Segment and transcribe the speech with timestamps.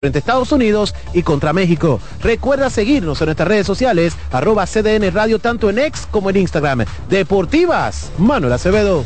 [0.00, 2.00] frente a Estados Unidos y contra México.
[2.22, 6.84] Recuerda seguirnos en nuestras redes sociales, arroba CDN Radio, tanto en X como en Instagram.
[7.08, 9.04] Deportivas, Manuel Acevedo.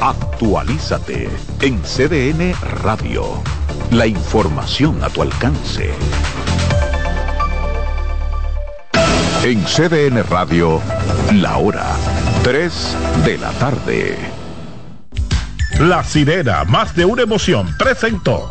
[0.00, 1.28] Actualízate
[1.60, 3.42] en CDN Radio.
[3.90, 5.90] La información a tu alcance.
[9.42, 10.80] En CDN Radio,
[11.34, 11.84] la hora
[12.44, 12.96] 3
[13.26, 14.16] de la tarde.
[15.80, 18.50] La sirena, más de una emoción, presentó.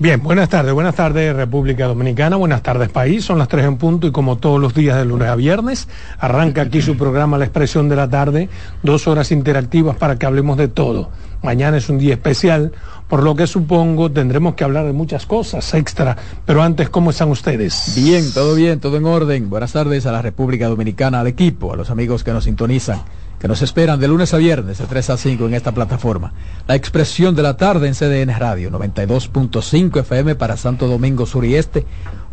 [0.00, 4.06] Bien, buenas tardes, buenas tardes República Dominicana, buenas tardes país, son las tres en punto
[4.06, 7.90] y como todos los días de lunes a viernes, arranca aquí su programa La Expresión
[7.90, 8.48] de la Tarde,
[8.82, 11.10] dos horas interactivas para que hablemos de todo.
[11.42, 12.72] Mañana es un día especial,
[13.08, 17.28] por lo que supongo tendremos que hablar de muchas cosas extra, pero antes, ¿cómo están
[17.28, 17.92] ustedes?
[17.94, 19.50] Bien, todo bien, todo en orden.
[19.50, 23.02] Buenas tardes a la República Dominicana, al equipo, a los amigos que nos sintonizan
[23.40, 26.34] que nos esperan de lunes a viernes de 3 a 5 en esta plataforma.
[26.66, 31.56] La expresión de la tarde en CDN Radio, 92.5 FM para Santo Domingo Sur y
[31.56, 31.86] Este,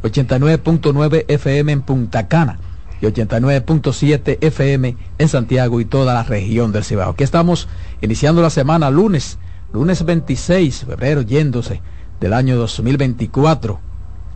[0.04, 2.60] 89.9 FM en Punta Cana
[3.00, 7.12] y 89.7 FM en Santiago y toda la región del Cibao.
[7.12, 7.70] Aquí estamos
[8.02, 9.38] iniciando la semana lunes,
[9.72, 11.82] lunes 26 de febrero, yéndose
[12.20, 13.80] del año 2024.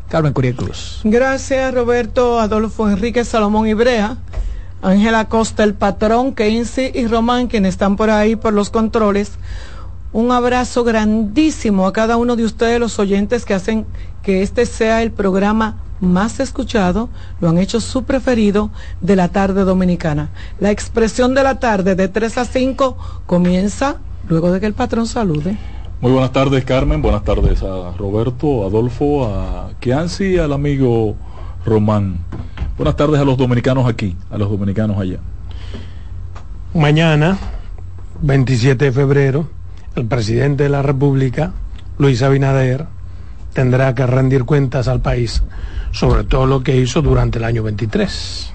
[0.08, 1.02] Carmen Curiel Cruz.
[1.04, 4.18] Gracias Roberto Adolfo Enrique Salomón Ibrea
[4.82, 9.34] Ángela Costa, el patrón, Keynes y Román, quienes están por ahí por los controles.
[10.14, 13.86] Un abrazo grandísimo a cada uno de ustedes, los oyentes que hacen
[14.24, 19.64] que este sea el programa más escuchado, lo han hecho su preferido de la tarde
[19.64, 20.30] dominicana.
[20.60, 22.98] La expresión de la tarde de 3 a 5
[23.28, 23.98] comienza
[24.28, 25.58] luego de que el patrón salude.
[26.02, 31.16] Muy buenas tardes Carmen, buenas tardes a Roberto, Adolfo, a Kianci y al amigo
[31.64, 32.18] Román.
[32.78, 35.20] Buenas tardes a los dominicanos aquí, a los dominicanos allá.
[36.74, 37.38] Mañana,
[38.22, 39.50] 27 de febrero,
[39.96, 41.54] el presidente de la República,
[41.98, 42.86] Luis Abinader,
[43.54, 45.44] tendrá que rendir cuentas al país
[45.92, 48.54] sobre todo lo que hizo durante el año 23.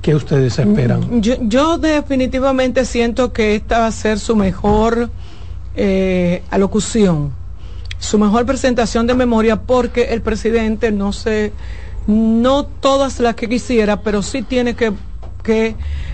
[0.00, 1.20] ¿Qué ustedes esperan?
[1.20, 5.10] Yo, definitivamente siento que esta va a ser su mejor
[5.76, 7.32] eh, alocución,
[7.98, 11.52] su mejor presentación de memoria, porque el presidente no se
[12.08, 14.94] no todas las que quisiera, pero sí tiene que,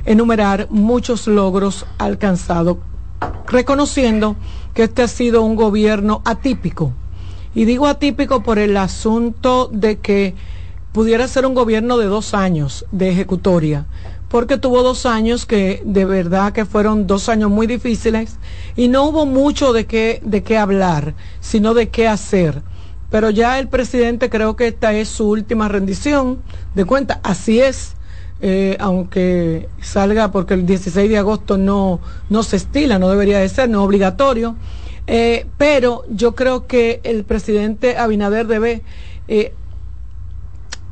[0.05, 2.77] enumerar muchos logros alcanzados,
[3.49, 4.37] reconociendo
[4.75, 6.93] que este ha sido un gobierno atípico.
[7.53, 10.35] Y digo atípico por el asunto de que
[10.93, 13.87] pudiera ser un gobierno de dos años de ejecutoria,
[14.29, 18.37] porque tuvo dos años que de verdad que fueron dos años muy difíciles
[18.77, 22.63] y no hubo mucho de qué, de qué hablar, sino de qué hacer
[23.11, 26.43] pero ya el presidente creo que esta es su última rendición
[26.75, 27.21] de cuenta.
[27.23, 27.95] Así es,
[28.41, 33.49] eh, aunque salga porque el 16 de agosto no, no se estila, no debería de
[33.49, 34.57] ser, no es obligatorio.
[35.07, 38.83] Eh, pero yo creo que el presidente Abinader debe
[39.29, 39.53] eh,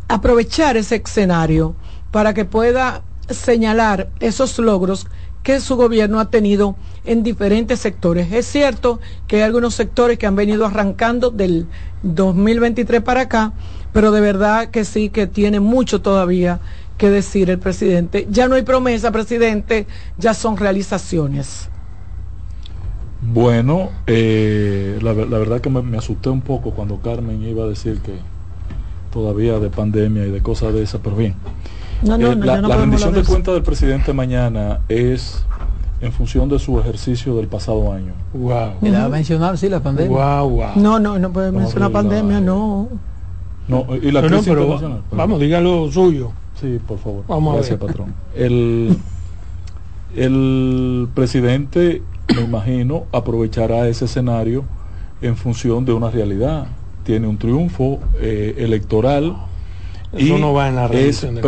[0.09, 1.75] aprovechar ese escenario
[2.11, 5.07] para que pueda señalar esos logros
[5.43, 8.33] que su gobierno ha tenido en diferentes sectores.
[8.33, 11.67] Es cierto que hay algunos sectores que han venido arrancando del
[12.03, 13.53] 2023 para acá,
[13.93, 16.61] pero de verdad que sí que tiene mucho todavía
[16.97, 18.27] que decir el presidente.
[18.31, 19.87] Ya no hay promesa, presidente,
[20.19, 21.69] ya son realizaciones.
[23.21, 28.15] Bueno, eh, la, verdad que me, asusté un poco cuando Carmen iba a decir que
[29.13, 31.35] todavía de pandemia y de cosas de esas, pero bien.
[32.03, 35.45] Eh, la, rendición de cuentas del presidente mañana es
[36.01, 38.13] en función de su ejercicio del pasado año.
[38.35, 38.73] Wow.
[38.81, 40.17] ¿Me va a mencionar sí la pandemia?
[40.75, 42.89] No, no, no puede mencionar pandemia, no.
[43.69, 45.03] No, y la crisis internacional.
[45.13, 46.33] Vamos, dígalo suyo.
[46.61, 47.25] Sí, por favor.
[47.29, 48.15] Vamos Gracias, patrón.
[48.35, 48.97] El,
[50.17, 52.03] el presidente,
[52.35, 54.65] me imagino, aprovechará ese escenario
[55.21, 56.67] en función de una realidad.
[57.05, 59.37] Tiene un triunfo eh, electoral.
[60.13, 61.41] Eso no va en la rendición de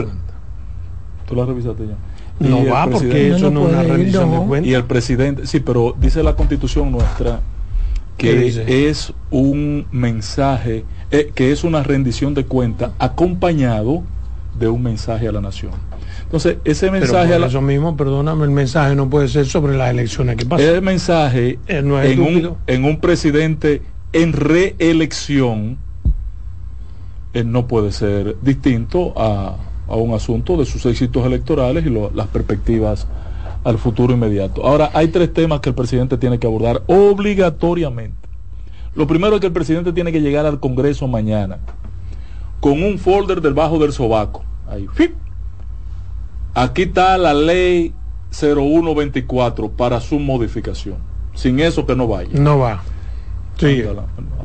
[1.26, 1.96] Tú la revisaste ya.
[2.40, 4.70] No va porque eso no, es una rendición de cuentas.
[4.70, 7.40] Y el presidente, sí, pero dice la constitución nuestra
[8.16, 14.02] que es un mensaje, eh, que es una rendición de cuentas acompañado
[14.58, 15.72] de un mensaje a la nación.
[16.22, 17.32] Entonces, ese mensaje...
[17.32, 20.66] Pero eso mismo, perdóname, el mensaje no puede ser sobre las elecciones que pasan.
[20.66, 23.82] El mensaje en, un, en un presidente
[24.12, 25.78] en reelección
[27.44, 29.56] no puede ser distinto a,
[29.88, 33.06] a, un asunto de sus éxitos electorales y las perspectivas
[33.64, 34.66] al futuro inmediato.
[34.66, 38.28] Ahora, hay tres temas que el presidente tiene que abordar obligatoriamente.
[38.94, 41.58] Lo primero es que el presidente tiene que llegar al Congreso mañana
[42.60, 44.44] con un folder debajo del sobaco.
[44.68, 44.86] Ahí.
[46.54, 47.92] Aquí está la ley
[48.30, 50.96] 0124 para su modificación.
[51.34, 52.30] Sin eso que no vaya.
[52.32, 52.82] No va.
[53.56, 53.84] Sí.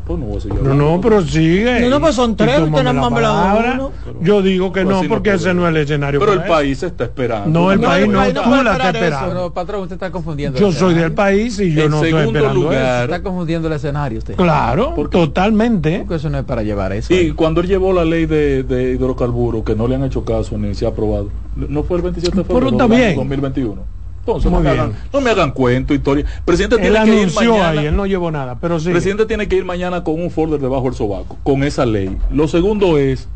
[0.09, 1.87] Pues no, no, pero sigue.
[1.87, 2.61] No, pues son tres,
[4.21, 6.19] Yo digo que no, porque ese no es el escenario.
[6.19, 7.47] Pero el país está esperando.
[7.47, 9.53] No, el país no, tú la estás esperando.
[9.53, 10.59] patrón, usted está confundiendo.
[10.59, 14.35] Yo soy del país y yo no estoy esperando lugar, Está confundiendo el escenario usted.
[14.35, 15.99] Claro, totalmente.
[15.99, 17.13] Porque eso no es para llevar eso.
[17.13, 20.57] Y cuando él llevó la ley de, de hidrocarburos, que no le han hecho caso
[20.57, 23.98] ni se ha aprobado, no fue el 27 de febrero de 2021
[24.37, 26.25] no me, hagan, no me, hagan, cuento, historia.
[26.45, 27.69] presidente tiene que ir mañana.
[27.69, 28.87] Ahí, él no llevó nada, pero sí.
[28.87, 32.17] El presidente tiene que ir mañana con un folder debajo del sobaco, con esa ley.
[32.31, 33.27] Lo segundo es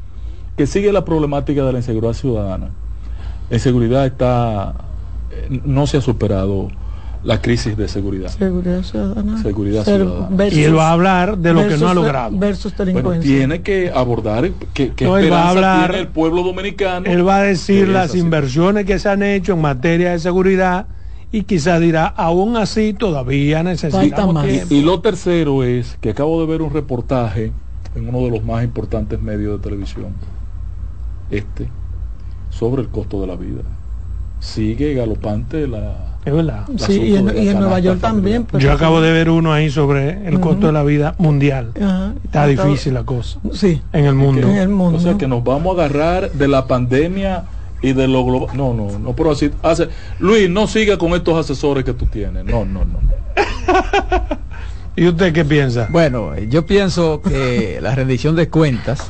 [0.58, 2.70] que sigue la problemática de la inseguridad ciudadana.
[3.50, 4.76] La inseguridad está,
[5.32, 6.70] eh, no se ha superado
[7.24, 8.30] la crisis de seguridad.
[8.30, 9.42] Seguridad ciudadana.
[9.42, 10.48] Seguridad ciudadana.
[10.50, 12.38] y él va a hablar de lo que no ha logrado.
[12.38, 12.74] Versus
[13.22, 17.06] tiene que abordar que, que va a hablar, tiene el pueblo dominicano.
[17.06, 20.88] Él va a decir las inversiones que se han hecho en materia de seguridad
[21.32, 24.46] y quizás dirá, aún así todavía necesitamos más.
[24.70, 27.52] Y, y lo tercero es que acabo de ver un reportaje
[27.96, 30.14] en uno de los más importantes medios de televisión,
[31.32, 31.70] este,
[32.50, 33.62] sobre el costo de la vida.
[34.40, 36.66] Sigue galopante la es verdad.
[36.78, 37.26] Sí, y en,
[37.60, 38.48] Nueva York también.
[38.58, 41.72] Yo acabo de ver uno ahí sobre el costo de la vida mundial.
[42.24, 43.40] Está difícil la cosa.
[43.52, 43.82] Sí.
[43.92, 44.48] En el mundo.
[44.48, 44.98] En el mundo.
[44.98, 47.46] O sea que nos vamos a agarrar de la pandemia
[47.82, 48.56] y de lo global.
[48.56, 49.52] No, no, no, pero así.
[49.62, 49.90] Hace...
[50.20, 52.46] Luis, no siga con estos asesores que tú tienes.
[52.46, 53.00] No, no, no.
[54.96, 55.88] ¿Y usted qué piensa?
[55.92, 59.10] Bueno, yo pienso que la rendición de cuentas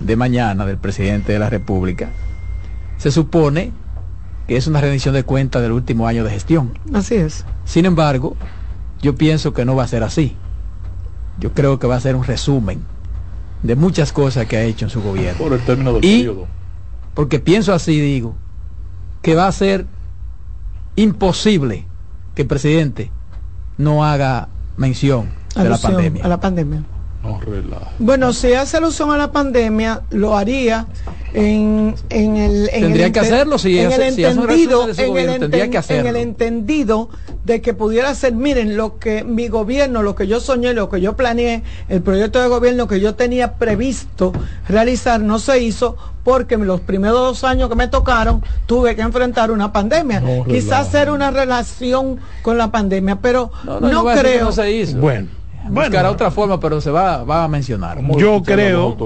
[0.00, 2.08] de mañana del presidente de la República
[2.96, 3.72] se supone
[4.46, 6.78] que es una rendición de cuentas del último año de gestión.
[6.92, 7.44] Así es.
[7.64, 8.36] Sin embargo,
[9.00, 10.36] yo pienso que no va a ser así.
[11.38, 12.82] Yo creo que va a ser un resumen
[13.62, 15.38] de muchas cosas que ha hecho en su gobierno.
[15.38, 16.46] Por el término del y, periodo.
[17.14, 18.34] Porque pienso así, digo,
[19.22, 19.86] que va a ser
[20.96, 21.86] imposible
[22.34, 23.10] que el presidente
[23.78, 26.24] no haga mención de la pandemia.
[26.24, 26.82] A la pandemia.
[27.22, 27.40] No
[28.00, 30.86] bueno, si hace alusión a la pandemia, lo haría
[31.34, 36.10] en, en el tendría que hacerlo si, en el entendido tendría que hacerlo.
[36.10, 37.08] en el entendido
[37.44, 41.00] de que pudiera ser miren lo que mi gobierno lo que yo soñé lo que
[41.00, 44.32] yo planeé el proyecto de gobierno que yo tenía previsto
[44.68, 49.50] realizar no se hizo porque los primeros dos años que me tocaron tuve que enfrentar
[49.50, 54.98] una pandemia quizás hacer una relación con la pandemia pero no, creo no se hizo.
[54.98, 57.98] bueno buscará otra forma, pero se va, va a mencionar.
[58.16, 58.96] Yo creo,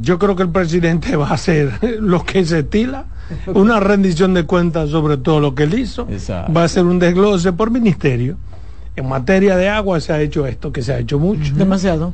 [0.00, 3.06] yo creo que el presidente va a hacer lo que se estila,
[3.46, 6.06] una rendición de cuentas sobre todo lo que él hizo,
[6.54, 8.36] va a ser un desglose por ministerio.
[8.96, 11.54] En materia de agua se ha hecho esto, que se ha hecho mucho.
[11.54, 12.12] Demasiado.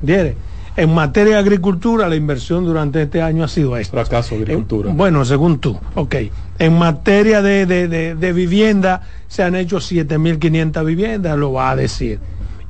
[0.76, 3.92] En materia de agricultura, la inversión durante este año ha sido esto.
[3.92, 4.92] Fracaso agricultura.
[4.92, 6.16] bueno, según tú, ok.
[6.58, 11.76] En materia de, de, de, de vivienda, se han hecho 7.500 viviendas, lo va a
[11.76, 12.18] decir.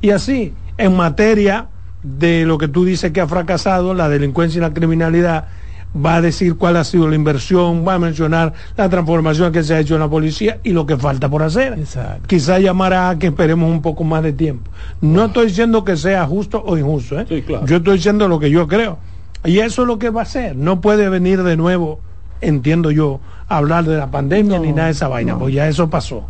[0.05, 1.65] Y así, en materia
[2.03, 5.45] de lo que tú dices que ha fracasado, la delincuencia y la criminalidad,
[5.97, 9.73] va a decir cuál ha sido la inversión, va a mencionar la transformación que se
[9.73, 11.79] ha hecho en la policía y lo que falta por hacer.
[12.27, 14.69] Quizá llamará a que esperemos un poco más de tiempo.
[15.01, 17.43] No estoy diciendo que sea justo o injusto, ¿eh?
[17.65, 18.99] yo estoy diciendo lo que yo creo.
[19.43, 20.55] Y eso es lo que va a hacer.
[20.55, 21.99] No puede venir de nuevo,
[22.41, 25.89] entiendo yo, a hablar de la pandemia ni nada de esa vaina, pues ya eso
[25.89, 26.27] pasó.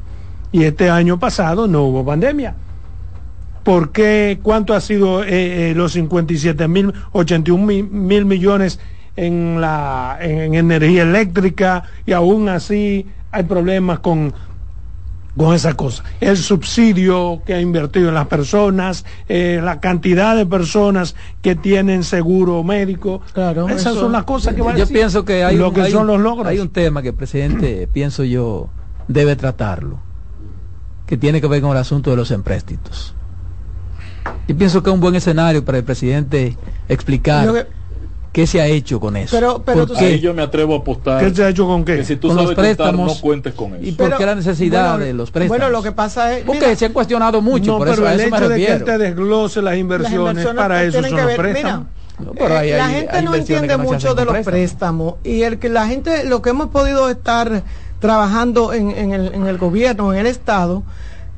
[0.53, 2.55] Y este año pasado no hubo pandemia.
[3.65, 4.39] ¿Por qué?
[4.43, 8.79] ¿Cuánto ha sido eh, eh, los 57 mil, 81 mil, millones
[9.15, 14.35] en, la, en, energía eléctrica y aún así hay problemas con,
[15.35, 16.03] con esa cosa.
[16.21, 22.03] El subsidio que ha invertido en las personas, eh, la cantidad de personas que tienen
[22.03, 23.21] seguro médico.
[23.33, 26.05] Claro, esas son las cosas que van a Yo pienso que hay, lo que son
[26.05, 26.45] los logros.
[26.45, 28.69] hay un tema que el presidente, pienso yo,
[29.07, 29.97] debe tratarlo,
[31.07, 33.15] que tiene que ver con el asunto de los empréstitos.
[34.47, 37.67] Yo pienso que es un buen escenario para el presidente explicar
[38.35, 39.33] qué se ha hecho con eso.
[39.33, 41.23] Pero, pero Ahí yo me atrevo a apostar.
[41.23, 41.97] ¿Qué se ha hecho con qué?
[41.97, 43.83] Que si tú sabes los préstamos, no cuentes con eso.
[43.85, 45.57] ¿Y por qué la necesidad de los préstamos?
[45.57, 46.43] Bueno, lo que pasa es.
[46.43, 48.83] Porque se han cuestionado mucho, no, por pero eso, el eso hecho de que él
[48.83, 51.87] te desglose las inversiones, para eso son los préstamos.
[52.37, 55.15] Eh, la gente no entiende mucho de los préstamos.
[55.23, 57.63] y el que la gente, lo que hemos podido estar
[57.99, 60.83] trabajando en, el, en el, gobierno, en el Estado,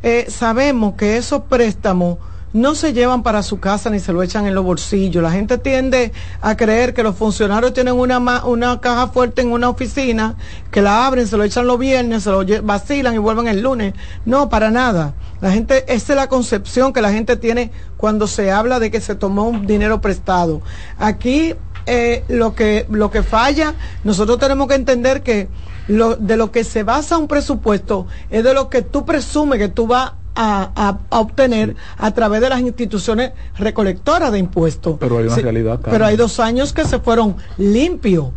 [0.01, 2.17] eh, sabemos que esos préstamos
[2.58, 5.22] no se llevan para su casa ni se lo echan en los bolsillos.
[5.22, 6.12] La gente tiende
[6.42, 10.36] a creer que los funcionarios tienen una, una caja fuerte en una oficina,
[10.72, 13.94] que la abren, se lo echan los viernes, se lo vacilan y vuelven el lunes.
[14.26, 15.14] No, para nada.
[15.40, 19.02] La gente, esa es la concepción que la gente tiene cuando se habla de que
[19.02, 20.62] se tomó un dinero prestado.
[20.98, 21.54] Aquí
[21.86, 25.48] eh, lo, que, lo que falla, nosotros tenemos que entender que
[25.88, 29.70] lo, de lo que se basa un presupuesto es de lo que tú presumes que
[29.70, 34.98] tú vas a, obtener a través de las instituciones recolectoras de impuestos.
[35.00, 35.79] Pero hay una realidad.
[35.84, 38.27] Pero hay dos años que se fueron limpios.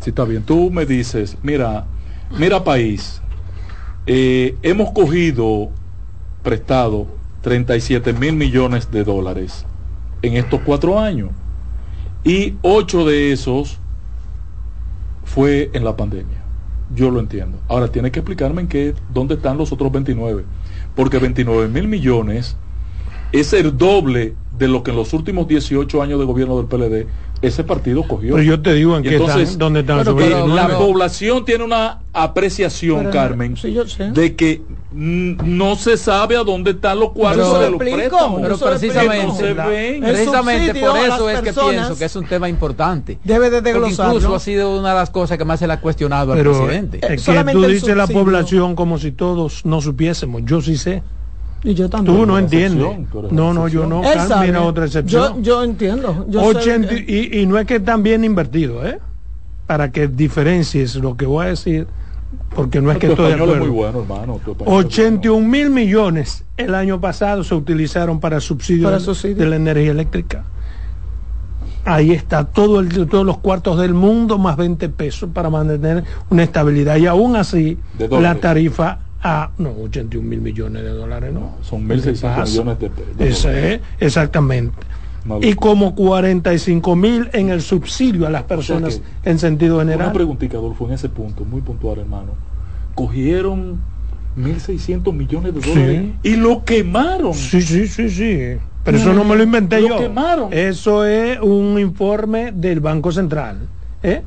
[0.00, 0.44] Sí, está bien.
[0.44, 1.84] Tú me dices, mira,
[2.38, 3.20] mira país,
[4.06, 5.70] eh, hemos cogido
[6.42, 7.06] prestado
[7.42, 9.64] 37 mil millones de dólares
[10.22, 11.30] en estos cuatro años
[12.24, 13.78] y ocho de esos
[15.24, 16.38] fue en la pandemia.
[16.94, 17.58] Yo lo entiendo.
[17.68, 20.44] Ahora tiene que explicarme en qué, dónde están los otros 29
[20.98, 22.56] porque 29 mil millones
[23.32, 27.06] es el doble de lo que en los últimos 18 años de gobierno del PLD
[27.40, 28.34] ese partido cogió.
[28.34, 30.04] Pero yo te digo en qué están, dónde están
[30.54, 33.54] La población tiene una apreciación, Carmen,
[34.12, 38.40] de que no se sabe a dónde están los cuartos de los préstamos.
[38.42, 39.54] Pero precisamente,
[40.00, 43.18] precisamente por eso es que pienso que es un tema importante.
[43.22, 44.14] Debe de desglosarlo.
[44.14, 47.00] Incluso ha sido una de las cosas que más se le ha cuestionado al presidente.
[47.08, 50.42] Es que tú dices la población como si todos no supiésemos.
[50.44, 51.02] Yo sí sé.
[51.64, 52.16] Y yo también.
[52.16, 52.98] Tú no entiendes.
[53.30, 54.02] No, no, yo no.
[54.40, 55.42] Mira otra excepción.
[55.42, 56.26] Yo, yo entiendo.
[56.28, 58.98] Yo y, y, no es que están bien invertido, ¿eh?
[59.66, 61.86] Para que diferencies lo que voy a decir,
[62.54, 63.56] porque no es que estoy de acuerdo.
[63.56, 69.56] Muy bueno, hermano, 81 mil millones el año pasado se utilizaron para subsidio, de la
[69.56, 70.44] energía eléctrica.
[71.84, 76.42] Ahí está todo el, todos los cuartos del mundo más 20 pesos para mantener una
[76.42, 76.96] estabilidad.
[76.96, 77.78] Y aún así,
[78.10, 81.56] la tarifa a, no, 81 mil millones de dólares, no.
[81.62, 84.76] Son 1.600 millones de, pesos Ese exactamente.
[85.42, 90.06] Y como 45 mil en el subsidio a las personas en sentido general.
[90.06, 92.32] Una preguntita, Adolfo, en ese punto, muy puntual, hermano.
[92.94, 93.80] Cogieron
[94.38, 97.34] 1.600 millones de dólares y lo quemaron.
[97.34, 98.38] Sí, sí, sí, sí.
[98.84, 99.98] Pero eso no me lo inventé yo.
[99.98, 100.52] Quemaron.
[100.52, 103.68] Eso es un informe del Banco Central.
[104.02, 104.22] ¿eh?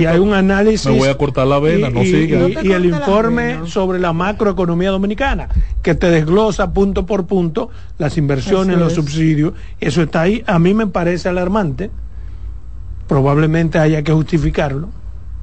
[0.00, 0.86] Y hay un análisis.
[0.86, 2.48] Me voy a cortar la vena, no siga.
[2.62, 5.48] Y, el informe sobre la macroeconomía dominicana,
[5.82, 9.54] que te desglosa punto por punto las inversiones, los subsidios.
[9.80, 10.44] Eso está ahí.
[10.46, 11.90] A mí me parece alarmante.
[13.08, 14.90] Probablemente haya que justificarlo.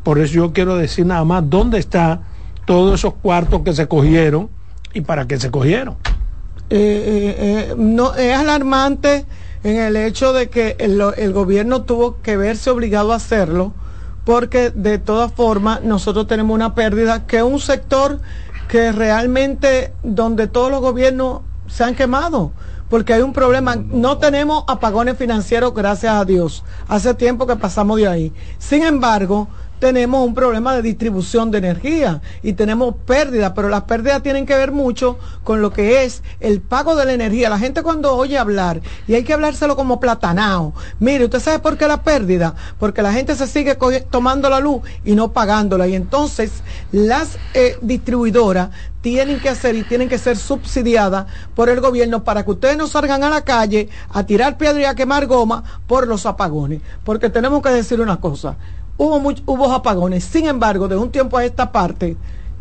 [0.03, 2.22] Por eso yo quiero decir nada más dónde está
[2.65, 4.50] todos esos cuartos que se cogieron
[4.93, 5.95] y para qué se cogieron.
[6.69, 9.25] Eh, eh, eh, no es alarmante
[9.63, 13.74] en el hecho de que el, el gobierno tuvo que verse obligado a hacerlo
[14.25, 18.20] porque de todas formas nosotros tenemos una pérdida que es un sector
[18.67, 22.51] que realmente donde todos los gobiernos se han quemado
[22.89, 23.75] porque hay un problema.
[23.75, 26.63] No tenemos apagones financieros, gracias a Dios.
[26.88, 28.34] Hace tiempo que pasamos de ahí.
[28.58, 29.48] Sin embargo,
[29.79, 34.55] tenemos un problema de distribución de energía y tenemos pérdidas, pero las pérdidas tienen que
[34.55, 37.50] ver mucho con lo que es el pago de la energía.
[37.50, 41.77] La gente cuando oye hablar, y hay que hablárselo como platanao, mire, ¿usted sabe por
[41.77, 42.55] qué la pérdida?
[42.79, 43.77] Porque la gente se sigue
[44.10, 45.88] tomando la luz y no pagándola.
[45.88, 46.51] Y entonces
[46.91, 48.70] las eh, distribuidoras
[49.01, 52.88] tienen que hacer y tienen que ser subsidiadas por el gobierno para que ustedes no
[52.88, 56.82] salgan a la calle a tirar piedra y a quemar goma por los apagones.
[57.03, 58.58] Porque tenemos que decir una cosa,
[58.97, 60.23] hubo, hubo apagones.
[60.23, 62.17] Sin embargo, de un tiempo a esta parte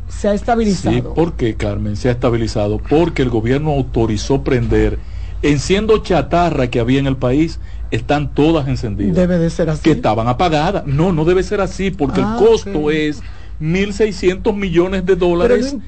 [0.09, 0.95] se ha estabilizado.
[0.95, 1.97] Sí, ¿por qué, Carmen?
[1.97, 4.99] Se ha estabilizado porque el gobierno autorizó prender,
[5.43, 7.59] enciendo chatarra que había en el país,
[7.91, 9.17] están todas encendidas.
[9.17, 9.83] Debe de ser así.
[9.83, 10.87] Que estaban apagadas.
[10.87, 13.23] No, no debe ser así porque el ah, costo es
[13.61, 15.83] 1.600 millones de dólares en,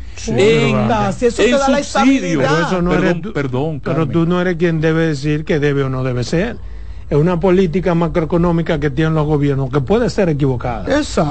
[1.12, 2.40] si eso te da la subsidio.
[2.40, 5.88] Pero eso no eres perdón, pero tú no eres quien debe decir que debe o
[5.88, 6.56] no debe ser
[7.08, 10.84] es una política macroeconómica que tienen los gobiernos que puede ser equivocada.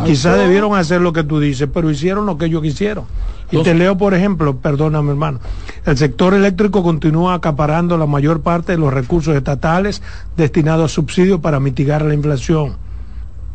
[0.05, 3.05] Quizás debieron hacer lo que tú dices, pero hicieron lo que ellos quisieron.
[3.51, 5.39] Y te leo, por ejemplo, perdóname hermano,
[5.86, 10.01] el sector eléctrico continúa acaparando la mayor parte de los recursos estatales
[10.38, 12.77] destinados a subsidios para mitigar la inflación.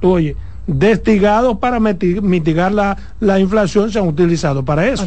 [0.02, 0.36] Oye,
[0.66, 5.04] destinados para mitigar la, la, inflación se han utilizado para eso.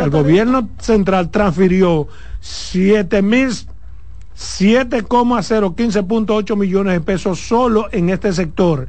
[0.00, 2.08] el gobierno central transfirió
[2.40, 3.50] 7 mil
[4.36, 8.86] 7,015.8 millones de pesos solo en este sector.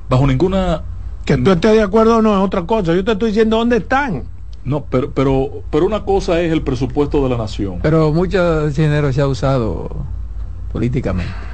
[0.10, 0.84] bajo ninguna...
[1.26, 3.78] Que tú estés de acuerdo o no es otra cosa, yo te estoy diciendo dónde
[3.78, 4.24] están.
[4.64, 7.80] No, pero, pero, pero una cosa es el presupuesto de la nación.
[7.82, 9.90] Pero mucho dinero se ha usado
[10.72, 11.51] políticamente.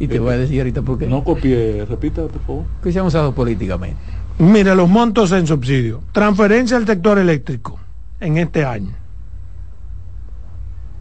[0.00, 1.06] Y te voy a decir ahorita por qué.
[1.06, 2.64] No copié, repita por favor.
[2.82, 3.98] Que se han usado políticamente.
[4.38, 6.02] Mira, los montos en subsidio.
[6.12, 7.78] Transferencia al sector eléctrico
[8.20, 8.94] en este año.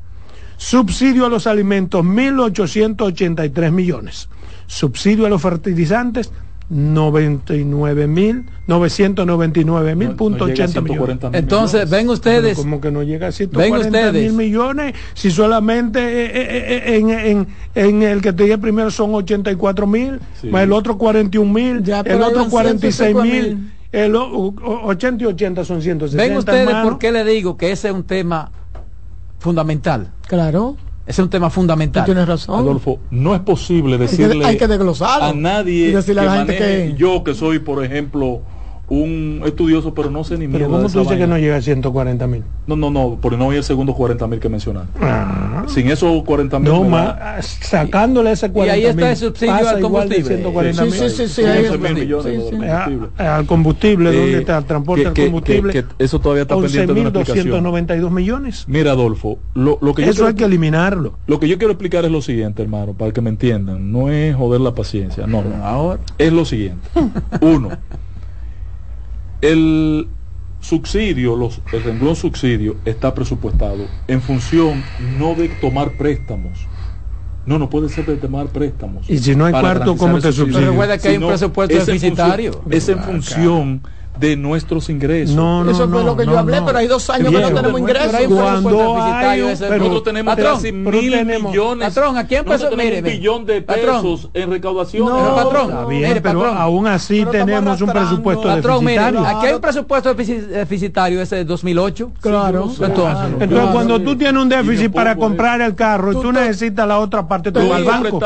[0.57, 4.31] Subsidio a los alimentos, 1.883 millones.
[4.67, 6.33] Subsidio a los fertilizantes,
[6.71, 11.19] 99 mil 999 mil punto millones.
[11.33, 12.57] Entonces, ven ustedes.
[12.57, 17.49] como que no llega a 140 mil millones si solamente eh, eh, eh, en, en,
[17.75, 22.23] en, el que te dije primero son 84 mil, más el otro 41 mil, el
[22.23, 23.73] otro 46 mil.
[23.93, 26.23] El 80 y 80 son 160.
[26.23, 28.53] Ven ustedes por qué le digo que ese es un tema
[29.41, 30.13] fundamental.
[30.29, 30.77] Claro.
[31.11, 32.05] Ese es un tema fundamental.
[32.05, 32.61] Tienes razón.
[32.61, 36.95] Adolfo, no es posible decirle hay que, a nadie decirle a la gente que...
[36.97, 38.43] yo que soy, por ejemplo,
[38.91, 42.27] un estudioso, pero no sé ni Pero ¿cómo tú dices que no llega a 140
[42.27, 42.43] mil?
[42.67, 44.87] No, no, no, porque no hay el segundo 40 mil que mencionar.
[45.01, 45.65] Ah.
[45.69, 46.73] Sin esos 40 mil.
[46.73, 48.83] No, más, sacándole ese 40 mil.
[48.83, 50.43] Y ahí está el subsidio al combustible.
[50.75, 51.43] Sí, sí, sí, sí,
[53.17, 55.85] Al combustible, ¿dónde está el transporte al combustible?
[55.99, 57.47] eso todavía está pendiente de una explicación.
[57.47, 58.65] 292 millones.
[58.67, 61.15] Mira, Adolfo, lo, lo que yo Eso hay que eliminarlo.
[61.29, 63.93] Lo que yo quiero explicar es lo siguiente, hermano, para que me entiendan.
[63.93, 65.65] No es joder la paciencia, no, no.
[65.65, 66.01] Ahora.
[66.19, 66.89] Es lo siguiente.
[67.41, 67.71] Uno
[69.41, 70.09] el
[70.61, 76.69] subsidio, los, el renglón subsidio está presupuestado en función no de tomar préstamos.
[77.47, 79.09] No, no puede ser de tomar préstamos.
[79.09, 80.59] Y si no hay cuarto, ¿cómo te subsidio?
[80.59, 82.63] Pero recuerda que hay un presupuesto deficitario.
[82.71, 83.83] Es en función
[84.21, 85.35] de nuestros ingresos.
[85.35, 87.81] No, no, Eso fue lo que yo hablé, pero hay dos años que no tenemos
[87.81, 88.21] ingresos.
[88.29, 91.89] Cuando hay un, pero nosotros tenemos patrón, casi mil tenemos, millones.
[91.89, 95.07] Patrón, aquí empezó, mire, un billón de pesos en recaudación.
[95.07, 99.21] No, patrón, bien, mire, pero patrón, aún así tenemos un presupuesto patrón, deficitario.
[99.21, 102.13] Mire, aquí hay un presupuesto deficitario ese de 2008.
[102.21, 102.69] Claro.
[102.69, 106.87] Sí, entonces, entonces cuando tú tienes un déficit para comprar el carro y tú necesitas
[106.87, 108.21] la otra parte, tú vas al banco.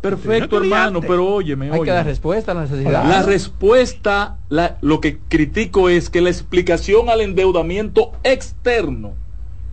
[0.00, 3.04] Perfecto, hermano, pero óyeme, Hay que dar respuesta a la necesidad.
[3.04, 4.36] La respuesta,
[4.80, 9.14] lo que critico es que la explicación al endeudamiento externo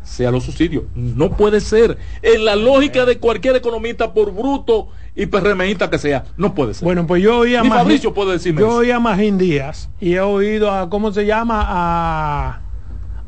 [0.03, 0.83] sea los subsidios.
[0.95, 1.97] No puede ser.
[2.21, 6.85] En la lógica de cualquier economista, por bruto y PRMista que sea, no puede ser.
[6.85, 10.21] Bueno, pues yo oí a Fabricio puede decirme Yo oí a Magín Díaz y he
[10.21, 11.63] oído a, ¿cómo se llama?
[11.67, 12.61] A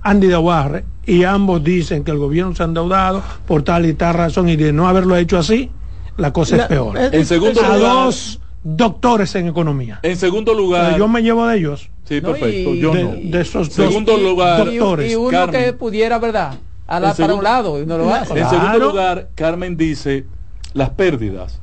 [0.02, 4.16] Andy Dawarre y ambos dicen que el gobierno se ha endeudado por tal y tal
[4.16, 5.70] razón y de no haberlo hecho así,
[6.18, 6.98] la cosa es peor.
[6.98, 10.00] En segundo lugar, dos doctores en economía.
[10.04, 11.90] En segundo lugar, yo me llevo de ellos.
[12.06, 12.76] Sí, perfecto.
[12.76, 13.12] yo de, no.
[13.12, 15.12] de esos segundo lugar, doctores.
[15.12, 16.60] Y, uno que pudiera, ¿verdad?
[16.86, 18.38] A la, para un lado y no lo hace.
[18.38, 20.26] En segundo lugar, Carmen dice
[20.74, 21.60] las pérdidas.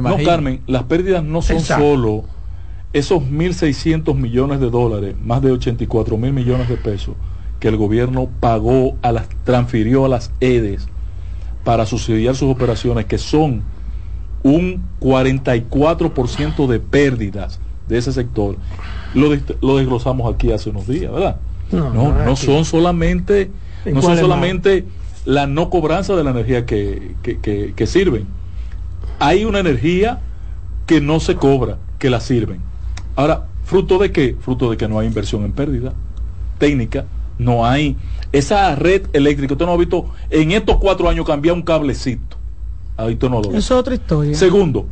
[0.00, 2.24] no, Carmen, las pérdidas no son solo
[2.92, 7.16] esos 1.600 millones de dólares, más de 84 mil millones de pesos
[7.58, 10.88] que el gobierno pagó, a las, transfirió a las EDES
[11.62, 13.62] para subsidiar sus operaciones, que son
[14.42, 17.60] un 44% de pérdidas
[17.92, 18.56] de ese sector.
[19.14, 19.28] Lo,
[19.60, 21.36] lo, desglosamos aquí hace unos días, ¿verdad?
[21.70, 23.50] No, no, son solamente,
[23.86, 24.84] no son solamente
[25.24, 28.26] la no cobranza de la energía que, que, que, sirven.
[29.18, 30.20] Hay una energía
[30.86, 32.60] que no se cobra, que la sirven.
[33.16, 34.36] Ahora, ¿fruto de qué?
[34.40, 35.92] Fruto de que no hay inversión en pérdida
[36.58, 37.06] técnica,
[37.38, 37.96] no hay
[38.32, 39.54] esa red eléctrica.
[39.54, 42.36] Usted no ha visto en estos cuatro años cambiar un cablecito
[43.54, 44.34] es otra historia.
[44.34, 44.86] Segundo,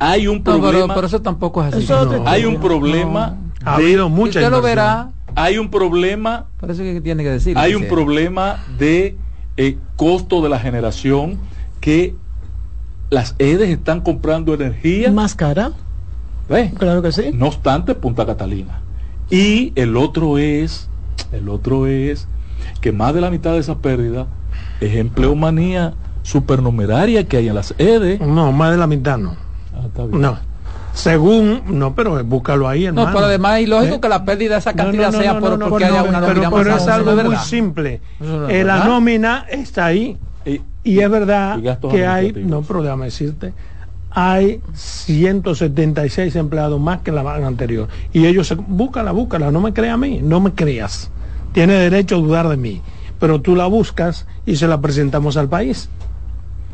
[0.00, 0.94] hay un problema.
[0.94, 1.88] pero, eso tampoco es así.
[2.26, 3.36] hay un problema.
[3.64, 5.10] Ha habido mucha Usted lo verá.
[5.36, 6.46] Hay un problema.
[6.58, 7.56] Parece que tiene que decir.
[7.56, 9.16] Hay un problema de
[9.56, 11.38] eh, costo de la generación
[11.80, 12.16] que
[13.10, 15.72] las EDES están comprando energía más cara
[16.78, 17.30] Claro que sí.
[17.32, 18.80] No obstante, Punta Catalina.
[19.30, 20.88] Y el otro es,
[21.32, 22.26] el otro es
[22.80, 24.26] que más de la mitad de esa pérdida
[24.80, 28.18] es empleomanía supernumeraria que hay en las EDE.
[28.18, 29.36] No, más de la mitad no.
[29.74, 30.38] Ah, no.
[30.92, 33.08] Según, no, pero búscalo ahí, hermano.
[33.08, 34.00] No, pero además es lógico ¿Eh?
[34.00, 36.88] que la pérdida de esa cantidad sea por, porque haya una nómina pero, pero es
[36.88, 38.00] algo muy simple.
[38.48, 40.16] Eh, la nómina está ahí.
[40.82, 41.58] Y, es verdad
[41.90, 43.52] que hay, no, pero déjame decirte,
[44.10, 47.88] hay 176 empleados más que la anterior.
[48.12, 51.10] Y ellos se, búscala, búscala, no me creas a mí, no me creas.
[51.52, 52.82] Tiene derecho a dudar de mí.
[53.18, 55.90] Pero tú la buscas y se la presentamos al país.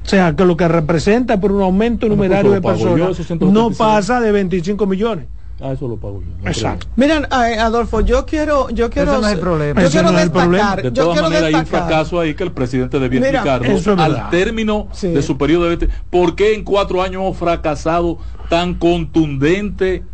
[0.06, 4.30] O sea, que lo que representa por un aumento numerario de personas no pasa de
[4.30, 5.26] 25 millones.
[5.60, 6.48] Ah, eso lo pago yo.
[6.48, 6.86] Exacto.
[6.96, 9.82] Miren, Adolfo, yo quiero, yo quiero, no es el problema.
[9.82, 13.86] Yo quiero destacar, De todas maneras, hay un fracaso ahí que el presidente debía explicarnos
[13.98, 20.04] al término de su periodo de ¿Por qué en cuatro años hemos fracasado tan contundentemente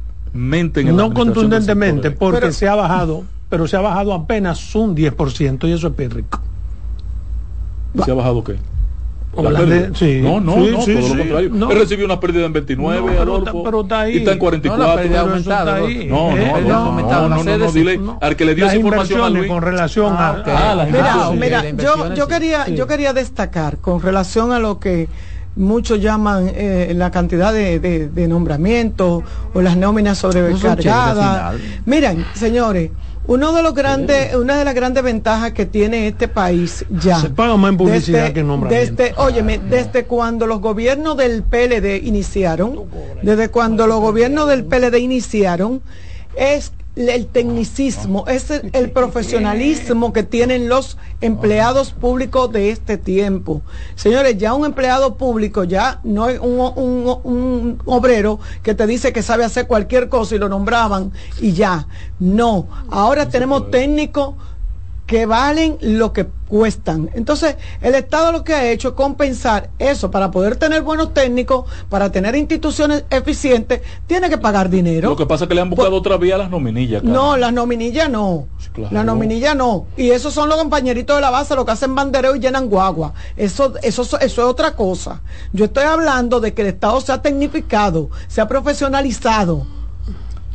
[0.80, 5.68] en el No contundentemente, porque se ha bajado, pero se ha bajado apenas un 10%
[5.68, 6.40] y eso es pírrico.
[8.02, 8.56] ¿Se ha bajado qué?
[9.34, 11.70] No, no, no, todo lo contrario.
[11.70, 14.14] Él recibió una pérdida en 29, pero, está ahí.
[14.14, 14.86] y está en 44.
[14.86, 16.06] No, la aumentada, ahí.
[16.06, 19.48] no, no, no, no, no, dile al que le dio esa información a Luis.
[19.48, 24.58] con relación a, ah, mira, mira, yo, yo quería, yo quería destacar con relación a
[24.58, 25.08] lo que
[25.56, 31.54] muchos llaman eh, la cantidad de, de, de nombramientos o las nóminas sobrecargadas.
[31.84, 32.90] Miren, señores,
[33.26, 37.20] uno de los grandes, una de las grandes ventajas que tiene este país ya.
[37.20, 41.42] Se paga más en publicidad desde, que en Desde, óyeme, desde cuando los gobiernos del
[41.42, 42.84] PLD iniciaron,
[43.22, 45.82] desde cuando los gobiernos del PLD iniciaron,
[46.36, 53.62] es el tecnicismo, es el, profesionalismo que tienen los empleados públicos de este tiempo.
[53.94, 59.44] Señores, ya un empleado público ya no es un, obrero que te dice que sabe
[59.44, 61.86] hacer cualquier cosa y lo nombraban y ya.
[62.18, 64.34] No, ahora tenemos técnicos
[65.12, 67.10] que valen lo que cuestan.
[67.12, 71.70] Entonces, el Estado lo que ha hecho es compensar eso para poder tener buenos técnicos,
[71.90, 75.10] para tener instituciones eficientes, tiene que pagar dinero.
[75.10, 77.02] Lo que pasa es que le han buscado otra vía a las nominillas.
[77.02, 78.46] No, las nominillas no.
[78.90, 79.84] Las nominillas no.
[79.98, 83.12] Y esos son los compañeritos de la base, los que hacen bandereo y llenan guagua.
[83.36, 85.20] Eso, eso, eso es otra cosa.
[85.52, 89.66] Yo estoy hablando de que el Estado se ha tecnificado, se ha profesionalizado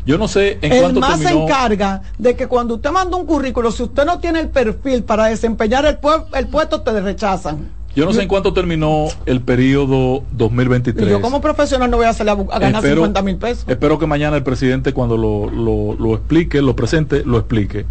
[0.08, 3.72] yo no sé en el más se encarga de que cuando usted manda un currículo,
[3.72, 6.00] si usted no tiene el perfil para desempeñar el,
[6.34, 7.76] el puesto, te rechazan.
[7.94, 11.10] Yo no sé en cuánto terminó el periodo 2023.
[11.10, 13.66] yo como profesional no voy a salir a, ganar 50 mil pesos.
[13.68, 15.50] Espero que mañana el presidente cuando lo,
[15.96, 17.86] lo, explique, lo presente, lo explique.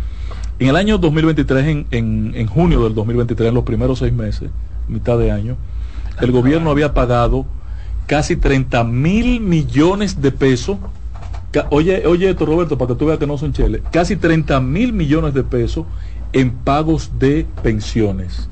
[0.59, 4.49] En el año 2023, en, en, en junio del 2023, en los primeros seis meses,
[4.89, 5.57] mitad de año,
[6.21, 7.45] el gobierno había pagado
[8.07, 10.79] casi 30 mil millones de pesos
[11.71, 13.83] Oye, oye esto, Roberto, para que tú veas que no son cheles.
[13.91, 15.87] Casi 30 mil millones de pesos
[16.33, 18.49] en pagos de pensiones.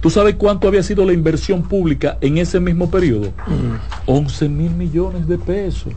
[0.00, 3.32] ¿Tú sabes cuánto había sido la inversión pública en ese mismo periodo?
[4.06, 4.56] 11 mm.
[4.56, 5.92] mil millones de pesos.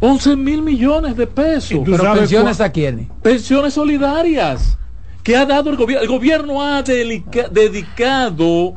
[0.00, 1.80] 11 mil millones de pesos.
[1.84, 3.08] ¿Pero pensiones a quiénes?
[3.22, 4.78] Pensiones solidarias.
[5.22, 6.02] Que ha dado el gobierno.
[6.02, 8.74] El gobierno ha dedicado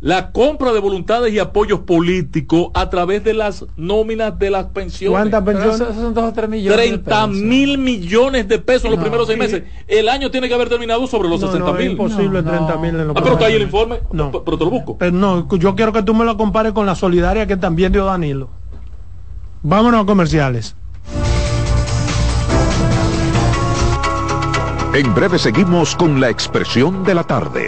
[0.00, 5.18] la compra de voluntades y apoyos políticos a través de las nóminas de las pensiones.
[5.18, 5.78] ¿Cuántas pensiones?
[5.96, 6.78] son dos o tres millones.
[6.78, 9.64] 30 mil millones de pesos en los primeros seis meses.
[9.88, 11.82] El año tiene que haber terminado sobre los 60 mil.
[11.82, 14.00] es imposible 30 mil en los Ah, pero está ahí el informe.
[14.12, 14.30] No.
[14.30, 14.96] Pero te lo busco.
[14.98, 18.04] Pero no, yo quiero que tú me lo compares con la solidaria que también dio
[18.04, 18.50] Danilo.
[19.62, 20.76] Vámonos a comerciales.
[24.94, 27.67] En breve seguimos con la expresión de la tarde.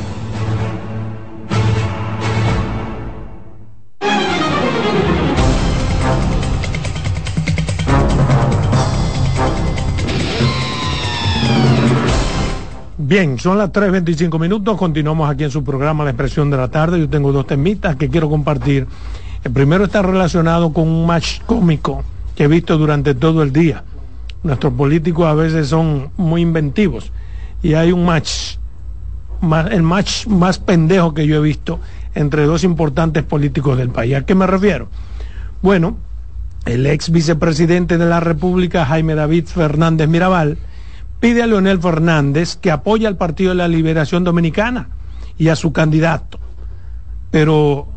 [13.11, 16.97] Bien, son las 3.25 minutos, continuamos aquí en su programa La Expresión de la Tarde.
[16.97, 18.87] Yo tengo dos temitas que quiero compartir.
[19.43, 23.83] El primero está relacionado con un match cómico que he visto durante todo el día.
[24.43, 27.11] Nuestros políticos a veces son muy inventivos
[27.61, 28.55] y hay un match,
[29.71, 31.81] el match más pendejo que yo he visto
[32.15, 34.15] entre dos importantes políticos del país.
[34.15, 34.87] ¿A qué me refiero?
[35.61, 35.97] Bueno,
[36.63, 40.57] el ex vicepresidente de la República, Jaime David Fernández Mirabal,
[41.21, 44.89] pide a Leonel Fernández que apoye al Partido de la Liberación Dominicana
[45.37, 46.39] y a su candidato.
[47.29, 47.87] Pero,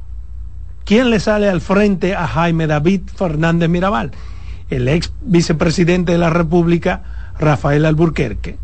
[0.84, 4.12] ¿quién le sale al frente a Jaime David Fernández Mirabal?
[4.68, 7.02] El ex vicepresidente de la República,
[7.38, 8.58] Rafael Alburquerque,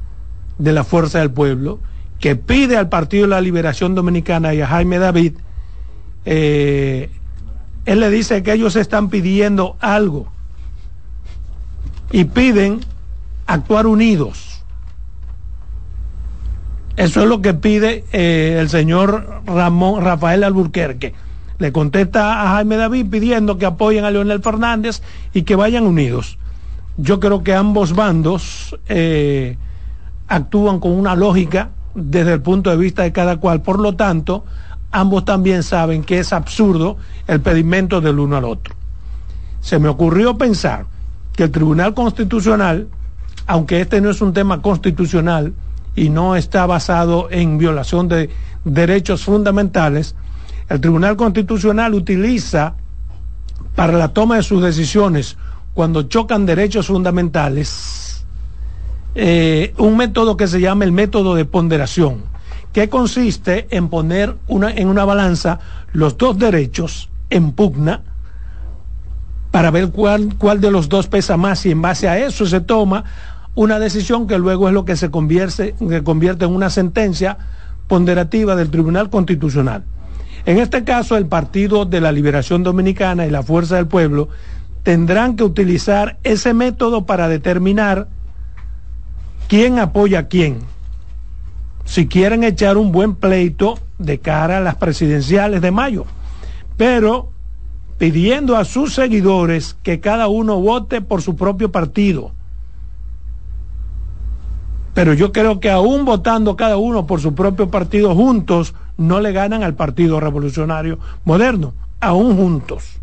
[0.58, 1.80] de la Fuerza del Pueblo,
[2.20, 5.34] que pide al Partido de la Liberación Dominicana y a Jaime David,
[6.26, 7.10] eh,
[7.86, 10.30] él le dice que ellos están pidiendo algo
[12.12, 12.80] y piden
[13.46, 14.49] actuar unidos
[17.00, 21.14] eso es lo que pide eh, el señor Ramón Rafael Alburquerque.
[21.58, 25.00] Le contesta a Jaime David pidiendo que apoyen a Leonel Fernández
[25.32, 26.36] y que vayan unidos.
[26.98, 29.56] Yo creo que ambos bandos eh,
[30.28, 33.62] actúan con una lógica desde el punto de vista de cada cual.
[33.62, 34.44] Por lo tanto,
[34.90, 38.74] ambos también saben que es absurdo el pedimento del uno al otro.
[39.62, 40.84] Se me ocurrió pensar
[41.34, 42.88] que el Tribunal Constitucional,
[43.46, 45.54] aunque este no es un tema constitucional,
[45.94, 48.30] y no está basado en violación de
[48.64, 50.14] derechos fundamentales,
[50.68, 52.74] el Tribunal Constitucional utiliza
[53.74, 55.36] para la toma de sus decisiones
[55.74, 58.00] cuando chocan derechos fundamentales
[59.14, 62.22] eh, un método que se llama el método de ponderación,
[62.72, 65.58] que consiste en poner una, en una balanza
[65.92, 68.02] los dos derechos en pugna
[69.50, 72.60] para ver cuál, cuál de los dos pesa más y en base a eso se
[72.60, 73.02] toma
[73.54, 77.38] una decisión que luego es lo que se convierte, en una sentencia
[77.88, 79.84] ponderativa del Tribunal Constitucional.
[80.46, 84.28] En este caso, el Partido de la Liberación Dominicana y la Fuerza del Pueblo
[84.82, 88.08] tendrán que utilizar ese método para determinar
[89.48, 90.58] quién apoya a quién.
[91.84, 96.06] Si quieren echar un buen pleito de cara a las presidenciales de mayo.
[96.76, 97.32] Pero
[97.98, 102.32] pidiendo a sus seguidores que cada uno vote por su propio partido
[105.00, 109.32] pero yo creo que aún votando cada uno por su propio partido juntos, no le
[109.32, 113.00] ganan al Partido Revolucionario Moderno, aún juntos.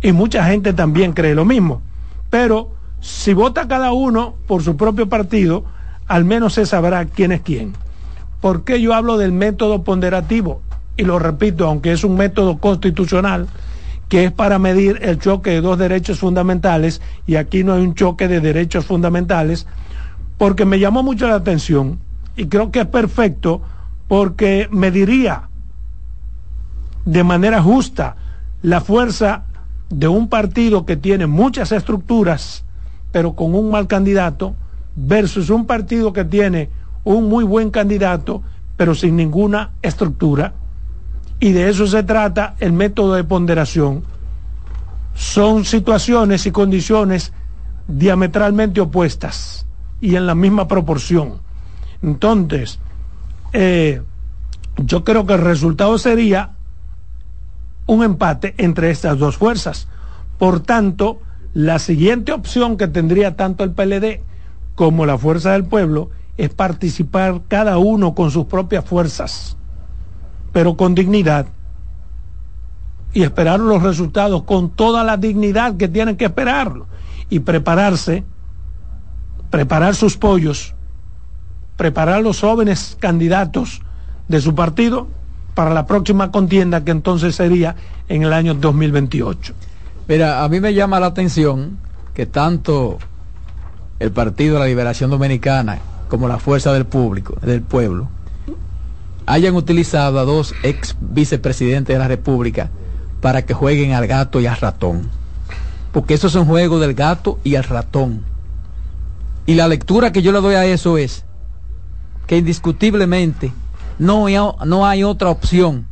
[0.00, 1.82] Y mucha gente también cree lo mismo.
[2.30, 5.64] Pero si vota cada uno por su propio partido,
[6.08, 7.74] al menos se sabrá quién es quién.
[8.40, 10.62] ¿Por qué yo hablo del método ponderativo?
[10.96, 13.46] Y lo repito, aunque es un método constitucional,
[14.08, 17.94] que es para medir el choque de dos derechos fundamentales, y aquí no hay un
[17.94, 19.68] choque de derechos fundamentales,
[20.42, 22.00] porque me llamó mucho la atención
[22.34, 23.62] y creo que es perfecto
[24.08, 25.48] porque me diría
[27.04, 28.16] de manera justa
[28.60, 29.44] la fuerza
[29.88, 32.64] de un partido que tiene muchas estructuras,
[33.12, 34.56] pero con un mal candidato,
[34.96, 36.70] versus un partido que tiene
[37.04, 38.42] un muy buen candidato,
[38.76, 40.54] pero sin ninguna estructura.
[41.38, 44.02] Y de eso se trata el método de ponderación.
[45.14, 47.32] Son situaciones y condiciones
[47.86, 49.66] diametralmente opuestas
[50.02, 51.40] y en la misma proporción.
[52.02, 52.78] Entonces,
[53.54, 54.02] eh,
[54.76, 56.50] yo creo que el resultado sería
[57.86, 59.88] un empate entre estas dos fuerzas.
[60.38, 61.20] Por tanto,
[61.54, 64.22] La siguiente opción que tendría tanto el PLD
[64.74, 69.58] como la Fuerza del Pueblo es participar cada uno con sus propias fuerzas,
[70.50, 71.46] pero con dignidad
[73.12, 76.86] y esperar los resultados con toda la dignidad que tienen que esperarlo
[77.28, 78.24] y prepararse,
[79.52, 80.74] preparar sus pollos,
[81.76, 83.82] preparar los jóvenes candidatos
[84.26, 85.08] de su partido
[85.54, 87.76] para la próxima contienda que entonces sería
[88.08, 89.52] en el año 2028.
[90.08, 91.76] Mira, a mí me llama la atención
[92.14, 92.98] que tanto
[93.98, 98.08] el Partido de la Liberación Dominicana como la Fuerza del Público, del Pueblo,
[99.26, 102.70] hayan utilizado a dos ex vicepresidentes de la República
[103.20, 105.10] para que jueguen al gato y al ratón.
[105.92, 108.31] Porque eso es un juego del gato y al ratón.
[109.46, 111.24] Y la lectura que yo le doy a eso es
[112.26, 113.52] que indiscutiblemente
[113.98, 115.86] no hay, no hay otra opción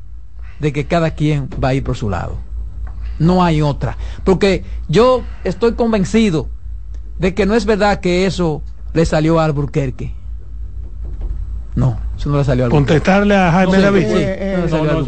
[0.60, 2.36] de que cada quien va a ir por su lado.
[3.18, 3.96] No hay otra.
[4.24, 6.48] Porque yo estoy convencido
[7.18, 10.14] de que no es verdad que eso le salió a Alburquerque.
[11.74, 14.06] No, eso no le salió a Contestarle a Jaime David.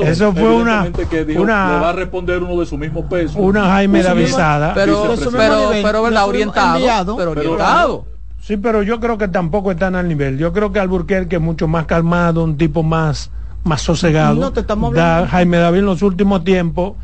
[0.00, 0.90] eso fue una,
[1.37, 1.74] una.
[1.74, 3.38] Le va a responder uno de su mismo peso.
[3.38, 4.72] Una Jaime Davisada.
[4.74, 6.28] Pero, pero, pero, ¿verdad?
[6.28, 7.16] orientado.
[7.16, 8.12] Pero orientado.
[8.42, 10.37] Sí, pero yo creo que tampoco están al nivel.
[10.37, 13.31] Yo creo que Alburquerque es mucho más calmado, un tipo más,
[13.62, 14.35] más sosegado.
[14.35, 16.94] No te estamos Jaime David en los últimos tiempos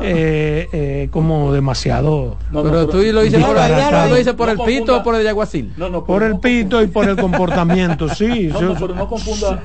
[0.00, 2.38] eh, eh, como demasiado.
[2.50, 5.74] pero, tú lo dices, por, lo por el pito o por el yaguacil.
[5.76, 8.48] No, no, por el pito y por el comportamiento, sí.
[8.60, 9.62] yo, pero no confunda.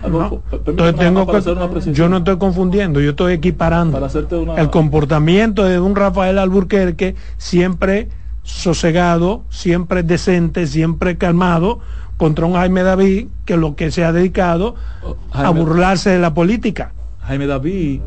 [1.94, 4.06] yo no estoy confundiendo, yo estoy equiparando
[4.58, 8.10] el comportamiento de un Rafael Alburquerque siempre
[8.44, 11.80] sosegado, siempre decente, siempre calmado
[12.18, 16.34] contra un Jaime David que lo que se ha dedicado oh, a burlarse de la
[16.34, 16.94] política.
[17.22, 18.02] Jaime David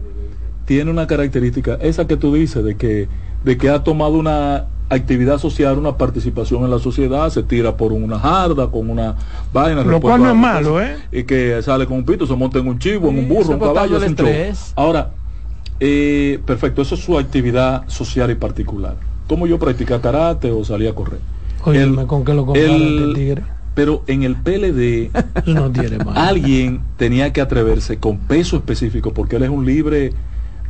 [0.67, 3.09] tiene una característica, esa que tú dices, de que,
[3.45, 7.93] de que ha tomado una actividad social, una participación en la sociedad, se tira por
[7.93, 9.17] una jarda, con una
[9.53, 9.83] vaina.
[9.83, 10.97] Lo cual no es malo, ¿eh?
[11.11, 13.61] Y que sale con un pito, se monta en un chivo, en un burro, un
[13.61, 14.17] caballo, es un
[14.77, 15.11] Ahora,
[15.81, 18.95] eh, perfecto, eso es su actividad social y particular.
[19.27, 21.21] Como yo practicaba karate o salía a correr.
[21.65, 23.43] Oye, ¿con qué lo el, tigre?
[23.75, 25.11] Pero en el PLD
[25.47, 30.13] no tiene alguien tenía que atreverse con peso específico, porque él es un libre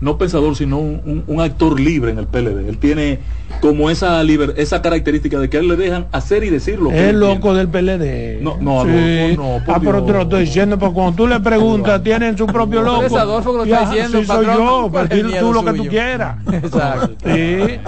[0.00, 2.68] no pensador, sino un, actor libre en el PLD.
[2.68, 3.20] Él tiene
[3.60, 4.22] como esa
[4.56, 7.54] esa característica de que a él le dejan hacer y decir lo que Es loco
[7.54, 8.42] del PLD.
[8.42, 9.62] No, no, no.
[9.66, 13.04] ah, pero te lo estoy diciendo, porque cuando tú le preguntas, tienen su propio loco.
[13.04, 16.36] Es Adolfo que lo está diciendo, sí, soy yo, pues, tú lo que tú quieras.
[16.52, 17.16] Exacto.
[17.24, 17.78] Sí.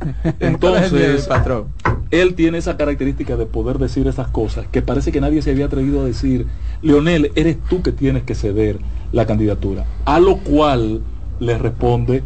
[0.40, 1.66] Entonces, patrón.
[2.10, 5.66] él tiene esa característica de poder decir esas cosas que parece que nadie se había
[5.66, 6.46] atrevido a decir.
[6.82, 8.78] Leonel, eres tú que tienes que ceder
[9.12, 9.84] la candidatura.
[10.04, 11.02] A lo cual
[11.40, 12.22] le responde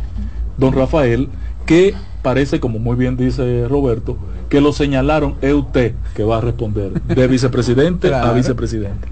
[0.59, 1.29] don Rafael
[1.67, 4.17] que parece, como muy bien dice Roberto,
[4.49, 9.09] que lo señalaron, es usted que va a responder, de vicepresidente a vicepresidente.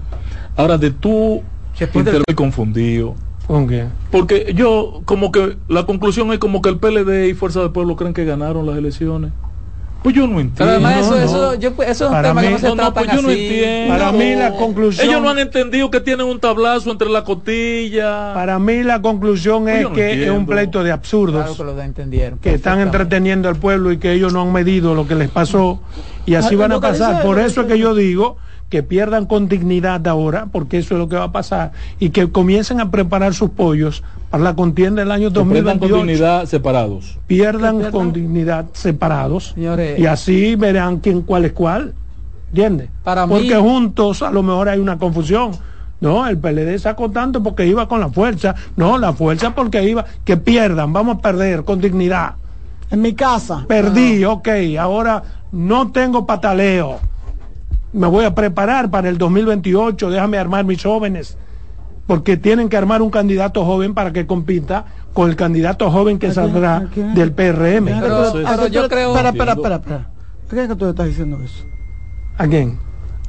[0.55, 1.41] Ahora, de tú,
[2.27, 3.15] me confundido.
[3.53, 3.85] ¿Con qué?
[4.09, 7.95] Porque yo, como que, la conclusión es como que el PLD y Fuerza del Pueblo
[7.95, 9.31] creen que ganaron las elecciones.
[10.01, 10.55] Pues yo no entiendo.
[10.57, 13.93] Pero además eso, eso, es un tema que no se trata pues yo no entiendo.
[13.93, 15.07] Para mí la conclusión...
[15.07, 18.33] Ellos no han entendido que tienen un tablazo entre la cotilla.
[18.33, 21.55] Para mí la conclusión pues es que es un pleito de absurdos.
[22.41, 25.79] que, están entreteniendo al pueblo y que ellos no han medido lo que les pasó.
[26.25, 27.21] Y así van a pasar.
[27.21, 28.37] Por eso es que yo digo
[28.73, 32.31] que pierdan con dignidad ahora, porque eso es lo que va a pasar, y que
[32.31, 35.53] comiencen a preparar sus pollos para la contienda del año 2028.
[35.53, 37.19] Pierdan con dignidad separados.
[37.27, 39.53] Pierdan, con dignidad separados.
[39.55, 41.93] y así verán quién cuál es cuál.
[42.49, 42.89] ¿Entiendes?
[43.29, 45.51] porque juntos a lo mejor hay una confusión.
[46.01, 48.55] No, el PLD sacó tanto porque iba con la fuerza.
[48.75, 50.03] No, la fuerza porque iba.
[50.23, 52.33] Que pierdan, vamos a perder con dignidad.
[52.89, 53.65] En mi casa.
[53.67, 54.49] Perdí, ok.
[54.79, 57.12] Ahora no tengo pataleo
[57.93, 61.37] me voy a preparar para el 2028, déjame armar mis jóvenes,
[62.07, 66.31] porque tienen que armar un candidato joven para que compita con el candidato joven que
[66.31, 67.85] saldrá del PRM.
[67.85, 69.11] Pero, yo creo...
[69.15, 70.09] Espera, espera, espera, espera.
[70.49, 71.63] ¿Qué es que tú estás diciendo eso?
[72.37, 72.79] ¿A quién?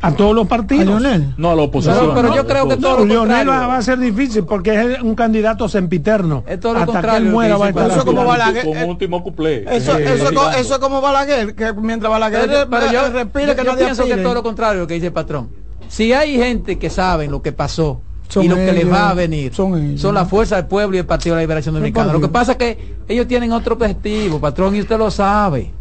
[0.05, 1.03] A todos los partidos.
[1.37, 2.13] No, a la oposición.
[2.15, 6.45] pero, yo creo que todo lo va, a ser difícil porque es un candidato sempiterno.
[6.47, 7.91] Es todo lo Hasta que él muera va a estar.
[7.91, 8.65] Eso como Balaguer.
[8.65, 9.65] Como último cuplé.
[9.75, 14.05] Eso, eso, eso, es como Balaguer, que mientras Balaguer pero, yo, respire, que yo pienso
[14.05, 15.49] que es todo lo contrario lo que dice el patrón.
[15.89, 18.01] Si hay gente que sabe lo que pasó
[18.43, 21.07] y lo que les va a venir son, son la fuerza del pueblo y el
[21.07, 22.13] Partido de la Liberación Dominicana.
[22.13, 25.73] Lo que pasa es que ellos tienen otro objetivo, patrón, y usted lo sabe.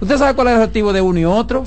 [0.00, 1.62] ¿Usted sabe cuál es el objetivo de uno y otro?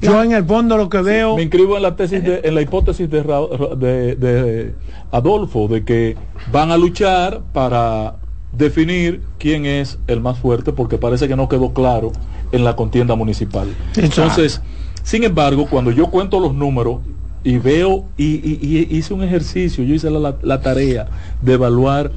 [0.00, 1.36] Yo en el fondo lo que veo...
[1.36, 4.74] Me inscribo en la tesis, de, en la hipótesis de, de,
[5.10, 6.16] Adolfo, de que
[6.52, 8.16] van a luchar para
[8.52, 12.12] definir quién es el más fuerte porque parece que no quedó claro
[12.52, 13.68] en la contienda municipal.
[13.96, 14.60] Entonces,
[15.02, 17.00] sin embargo, cuando yo cuento los números
[17.44, 21.08] y veo y, hice un ejercicio, yo hice la tarea
[21.42, 22.12] de evaluar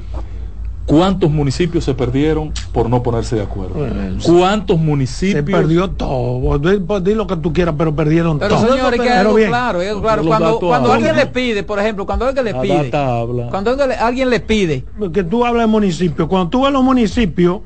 [0.86, 3.86] ¿Cuántos municipios se perdieron por no ponerse de acuerdo?
[4.24, 5.36] ¿Cuántos municipios?
[5.36, 6.58] Se perdió todo.
[6.58, 8.48] Di, lo que tú quieras, pero perdieron todo.
[8.48, 10.24] Pero señores, que algo claro, claro.
[10.24, 14.84] Cuando, cuando alguien le pide, por ejemplo, cuando alguien le pide, cuando alguien le pide,
[15.12, 17.60] que tú hablas de municipios, cuando tú vas a los municipios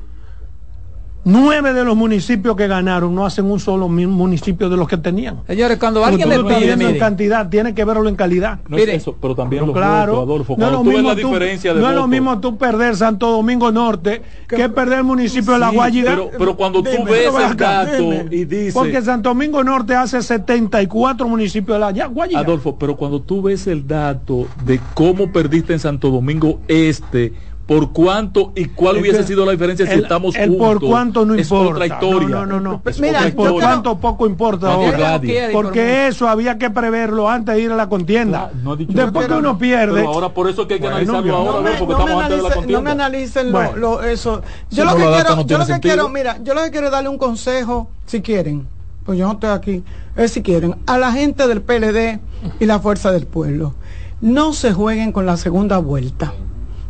[1.29, 5.41] Nueve de los municipios que ganaron no hacen un solo municipio de los que tenían.
[5.45, 8.59] Señores, cuando alguien le pide en cantidad, tiene que verlo en calidad.
[8.69, 10.55] No es eso, pero también los claro, Adolfo.
[10.57, 14.69] No es lo mismo tú, no es lo mismo tú perder Santo Domingo Norte que
[14.69, 16.11] perder el municipio de La Guayiga.
[16.11, 18.73] Pero, pero cuando tú ves el dato y dices...
[18.73, 22.39] Porque Santo Domingo Norte hace 74 municipios de La Guayiga.
[22.39, 27.33] Adolfo, pero cuando tú ves el dato de cómo perdiste en Santo Domingo Este
[27.67, 30.67] por cuánto y cuál hubiese sido la diferencia si estamos el juntos.
[30.67, 31.71] por cuánto no es importa.
[31.73, 32.27] Otra historia.
[32.29, 32.81] No, no, no.
[32.99, 35.21] Mira, por cuánto poco importa ahora.
[35.51, 38.51] Porque eso había que preverlo antes de ir a la contienda.
[38.87, 39.95] Después que uno pierde.
[39.95, 42.77] Pero ahora por eso que hay que analizarlo ahora, porque estamos antes de la contienda.
[42.77, 44.41] No me analicen lo, eso.
[44.71, 47.09] Yo lo que quiero, yo lo que quiero, mira, yo lo que quiero es darle
[47.09, 48.65] un consejo, si quieren,
[49.05, 49.83] pues yo no estoy aquí,
[50.15, 52.19] es si quieren, a la gente del PLD
[52.61, 53.73] y la Fuerza del Pueblo.
[54.21, 56.33] No se jueguen con la segunda vuelta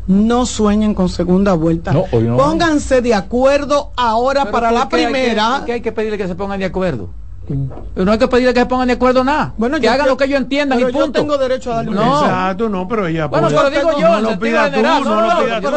[0.08, 1.94] no sueñen con segunda vuelta.
[2.10, 5.58] Pónganse de acuerdo ahora para la primera.
[5.58, 7.10] Hay que, hay que pedirle que se pongan de acuerdo?
[7.50, 9.54] No hay que pedirle que se pongan de acuerdo nada.
[9.58, 11.00] Bueno, que hagan lo que ellos entiendan y punto.
[11.00, 12.26] Yo tengo derecho a darle no.
[12.26, 15.62] Exacto, no, pero ella Bueno, pero digo yo, no lo pida tú, no lo pida
[15.62, 15.68] tú.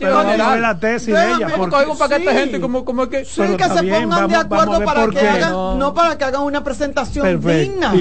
[0.00, 1.48] Pero no es la tesis de ella.
[1.56, 5.06] Porque un paquete de gente como, como que sí, que se pongan de acuerdo para
[5.08, 7.92] que hagan no para que hagan una presentación digna,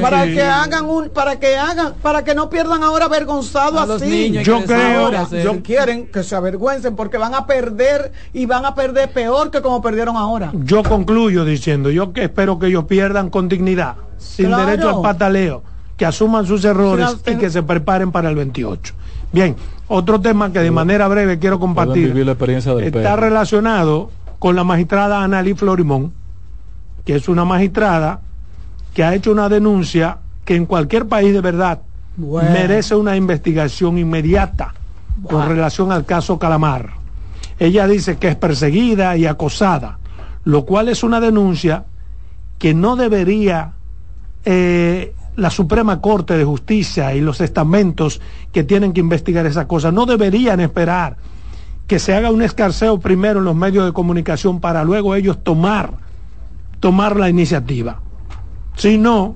[0.00, 4.32] para que hagan un para que hagan para que no pierdan ahora avergonzado así.
[4.42, 5.10] Yo creo,
[5.42, 9.62] yo quieren que se avergüencen porque van a perder y van a perder peor que
[9.62, 10.50] como perdieron ahora.
[10.52, 15.62] Yo concluyo diciendo, yo que espero que ellos pierdan con dignidad, sin derecho al pataleo,
[15.96, 18.94] que asuman sus errores y que se preparen para el 28.
[19.32, 19.56] Bien,
[19.88, 22.14] otro tema que de manera breve quiero compartir.
[22.16, 26.12] está relacionado con la magistrada Analí Florimón,
[27.04, 28.20] que es una magistrada
[28.94, 31.82] que ha hecho una denuncia que en cualquier país de verdad
[32.16, 34.74] merece una investigación inmediata
[35.28, 36.90] con relación al caso Calamar.
[37.58, 39.98] Ella dice que es perseguida y acosada,
[40.44, 41.84] lo cual es una denuncia
[42.62, 43.72] que no debería
[44.44, 48.20] eh, la Suprema Corte de Justicia y los estamentos
[48.52, 51.16] que tienen que investigar esa cosa, no deberían esperar
[51.88, 55.94] que se haga un escarceo primero en los medios de comunicación para luego ellos tomar,
[56.78, 58.00] tomar la iniciativa,
[58.76, 59.34] sino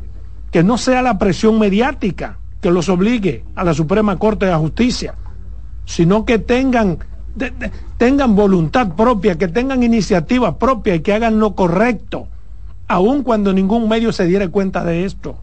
[0.52, 5.16] que no sea la presión mediática que los obligue a la Suprema Corte de Justicia,
[5.84, 6.98] sino que tengan,
[7.98, 12.28] tengan voluntad propia, que tengan iniciativa propia y que hagan lo correcto
[12.89, 15.37] aun cuando ningún medio se diera cuenta de esto.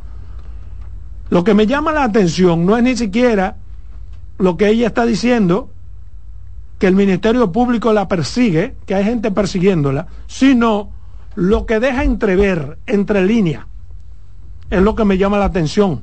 [1.29, 3.57] Lo que me llama la atención no es ni siquiera
[4.37, 5.69] lo que ella está diciendo,
[6.79, 10.89] que el Ministerio Público la persigue, que hay gente persiguiéndola, sino
[11.35, 13.65] lo que deja entrever entre líneas.
[14.69, 16.01] Es lo que me llama la atención.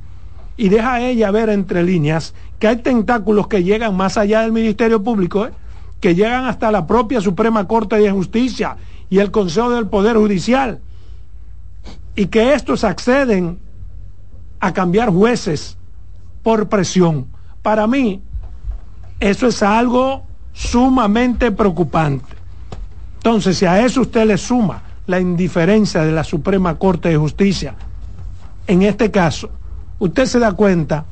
[0.57, 4.53] Y deja a ella ver entre líneas que hay tentáculos que llegan más allá del
[4.53, 5.53] Ministerio Público, ¿eh?
[6.01, 8.77] que llegan hasta la propia Suprema Corte de Justicia
[9.09, 10.81] y el Consejo del Poder Judicial
[12.15, 13.59] y que estos acceden
[14.59, 15.77] a cambiar jueces
[16.43, 17.27] por presión.
[17.63, 18.23] Para mí,
[19.19, 22.35] eso es algo sumamente preocupante.
[23.17, 27.75] Entonces, si a eso usted le suma la indiferencia de la Suprema Corte de Justicia,
[28.67, 29.51] en este caso,
[29.99, 31.05] usted se da cuenta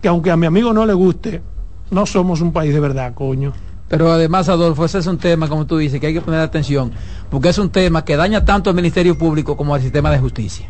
[0.00, 1.42] que aunque a mi amigo no le guste,
[1.90, 3.52] no somos un país de verdad, coño.
[3.92, 6.92] Pero además, Adolfo, ese es un tema, como tú dices, que hay que poner atención,
[7.28, 10.66] porque es un tema que daña tanto al Ministerio Público como al sistema de justicia.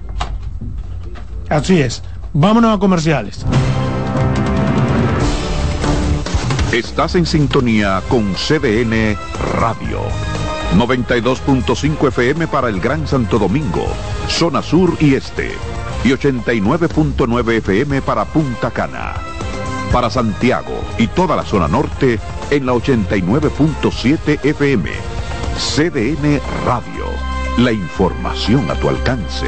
[1.49, 2.03] Así es.
[2.33, 3.47] Vámonos a comerciales.
[6.73, 9.17] Estás en sintonía con CDN
[9.53, 10.01] Radio.
[10.77, 13.87] 92.5 FM para el Gran Santo Domingo,
[14.27, 15.53] zona sur y este.
[16.03, 19.32] Y 89.9 FM para Punta Cana
[19.93, 22.19] para Santiago y toda la zona norte
[22.51, 24.91] en la 89.7 FM.
[25.57, 27.05] CDN Radio.
[27.59, 29.47] La información a tu alcance.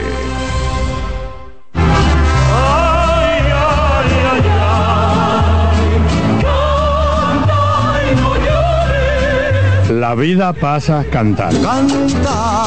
[9.88, 11.66] La vida pasa cantando.
[11.66, 12.66] Canta,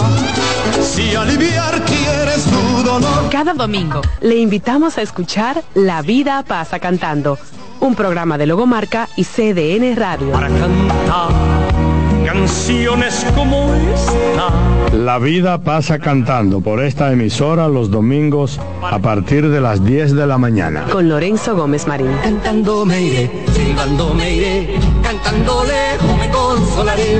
[0.81, 3.29] si aliviar quieres tu dolor.
[3.29, 7.37] Cada domingo le invitamos a escuchar La vida pasa cantando
[7.87, 10.31] un programa de Logomarca y CDN Radio.
[10.31, 11.29] Para cantar
[12.25, 14.51] canciones como esta.
[14.93, 20.27] La vida pasa cantando por esta emisora los domingos a partir de las 10 de
[20.27, 20.83] la mañana.
[20.91, 22.11] Con Lorenzo Gómez Marín.
[22.21, 27.19] Cantando me iré, silbando me iré, cantando lejos me consolaré.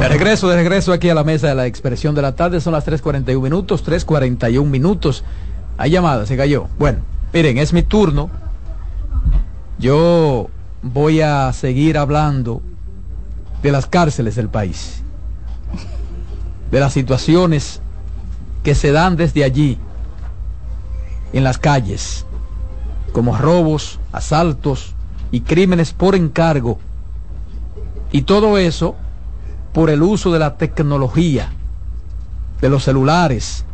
[0.00, 2.72] De regreso, de regreso aquí a la mesa de la expresión de la tarde, son
[2.72, 5.24] las 3.41 minutos, 3.41 minutos.
[5.76, 6.68] Hay llamada, se cayó.
[6.78, 7.00] Bueno,
[7.34, 8.30] miren, es mi turno.
[9.78, 10.48] Yo
[10.80, 12.62] voy a seguir hablando
[13.62, 15.02] de las cárceles del país,
[16.70, 17.82] de las situaciones
[18.62, 19.76] que se dan desde allí,
[21.34, 22.24] en las calles,
[23.12, 24.94] como robos, asaltos
[25.30, 26.78] y crímenes por encargo.
[28.12, 28.96] Y todo eso
[29.72, 31.52] por el uso de la tecnología,
[32.60, 33.64] de los celulares,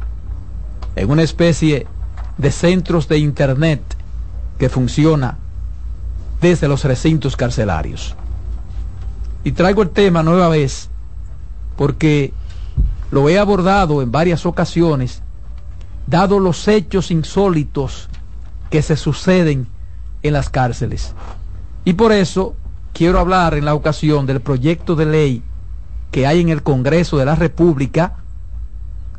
[0.95, 1.87] en una especie
[2.39, 3.83] de centros de Internet
[4.59, 5.39] que funciona
[6.41, 8.15] desde los recintos carcelarios.
[9.45, 10.89] Y traigo el tema nueva vez
[11.77, 12.33] porque
[13.11, 15.23] lo he abordado en varias ocasiones,
[16.07, 18.09] dado los hechos insólitos
[18.71, 19.69] que se suceden
[20.23, 21.15] en las cárceles.
[21.85, 22.55] Y por eso
[22.93, 25.43] quiero hablar en la ocasión del proyecto de ley
[26.17, 28.15] que hay en el Congreso de la República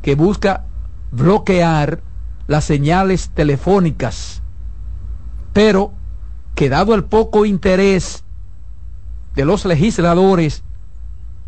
[0.02, 0.64] que busca
[1.12, 2.00] bloquear
[2.48, 4.42] las señales telefónicas,
[5.52, 5.92] pero
[6.56, 8.24] que dado el poco interés
[9.36, 10.64] de los legisladores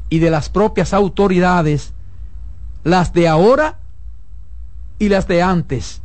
[0.09, 1.95] y de las propias autoridades,
[2.85, 3.81] las de ahora
[5.01, 6.01] y las de antes,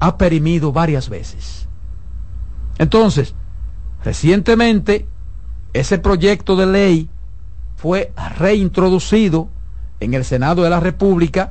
[0.00, 1.68] ha perimido varias veces.
[2.78, 3.34] Entonces,
[4.02, 5.06] recientemente,
[5.74, 7.10] ese proyecto de ley
[7.82, 9.48] fue reintroducido
[9.98, 11.50] en el Senado de la República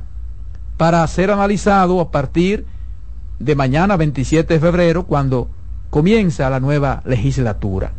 [0.78, 2.64] para ser analizado a partir
[3.38, 5.50] de mañana 27 de febrero cuando
[5.90, 7.92] comienza la nueva legislatura.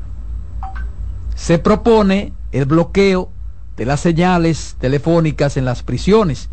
[1.35, 3.29] Se propone el bloqueo
[3.77, 6.49] de las señales telefónicas en las prisiones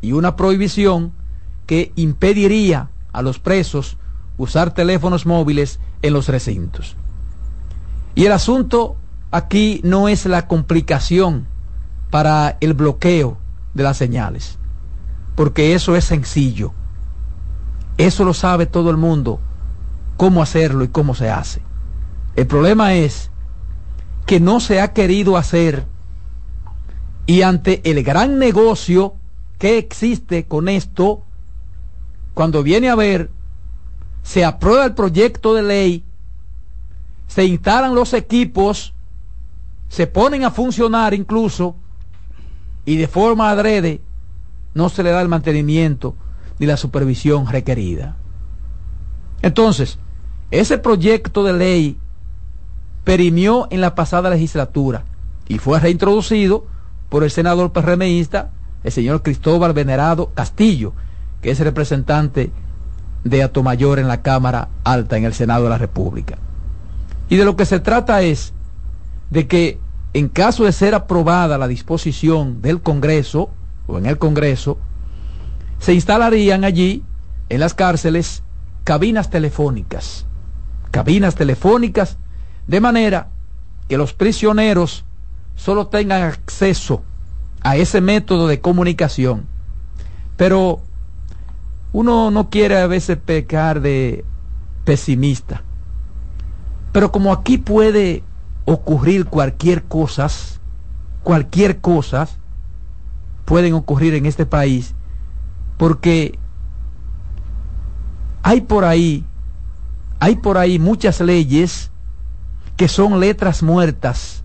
[0.00, 1.12] y una prohibición
[1.66, 3.98] que impediría a los presos
[4.38, 6.96] usar teléfonos móviles en los recintos.
[8.14, 8.96] Y el asunto
[9.30, 11.46] aquí no es la complicación
[12.10, 13.38] para el bloqueo
[13.74, 14.58] de las señales,
[15.36, 16.72] porque eso es sencillo.
[17.96, 19.40] Eso lo sabe todo el mundo,
[20.16, 21.62] cómo hacerlo y cómo se hace.
[22.36, 23.30] El problema es
[24.26, 25.86] que no se ha querido hacer
[27.26, 29.14] y ante el gran negocio
[29.58, 31.22] que existe con esto,
[32.34, 33.30] cuando viene a ver,
[34.22, 36.04] se aprueba el proyecto de ley,
[37.28, 38.94] se instalan los equipos,
[39.90, 41.74] se ponen a funcionar incluso
[42.86, 44.00] y de forma adrede
[44.72, 46.14] no se le da el mantenimiento
[46.60, 48.16] ni la supervisión requerida.
[49.42, 49.98] Entonces,
[50.52, 51.98] ese proyecto de ley
[53.02, 55.04] perimió en la pasada legislatura
[55.48, 56.66] y fue reintroducido
[57.08, 58.52] por el senador PRMista,
[58.84, 60.92] el señor Cristóbal Venerado Castillo,
[61.42, 62.52] que es representante
[63.24, 66.38] de Atomayor en la Cámara Alta en el Senado de la República.
[67.28, 68.52] Y de lo que se trata es
[69.30, 69.78] de que
[70.12, 73.50] en caso de ser aprobada la disposición del Congreso
[73.86, 74.78] o en el Congreso,
[75.78, 77.04] se instalarían allí,
[77.48, 78.42] en las cárceles,
[78.84, 80.26] cabinas telefónicas.
[80.90, 82.18] Cabinas telefónicas,
[82.66, 83.28] de manera
[83.88, 85.04] que los prisioneros
[85.56, 87.02] solo tengan acceso
[87.62, 89.46] a ese método de comunicación.
[90.36, 90.80] Pero
[91.92, 94.24] uno no quiere a veces pecar de
[94.84, 95.62] pesimista.
[96.92, 98.22] Pero como aquí puede
[98.64, 100.28] ocurrir cualquier cosa,
[101.22, 102.28] cualquier cosa
[103.44, 104.94] pueden ocurrir en este país,
[105.76, 106.38] porque
[108.42, 109.24] hay por ahí
[110.20, 111.90] hay por ahí muchas leyes
[112.76, 114.44] que son letras muertas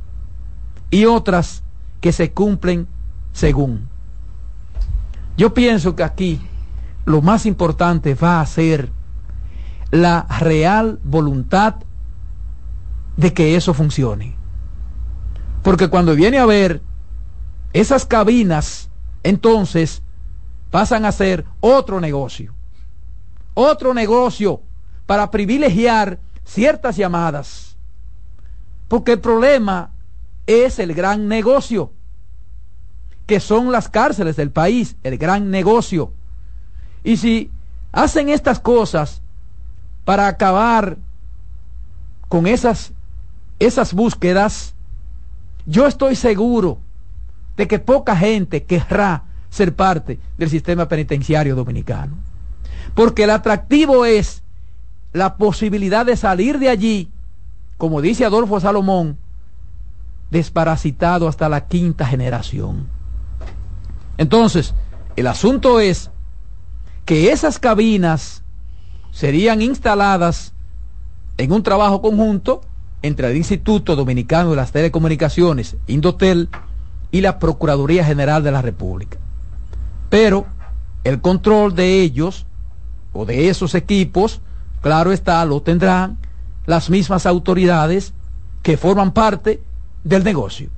[0.90, 1.64] y otras
[2.00, 2.88] que se cumplen
[3.34, 3.90] según.
[5.38, 6.42] Yo pienso que aquí
[7.06, 8.90] lo más importante va a ser
[9.92, 11.76] la real voluntad
[13.18, 14.36] de que eso funcione.
[15.64, 16.82] Porque cuando viene a ver
[17.74, 18.90] esas cabinas,
[19.24, 20.02] entonces
[20.72, 22.54] pasan a ser otro negocio.
[23.54, 24.62] Otro negocio
[25.06, 27.78] para privilegiar ciertas llamadas.
[28.88, 29.92] Porque el problema
[30.48, 31.92] es el gran negocio,
[33.26, 36.14] que son las cárceles del país, el gran negocio.
[37.04, 37.52] Y si
[37.92, 39.22] hacen estas cosas
[40.04, 40.98] para acabar
[42.28, 42.94] con esas,
[43.60, 44.74] esas búsquedas,
[45.66, 46.80] yo estoy seguro
[47.58, 52.16] de que poca gente querrá ser parte del sistema penitenciario dominicano.
[52.94, 54.44] Porque el atractivo es
[55.14, 57.10] la posibilidad de salir de allí,
[57.78, 59.18] como dice Adolfo Salomón,
[60.30, 62.88] desparasitado hasta la quinta generación.
[64.18, 64.74] Entonces,
[65.16, 66.12] el asunto es
[67.06, 68.44] que esas cabinas
[69.12, 70.54] serían instaladas
[71.38, 72.62] en un trabajo conjunto
[73.06, 76.50] entre el Instituto Dominicano de las Telecomunicaciones, Indotel,
[77.12, 79.20] y la Procuraduría General de la República.
[80.10, 80.48] Pero
[81.04, 82.48] el control de ellos
[83.14, 84.42] o de esos equipos,
[84.82, 86.18] claro está, lo tendrán
[86.66, 88.14] las mismas autoridades
[88.64, 89.62] que forman parte
[90.04, 90.70] del negocio.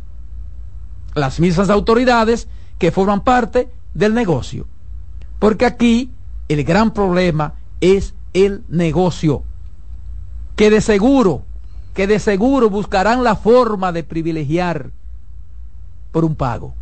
[1.16, 4.68] Las mismas autoridades que forman parte del negocio.
[5.40, 6.12] Porque aquí
[6.50, 9.44] el gran problema es el negocio.
[10.58, 11.47] Que de seguro,
[11.98, 14.92] que de seguro buscarán la forma de privilegiar
[16.12, 16.76] por un pago.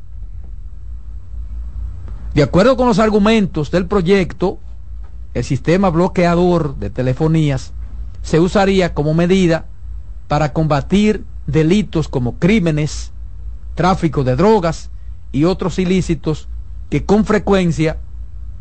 [2.34, 4.60] De acuerdo con los argumentos del proyecto,
[5.34, 7.72] el sistema bloqueador de telefonías
[8.24, 9.68] se usaría como medida
[10.28, 13.14] para combatir delitos como crímenes,
[13.74, 14.90] tráfico de drogas
[15.32, 16.50] y otros ilícitos
[16.90, 18.00] que con frecuencia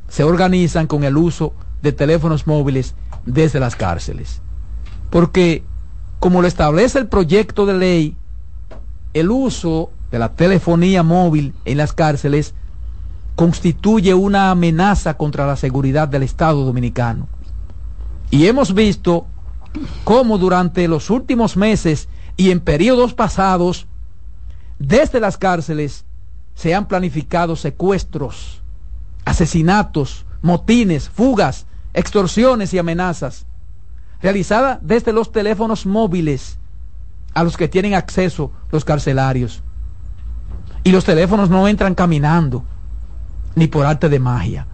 [0.06, 1.52] se organizan con el uso
[1.82, 2.94] de teléfonos móviles
[3.26, 4.40] desde las cárceles.
[5.10, 5.64] Porque,
[6.24, 8.16] como lo establece el proyecto de ley,
[9.12, 12.54] el uso de la telefonía móvil en las cárceles
[13.34, 17.28] constituye una amenaza contra la seguridad del Estado dominicano.
[18.30, 19.26] Y hemos visto
[20.04, 22.08] cómo durante los últimos meses
[22.38, 23.86] y en periodos pasados,
[24.78, 26.06] desde las cárceles,
[26.54, 28.62] se han planificado secuestros,
[29.26, 33.44] asesinatos, motines, fugas, extorsiones y amenazas,
[34.24, 36.56] realizadas desde los teléfonos móviles
[37.34, 39.62] a los que tienen acceso los carcelarios.
[40.82, 42.64] Y los teléfonos no entran caminando,
[43.54, 44.66] ni por arte de magia.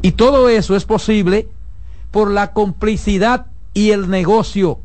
[0.00, 1.46] Y todo eso es posible
[2.10, 4.80] por la complicidad y el negocio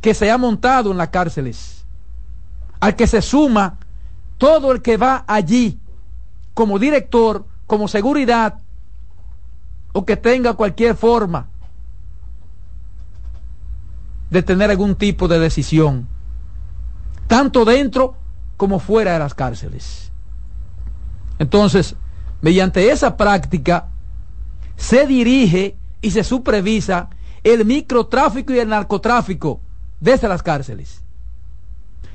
[0.00, 1.84] que se ha montado en las cárceles,
[2.80, 3.76] al que se suma
[4.38, 5.78] todo el que va allí
[6.54, 8.60] como director, como seguridad,
[9.92, 11.48] o que tenga cualquier forma
[14.30, 16.08] de tener algún tipo de decisión,
[17.26, 18.16] tanto dentro
[18.56, 20.10] como fuera de las cárceles.
[21.38, 21.96] Entonces,
[22.40, 23.88] mediante esa práctica,
[24.76, 27.10] se dirige y se supervisa
[27.42, 29.60] el microtráfico y el narcotráfico
[30.00, 31.02] desde las cárceles.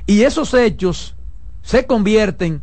[0.06, 1.16] Y esos hechos
[1.62, 2.62] se convierten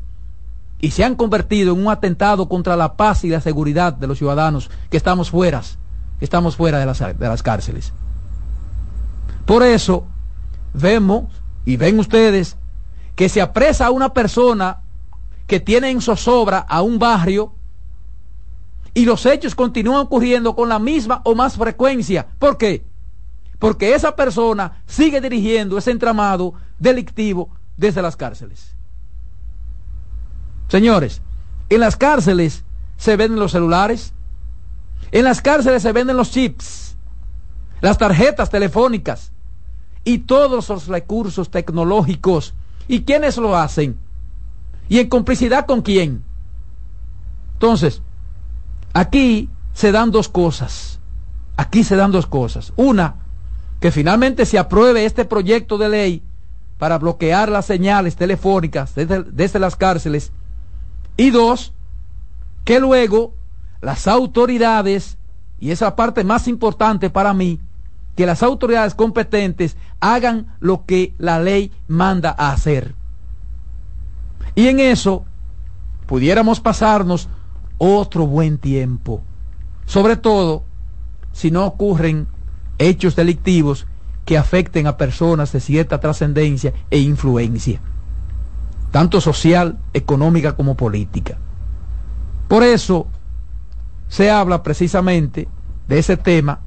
[0.80, 4.18] y se han convertido en un atentado contra la paz y la seguridad de los
[4.18, 5.62] ciudadanos que estamos fuera,
[6.20, 7.92] estamos fuera de las, de las cárceles.
[9.50, 10.06] Por eso
[10.74, 11.24] vemos
[11.64, 12.56] y ven ustedes
[13.16, 14.82] que se apresa a una persona
[15.48, 17.56] que tiene en zozobra a un barrio
[18.94, 22.28] y los hechos continúan ocurriendo con la misma o más frecuencia.
[22.38, 22.84] ¿Por qué?
[23.58, 28.76] Porque esa persona sigue dirigiendo ese entramado delictivo desde las cárceles.
[30.68, 31.22] Señores,
[31.70, 32.62] en las cárceles
[32.98, 34.12] se venden los celulares,
[35.10, 36.96] en las cárceles se venden los chips,
[37.80, 39.32] las tarjetas telefónicas
[40.04, 42.54] y todos los recursos tecnológicos.
[42.88, 43.98] ¿Y quiénes lo hacen?
[44.88, 46.24] ¿Y en complicidad con quién?
[47.54, 48.02] Entonces,
[48.92, 50.98] aquí se dan dos cosas.
[51.56, 52.72] Aquí se dan dos cosas.
[52.76, 53.16] Una,
[53.80, 56.22] que finalmente se apruebe este proyecto de ley
[56.78, 60.32] para bloquear las señales telefónicas desde, las cárceles.
[61.16, 61.74] Y dos,
[62.64, 63.34] que luego
[63.82, 65.18] las autoridades,
[65.58, 67.60] y esa parte más importante para mí,
[68.20, 72.94] que las autoridades competentes hagan lo que la ley manda a hacer.
[74.54, 75.24] Y en eso
[76.04, 77.30] pudiéramos pasarnos
[77.78, 79.22] otro buen tiempo,
[79.86, 80.64] sobre todo
[81.32, 82.26] si no ocurren
[82.76, 83.86] hechos delictivos
[84.26, 87.80] que afecten a personas de cierta trascendencia e influencia,
[88.90, 91.38] tanto social, económica como política.
[92.48, 93.06] Por eso
[94.08, 95.48] se habla precisamente
[95.88, 96.60] de ese tema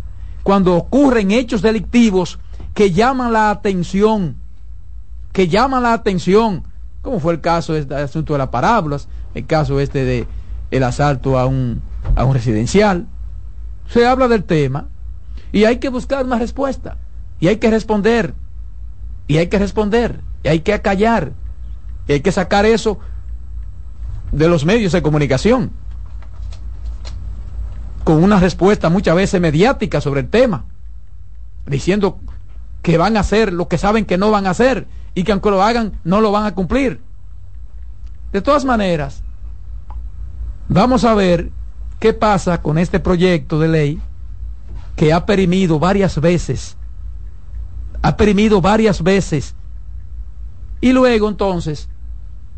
[0.44, 2.40] cuando ocurren hechos delictivos
[2.74, 4.36] que llaman la atención,
[5.32, 6.64] que llaman la atención,
[7.02, 10.28] como fue el caso del asunto de las parábolas, el caso este de
[10.72, 11.82] el asalto a un,
[12.16, 13.08] a un residencial.
[13.88, 14.88] Se habla del tema
[15.52, 16.98] y hay que buscar una respuesta
[17.40, 18.34] y hay que responder
[19.28, 21.32] y hay que responder y hay que acallar
[22.08, 23.00] y hay que sacar eso
[24.32, 25.72] de los medios de comunicación
[28.04, 30.66] con una respuesta muchas veces mediática sobre el tema,
[31.66, 32.20] diciendo
[32.82, 35.52] que van a hacer lo que saben que no van a hacer y que aunque
[35.52, 37.00] lo hagan no lo van a cumplir.
[38.32, 39.24] De todas maneras,
[40.68, 41.52] vamos a ver
[42.00, 44.02] qué pasa con este proyecto de ley
[44.96, 46.76] que ha perimido varias veces,
[48.02, 49.56] ha perimido varias veces,
[50.82, 51.88] y luego entonces,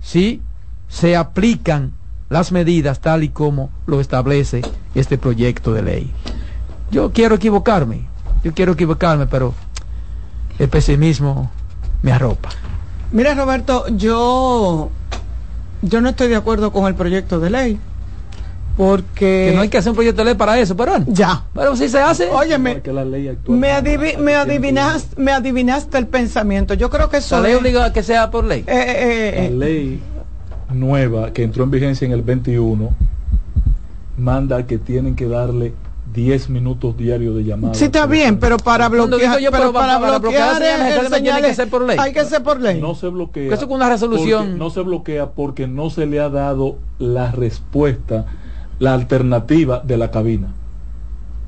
[0.02, 0.42] si
[0.88, 1.94] se aplican
[2.30, 4.62] las medidas tal y como lo establece
[4.94, 6.12] este proyecto de ley.
[6.92, 8.08] Yo quiero equivocarme,
[8.44, 9.54] yo quiero equivocarme, pero
[10.60, 11.52] el pesimismo
[12.02, 12.50] me arropa.
[13.12, 14.90] Mira Roberto, yo,
[15.82, 17.80] yo no estoy de acuerdo con el proyecto de ley.
[18.78, 19.50] Porque...
[19.50, 21.46] Que no hay que hacer un proyecto de ley para eso, pero ya.
[21.54, 22.30] Pero si se hace...
[22.30, 22.82] Óyeme,
[23.48, 23.82] me,
[24.18, 26.74] me, adivinaste, me adivinaste el pensamiento.
[26.74, 27.38] Yo creo que eso...
[27.38, 28.66] La ley obliga a que sea por ley.
[28.68, 30.02] Eh, eh, eh, la ley
[30.74, 32.94] nueva que entró en vigencia en el 21
[34.18, 35.74] manda que tienen que darle
[36.14, 37.74] 10 minutos diarios de llamada.
[37.74, 40.62] Sí, está bien, pero para bloquear, yo, pero, para, bloquear,
[41.22, 41.98] tiene que ser por ley.
[42.00, 42.80] Hay que ser por ley.
[42.80, 43.54] No se bloquea.
[43.54, 44.58] Eso con una resolución.
[44.58, 48.26] No se bloquea porque no se le ha dado la respuesta,
[48.80, 50.54] la alternativa de la cabina.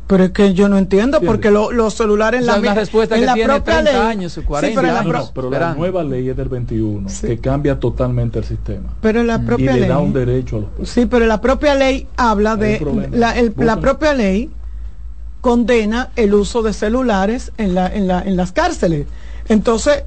[0.07, 3.25] Pero es que yo no entiendo porque los celulares en la, una respuesta en que
[3.25, 5.13] la tiene propia 30 ley, años, 40 pero, años.
[5.13, 8.93] La, pero la nueva ley es del 21 que cambia totalmente el sistema.
[9.01, 12.07] Pero la propia y le da un derecho a los Sí, pero la propia ley
[12.15, 12.79] habla de
[13.11, 14.49] la, el, la propia ley
[15.41, 19.07] condena el uso de celulares en la, en la en las cárceles.
[19.49, 20.03] Entonces,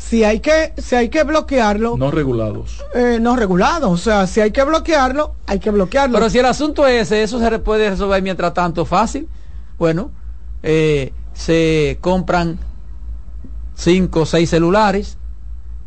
[0.00, 2.82] si hay que si hay que bloquearlo no regulados.
[2.94, 6.18] eh, no regulados o sea si hay que bloquearlo hay que bloquearlo.
[6.18, 9.28] Pero si el asunto es ese eso se puede resolver mientras tanto fácil.
[9.78, 10.10] Bueno
[10.62, 12.58] eh, se compran
[13.74, 15.18] cinco o seis celulares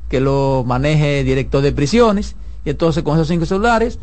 [0.09, 3.97] que lo maneje el director de prisiones y entonces con esos cinco celulares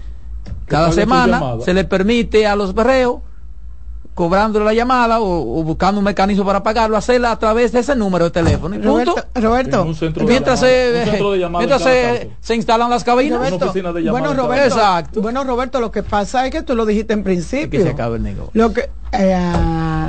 [0.67, 3.21] cada semana se le permite a los reos
[4.21, 8.27] cobrando la llamada o, buscando un mecanismo para pagarlo, hacerla a través de ese número
[8.27, 8.77] de teléfono.
[8.77, 9.87] Roberto,
[10.27, 13.41] mientras, se, se, instalan las cabinas.
[14.11, 15.23] bueno, Roberto, Exacto.
[15.23, 17.81] bueno, Roberto, lo que pasa es que tú lo dijiste en principio.
[17.81, 18.51] que se acabe el negocio.
[18.53, 19.53] Lo que, eh,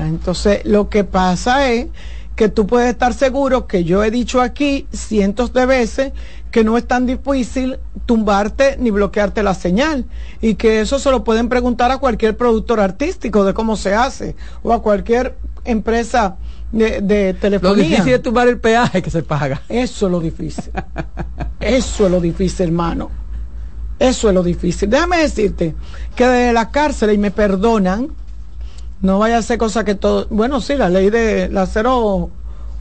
[0.07, 1.87] entonces, lo que pasa es
[2.35, 6.13] que tú puedes estar seguro que yo he dicho aquí cientos de veces
[6.51, 10.05] que no es tan difícil tumbarte ni bloquearte la señal
[10.41, 14.35] y que eso se lo pueden preguntar a cualquier productor artístico de cómo se hace
[14.63, 16.37] o a cualquier empresa
[16.71, 17.75] de, de telefonía.
[17.75, 19.61] Lo difícil es tumbar el peaje que se paga.
[19.69, 20.71] Eso es lo difícil.
[21.59, 23.09] eso es lo difícil, hermano.
[23.99, 24.89] Eso es lo difícil.
[24.89, 25.75] Déjame decirte
[26.15, 28.09] que de la cárcel, y me perdonan,
[29.01, 30.27] no vaya a ser cosa que todo...
[30.29, 32.29] Bueno, sí, la ley de la 0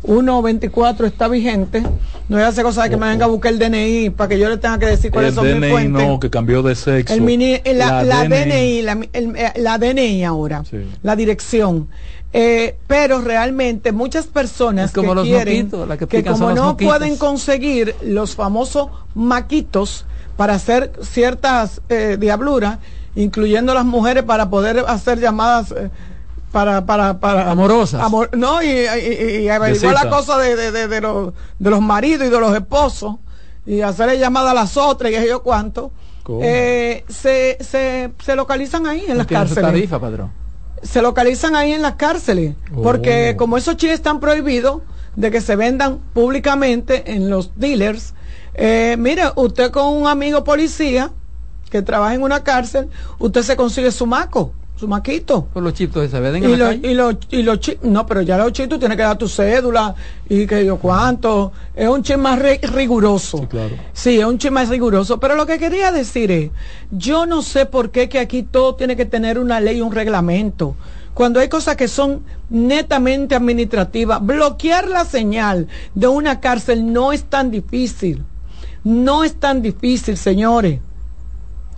[0.03, 1.83] 1.24 está vigente.
[2.29, 4.39] No voy a hacer cosa de que me venga a buscar el DNI para que
[4.39, 6.07] yo le tenga que decir cuáles son mis fuentes.
[6.07, 7.13] no, que cambió de sexo.
[7.13, 10.63] El la, DNI, la, DNI ahora,
[11.03, 11.89] la dirección.
[12.33, 15.69] Eh, pero realmente muchas personas como que quieren
[16.09, 20.07] que, como no pueden conseguir los famosos maquitos
[20.37, 22.79] para hacer ciertas eh, diabluras,
[23.17, 25.91] incluyendo las mujeres para poder hacer llamadas eh,
[26.53, 28.03] para, para, para amorosas.
[28.33, 32.41] no, y, y, averiguar la cosa de, de, de, los, de los maridos y de
[32.41, 33.17] los esposos
[33.67, 35.93] y hacerle llamada a las otras y yo cuánto.
[36.43, 39.65] Eh, se, se, se localizan ahí en las cárceles.
[39.65, 40.33] Tarifa, padrón.
[40.83, 42.55] Se localizan ahí en las cárceles.
[42.83, 43.37] Porque oh.
[43.37, 44.83] como esos chiles están prohibidos
[45.17, 48.15] de que se vendan públicamente en los dealers,
[48.55, 51.11] eh, mire, usted con un amigo policía
[51.71, 52.89] que trabaja en una cárcel,
[53.19, 55.45] usted se consigue su maco su maquito.
[55.53, 58.53] Por los chitos se venden y la Y los, y los no, pero ya los
[58.53, 59.95] chitos tienes que dar tu cédula
[60.29, 61.53] y que yo cuánto.
[61.75, 63.39] Es un chip más riguroso.
[63.39, 63.77] Sí, claro.
[63.93, 65.21] Sí, es un chip más riguroso.
[65.21, 66.51] Pero lo que quería decir es,
[66.91, 70.77] yo no sé por qué que aquí todo tiene que tener una ley, un reglamento.
[71.13, 77.25] Cuando hay cosas que son netamente administrativas, bloquear la señal de una cárcel no es
[77.25, 78.25] tan difícil.
[78.83, 80.81] No es tan difícil, señores.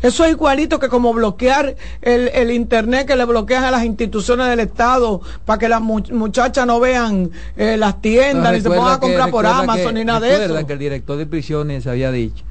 [0.02, 4.60] Eso es igualito que como bloquear el, internet que le bloquean a las instituciones del
[4.60, 9.30] Estado para que las muchachas no vean eh, las tiendas ni se pongan a comprar
[9.30, 10.66] por Amazon ni nada de eso.
[10.66, 12.44] que el director de prisiones había dicho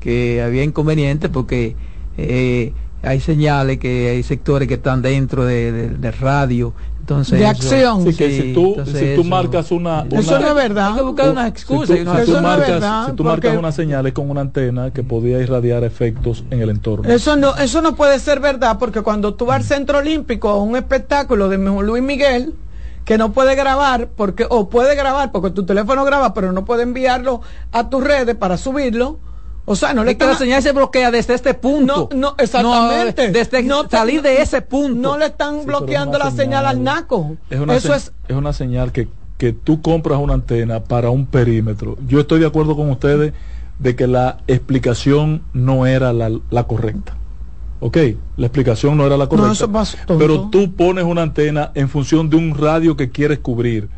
[0.00, 1.76] que había inconvenientes porque
[2.16, 2.72] eh,
[3.02, 6.74] hay señales que hay sectores que están dentro de, radio
[7.18, 8.12] de acción.
[8.12, 10.96] si tú, si tú marcas una, Eso no es verdad.
[10.96, 11.94] Hay buscar una excusa.
[11.94, 16.44] Si tú, marcas, si tú marcas una señal con una antena que podía irradiar efectos
[16.50, 17.08] en el entorno.
[17.08, 20.62] Eso no, eso no puede ser verdad porque cuando tú vas al Centro Olímpico a
[20.62, 22.54] un espectáculo de Luis Miguel,
[23.04, 26.82] que no puede grabar porque o puede grabar porque tu teléfono graba pero no puede
[26.82, 27.40] enviarlo
[27.72, 29.18] a tus redes para subirlo
[29.64, 30.30] o sea, no le están...
[30.30, 32.08] la señal se bloquea desde este punto.
[32.12, 33.30] No, no exactamente.
[33.30, 35.00] desde salir de ese punto.
[35.00, 37.36] No le están bloqueando la señal, al NACO.
[37.50, 38.12] Es una, Eso es...
[38.28, 39.08] es una señal que,
[39.38, 41.96] que tú compras una antena para un perímetro.
[42.06, 43.32] Yo estoy de acuerdo con ustedes
[43.78, 47.16] de que la explicación no era la, la correcta.
[47.80, 47.96] Ok,
[48.36, 49.66] la explicación no era la correcta.
[50.18, 53.88] pero tú pones una antena en función de un radio que quieres cubrir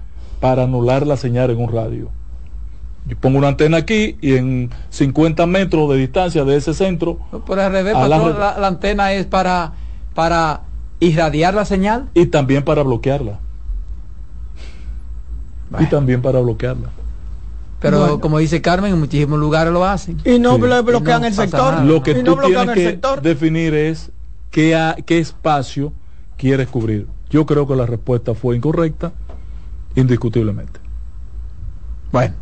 [0.40, 2.10] para anular la señal en un radio.
[3.06, 7.18] Yo pongo una antena aquí y en 50 metros de distancia de ese centro.
[7.46, 9.72] por al revés, la, antena es para,
[10.14, 10.62] para
[11.00, 12.08] irradiar la señal.
[12.14, 13.40] Y también para bloquearla.
[15.80, 16.90] Y también para bloquearla.
[17.80, 20.18] Pero como dice Carmen, en muchísimos lugares lo hacen.
[20.24, 21.82] Y no bloquean el sector.
[21.82, 24.12] Lo que tú tienes que definir es
[24.50, 25.92] qué, qué espacio
[26.36, 27.08] quieres cubrir.
[27.30, 29.12] Yo creo que la respuesta fue incorrecta,
[29.96, 30.78] indiscutiblemente.
[32.12, 32.41] Bueno.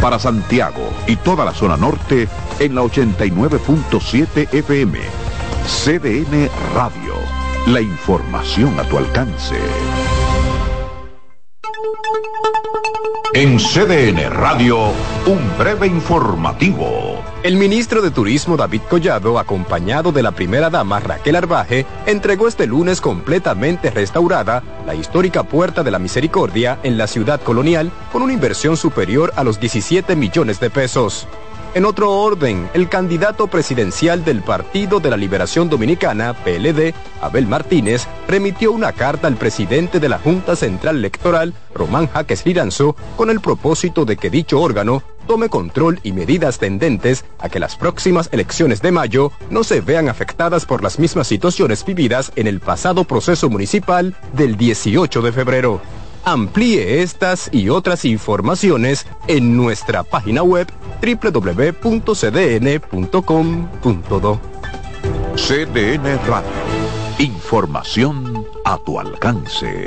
[0.00, 2.28] para Santiago y toda la zona norte
[2.58, 4.98] en la 89.7 FM.
[5.66, 7.14] CDN Radio.
[7.66, 9.56] La información a tu alcance.
[13.34, 14.92] En CDN Radio,
[15.26, 17.07] un breve informativo.
[17.44, 22.66] El ministro de Turismo David Collado, acompañado de la primera dama Raquel Arbaje, entregó este
[22.66, 28.32] lunes completamente restaurada la histórica Puerta de la Misericordia en la ciudad colonial con una
[28.32, 31.28] inversión superior a los 17 millones de pesos.
[31.74, 38.08] En otro orden, el candidato presidencial del Partido de la Liberación Dominicana, PLD, Abel Martínez,
[38.26, 43.40] remitió una carta al presidente de la Junta Central Electoral, Román Jaques Liranzo, con el
[43.40, 48.82] propósito de que dicho órgano tome control y medidas tendentes a que las próximas elecciones
[48.82, 53.48] de mayo no se vean afectadas por las mismas situaciones vividas en el pasado proceso
[53.48, 55.80] municipal del 18 de febrero.
[56.24, 60.66] Amplíe estas y otras informaciones en nuestra página web
[61.00, 61.78] www.cdn.com.do.
[65.36, 66.50] CDN Radio.
[67.18, 69.86] Información a tu alcance.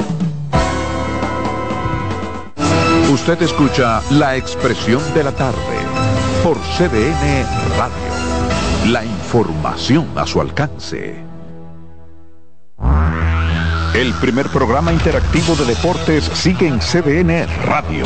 [3.11, 5.57] Usted escucha la expresión de la tarde
[6.45, 7.45] por CDN
[7.77, 8.89] Radio.
[8.89, 11.21] La información a su alcance.
[13.93, 18.05] El primer programa interactivo de deportes sigue en CDN Radio.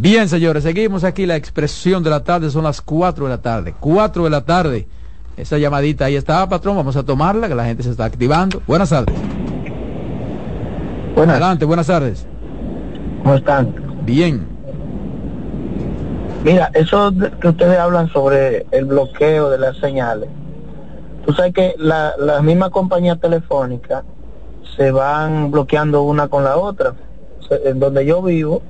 [0.00, 3.74] Bien, señores, seguimos aquí la expresión de la tarde, son las 4 de la tarde.
[3.80, 4.86] 4 de la tarde.
[5.36, 8.62] Esa llamadita ahí está, patrón, vamos a tomarla, que la gente se está activando.
[8.64, 9.12] Buenas tardes.
[11.16, 11.34] Buenas.
[11.34, 12.24] Adelante, buenas tardes.
[13.24, 13.74] ¿Cómo están?
[14.04, 14.46] Bien.
[16.44, 20.28] Mira, eso que ustedes hablan sobre el bloqueo de las señales.
[21.26, 24.04] Tú sabes que las la mismas compañías telefónicas
[24.76, 26.94] se van bloqueando una con la otra.
[27.64, 28.62] En donde yo vivo,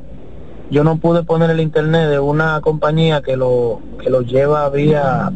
[0.70, 5.32] yo no pude poner el internet de una compañía que lo que lo lleva vía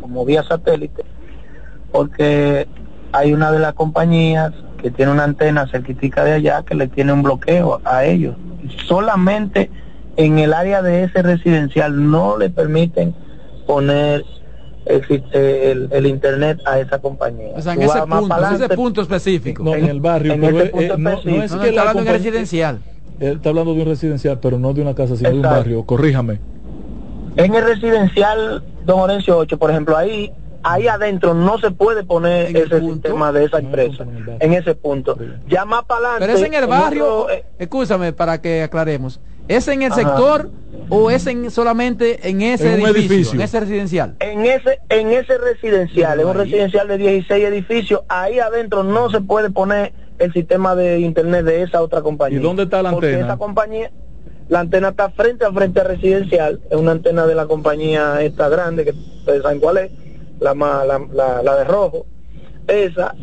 [0.00, 1.04] como vía satélite
[1.92, 2.66] porque
[3.12, 7.12] hay una de las compañías que tiene una antena cerquitica de allá que le tiene
[7.12, 8.36] un bloqueo a ellos
[8.86, 9.70] solamente
[10.16, 13.14] en el área de ese residencial no le permiten
[13.66, 14.24] poner
[14.86, 17.52] el, el, internet a esa compañía.
[17.54, 19.62] O sea, en ese punto, ese punto específico.
[19.62, 22.02] No, en el barrio, en pero ese punto eh, no, no, es que la hablando
[22.02, 22.80] en residencial.
[23.20, 25.84] Él está hablando de un residencial, pero no de una casa, sino de un barrio.
[25.84, 26.40] Corríjame.
[27.36, 32.54] En el residencial Don Orencio 8, por ejemplo, ahí ahí adentro no se puede poner
[32.54, 34.04] ese sistema de esa empresa
[34.40, 35.16] en ese punto.
[35.48, 36.26] Ya más para adelante.
[36.26, 39.20] Pero es en el barrio, eh, escúchame para que aclaremos.
[39.48, 40.50] ¿Es en el sector
[40.88, 44.16] o es en solamente en ese edificio, en ese residencial?
[44.20, 49.20] En ese en ese residencial, en un residencial de 16 edificios, ahí adentro no se
[49.20, 52.38] puede poner el sistema de internet de esa otra compañía.
[52.38, 53.26] ¿Y dónde está la Porque antena?
[53.26, 53.90] esa compañía,
[54.48, 58.48] la antena está frente a frente a residencial, es una antena de la compañía esta
[58.48, 59.90] grande, que ustedes saben cuál es,
[60.38, 62.06] la, ma- la, la, la de rojo.
[62.68, 63.14] Esa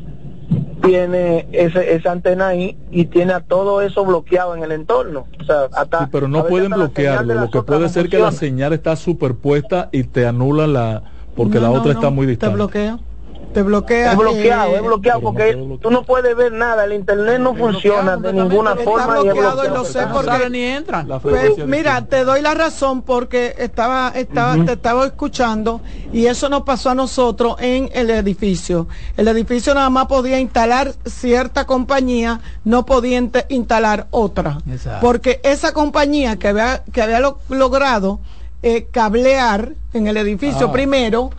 [0.81, 5.27] tiene ese, esa antena ahí y tiene a todo eso bloqueado en el entorno.
[5.39, 7.33] O sea, hasta, Sí, pero no pueden bloquearlo.
[7.35, 11.03] Lo que puede ser que la señal está superpuesta y te anula la...
[11.35, 12.55] porque No, la no, otra no, está muy Te distante.
[12.55, 12.99] bloquea.
[13.57, 14.11] Te bloquea.
[14.11, 18.15] Es bloqueado, eh, es bloqueado porque tú no puedes ver nada, el internet no funciona
[18.15, 19.77] de ninguna Está forma y es bloqueado y bloqueado.
[19.77, 21.07] lo sé No porque salen ni entran.
[21.07, 25.81] Pues, frecuencia mira, te doy la razón porque estaba, estaba, te estaba escuchando
[26.13, 28.87] y eso nos pasó a nosotros en el edificio.
[29.17, 34.59] El edificio nada más podía instalar cierta compañía, no podía instalar otra.
[34.69, 34.99] Exacto.
[35.01, 38.19] Porque esa compañía que había, que había lo- logrado
[38.61, 40.71] eh, cablear en el edificio Ah.
[40.71, 41.31] primero,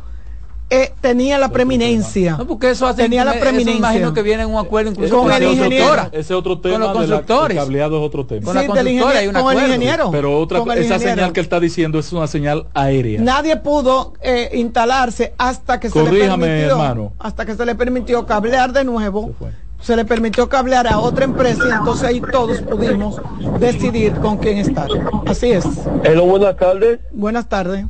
[0.70, 2.36] eh, tenía la preeminencia.
[2.36, 3.78] No, porque eso hace tenía la preeminencia.
[3.78, 5.84] imagino que viene en un acuerdo incluso Con con, el la ingeniero.
[5.86, 6.18] constructora.
[6.20, 6.74] Ese es otro tema.
[6.74, 7.56] Con los de la- el constructores.
[7.58, 8.44] cableado es otro tema.
[8.44, 10.10] Con la Sí, del constructora hay un ingeniero- con el ingeniero.
[10.10, 11.14] Pero otra, Con el esa ingeniero.
[11.16, 13.20] señal que él está diciendo es una señal aérea.
[13.20, 17.12] Nadie pudo eh, instalarse hasta que se le Corríjame, permitió, hermano.
[17.18, 19.28] hasta que se le permitió cablear de nuevo.
[19.28, 19.50] Se fue.
[19.80, 23.20] Se le permitió cablear a otra empresa y entonces ahí todos pudimos
[23.60, 24.88] decidir con quién estar.
[25.24, 25.64] Así es.
[26.02, 26.98] Hello, buenas tardes.
[27.12, 27.86] Buenas tardes.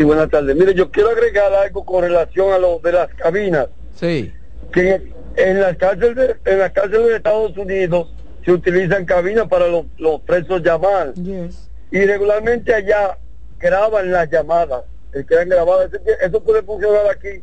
[0.00, 0.56] Sí, buenas tardes.
[0.56, 3.68] Mire, yo quiero agregar algo con relación a lo de las cabinas.
[3.96, 4.32] Sí.
[4.72, 8.08] Que en, las cárceles de, en las cárceles de Estados Unidos
[8.42, 11.12] se utilizan cabinas para los, los presos llamar.
[11.16, 11.68] Yes.
[11.90, 13.18] Y regularmente allá
[13.58, 14.84] graban las llamadas.
[15.12, 15.90] eh, quedan grabadas.
[16.22, 17.42] Eso, puede funcionar aquí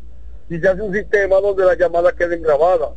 [0.50, 2.90] si se hace un sistema donde las llamadas queden grabadas.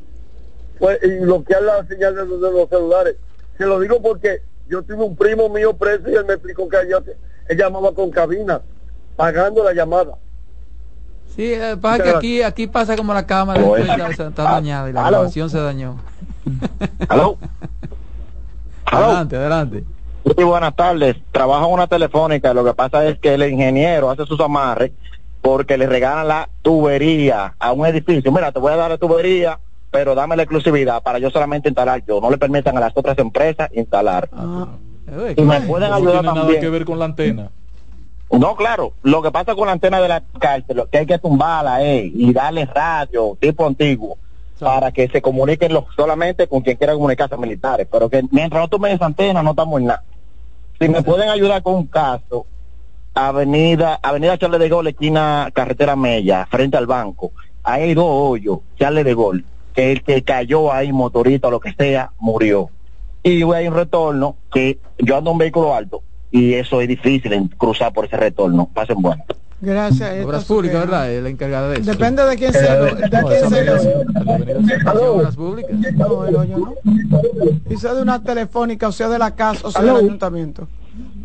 [0.79, 3.17] Pues, y bloquear la señal de, los- de los celulares.
[3.59, 4.41] Se lo digo porque
[4.71, 7.17] yo tuve un primo mío preso y él me explicó que allá se-
[7.51, 8.63] él llamaba con cabina,
[9.21, 10.15] pagando la llamada.
[11.37, 15.07] Sí, eh, pasa que aquí, aquí pasa como la cámara Aló, está, dañada y la
[15.07, 15.19] Aló.
[15.19, 15.97] grabación se dañó.
[17.09, 17.37] ¿Aló?
[18.87, 19.85] Adelante, adelante.
[20.37, 21.17] Sí, buenas tardes.
[21.33, 22.53] Trabajo en una telefónica.
[22.55, 24.93] Lo que pasa es que el ingeniero hace sus amarres
[25.41, 28.33] porque le regalan la tubería a un edificio.
[28.33, 29.59] Mira, te voy a dar la tubería,
[29.91, 32.21] pero dame la exclusividad para yo solamente instalar yo.
[32.21, 34.29] No le permitan a las otras empresas instalar.
[35.09, 36.61] Eh, Y me pueden No ayudar tiene nada también.
[36.61, 37.51] que ver con la antena.
[38.31, 38.93] No, claro.
[39.03, 42.11] Lo que pasa con la antena de la cárcel, lo que hay que tumbarla eh,
[42.15, 44.19] y darle radio tipo antiguo
[44.59, 47.89] para que se comuniquen los, solamente con quien quiera comunicarse militares.
[47.91, 50.05] Pero que mientras no tomen esa antena no estamos en nada.
[50.79, 52.47] Si me pueden ayudar con un caso,
[53.15, 57.33] Avenida Avenida Charles de Gaulle, esquina Carretera Mella, frente al banco.
[57.63, 61.61] Ahí hay dos hoyos, Charles de que que el que cayó ahí, motorista o lo
[61.61, 62.71] que sea, murió.
[63.23, 67.33] Y hay un retorno que yo ando en un vehículo alto y eso es difícil
[67.33, 68.69] en cruzar por ese retorno.
[68.73, 69.25] Pasen bueno.
[69.63, 70.25] Gracias.
[70.25, 71.13] Obras públicas, ¿verdad?
[71.13, 71.91] Es la encargada de eso.
[71.91, 72.77] Depende de quién sea.
[72.83, 75.01] De quién sea.
[75.11, 75.71] Obras públicas.
[75.97, 76.75] No, el hoyo no.
[77.69, 80.67] Y sea de una telefónica, o sea de la casa, o sea del ayuntamiento.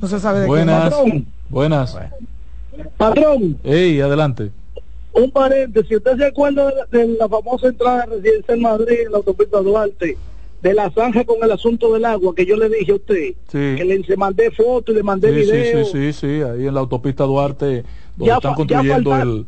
[0.02, 0.94] No se sabe de Buenas.
[1.04, 1.26] quién.
[1.50, 1.98] Buenas.
[2.98, 4.52] Patrón, Ey, adelante.
[5.14, 5.96] un paréntesis.
[5.98, 9.60] ¿Usted se acuerda de la, de la famosa entrada residencial en Madrid, en la autopista
[9.60, 10.18] Duarte,
[10.62, 13.34] de la zanja con el asunto del agua que yo le dije a usted?
[13.48, 13.76] Sí.
[13.78, 15.86] Que le mandé fotos y le mandé Sí, sí, video.
[15.86, 17.84] sí, sí, sí, ahí en la autopista Duarte,
[18.18, 19.46] donde Ya están ya construyendo falta- el...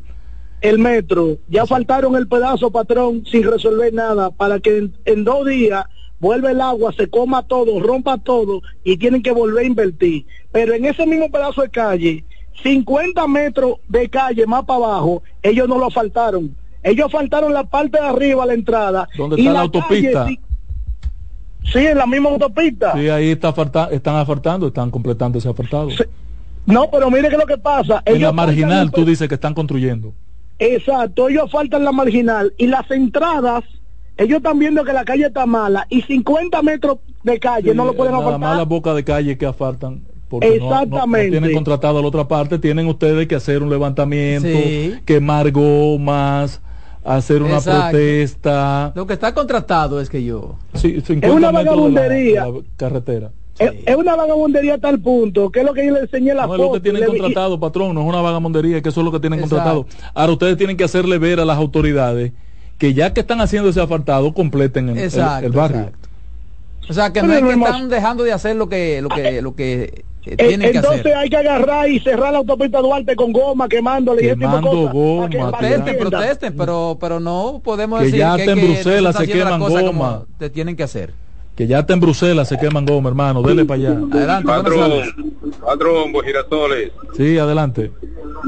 [0.59, 1.37] El metro.
[1.49, 5.85] Ya faltaron el pedazo, patrón, sin resolver nada, para que en, en dos días
[6.19, 10.25] vuelva el agua, se coma todo, rompa todo y tienen que volver a invertir.
[10.51, 12.23] Pero en ese mismo pedazo de calle,
[12.63, 16.55] 50 metros de calle más para abajo, ellos no lo faltaron.
[16.81, 19.07] Ellos faltaron la parte de arriba, la entrada.
[19.15, 20.23] ¿Dónde y está la autopista?
[20.25, 20.39] calle
[21.72, 22.93] sí, en la misma autopista.
[22.93, 25.89] Sí, ahí está falta- están afartando, están completando ese apartado.
[26.65, 28.01] No, pero mire que lo que pasa.
[28.05, 30.13] En la marginal tú dices que están construyendo.
[30.59, 33.63] Exacto, ellos faltan la marginal y las entradas,
[34.18, 37.93] ellos están viendo que la calle está mala y 50 metros de calle no lo
[37.93, 40.01] pueden más la boca de calle que afartan.
[40.30, 41.32] Porque no- no- No, Exactamente.
[41.32, 44.95] tienen contratado la otra parte, tienen ustedes que hacer un levantamiento, Sí.
[45.05, 46.59] quemar gomas,
[47.15, 47.91] hacer una Exacto.
[47.91, 48.91] protesta.
[48.95, 50.55] Lo que está contratado es que yo.
[50.73, 52.45] Sí, 50 Es una metros de la- vagabundería.
[52.45, 53.31] de la carretera.
[53.59, 56.45] Es, es una vagabundería a tal punto que es lo que yo le enseñé la
[56.45, 59.11] No es lo que tienen contratado, patrón, no es una vagamondería, que eso es lo
[59.11, 59.55] que tienen Exacto.
[59.83, 60.11] contratado.
[60.13, 62.33] Ahora ustedes tienen que hacerle ver a las autoridades
[62.77, 65.11] que ya que están haciendo ese apartado, completen el, el-
[65.43, 65.79] el barrio.
[65.79, 66.06] exacto.
[66.89, 67.71] O sea, que no es que hermoso.
[67.71, 70.99] están dejando de hacer lo que lo que lo que eh, Eh, tienen que entonces
[71.01, 71.15] hacer.
[71.15, 74.55] hay que agarrar y cerrar la autopista Duarte con goma, quemándole y ese tipo de
[74.57, 75.21] Quemando cosas, goma,
[75.51, 78.61] para que- que Protesten, protesten, pero pero no podemos Que decir ya que, en que
[78.61, 80.25] no Bruselas se queman cosas goma.
[80.38, 81.13] te tienen que hacer.
[81.55, 83.99] Que ya está en Bruselas, se queman goma, hermano, dele para allá.
[84.11, 84.91] Adelante, Patrón,
[85.65, 87.91] patrón, girasoles, Sí, adelante.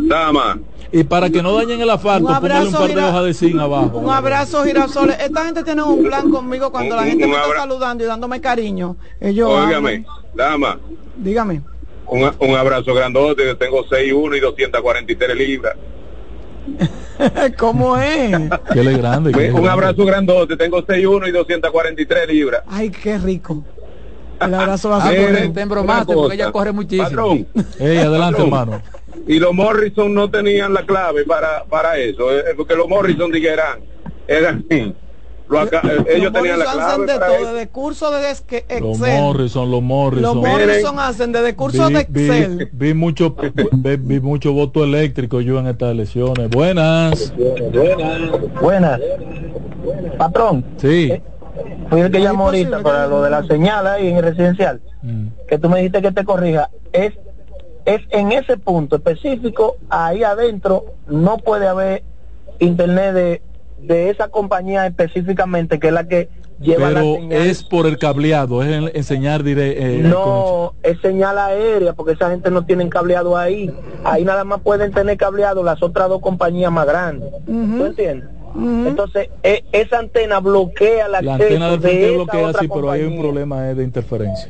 [0.07, 0.59] dama.
[0.91, 3.99] Y para que no dañen el asfalto, Un par de hojas de zinc abajo.
[3.99, 5.17] Un abrazo, girasoles.
[5.19, 8.95] Esta gente tiene un plan conmigo cuando la gente me está saludando y dándome cariño.
[9.19, 10.05] Ellos Óigame, hablan.
[10.33, 10.79] dama,
[11.17, 11.61] Dígame.
[12.07, 15.75] un, un abrazo grandote, que tengo 6'1 y 243 libras.
[17.57, 18.31] ¿Cómo es?
[18.73, 19.29] Que él es grande.
[19.31, 19.69] es Un grande.
[19.69, 22.63] abrazo grandote, tengo 6'1 y 243 libras.
[22.67, 23.63] Ay, qué rico.
[24.39, 27.05] El abrazo va a ser te embromaste, porque ella corre muchísimo.
[27.09, 27.47] Patrón,
[27.79, 28.45] Ey, adelante, Patrón.
[28.47, 28.81] hermano.
[29.29, 33.79] Y los Morrison no tenían la clave para, para eso, eh, porque los Morrison dijeran,
[34.27, 34.65] eran,
[35.47, 38.11] lo acá- eh, ellos Los tenían la Morrison hacen clave de para todo, desde curso
[38.11, 38.63] de Excel.
[38.81, 40.21] Los Morrison, los Morrison.
[40.23, 42.69] Los Morrison hacen desde curso vi, de Excel.
[42.73, 43.35] vi mucho
[43.71, 46.49] vi, vi mucho voto eléctrico yo en estas elecciones.
[46.49, 47.33] Buenas.
[48.61, 48.99] Buenas.
[50.17, 51.13] Patrón, Sí.
[51.89, 55.27] fui el que llamó ahorita para lo de la señal ahí en el residencial, Mm.
[55.47, 56.69] que tú me dijiste que te corrija.
[56.91, 57.13] Es,
[57.85, 62.03] es en ese punto específico, ahí adentro no puede haber
[62.59, 63.41] internet de,
[63.81, 67.41] de esa compañía específicamente, que es la que lleva la Pero señal.
[67.47, 72.29] es por el cableado, es en- enseñar dire, eh, no, es señal aérea, porque esa
[72.29, 73.71] gente no tiene cableado ahí.
[74.03, 77.29] Ahí nada más pueden tener cableado las otras dos compañías más grandes.
[77.45, 78.29] ¿Tú entiendes?
[78.55, 83.03] Entonces, e- esa antena bloquea la La antena del frente de bloquea sí, pero hay
[83.03, 84.49] un problema eh, de interferencia.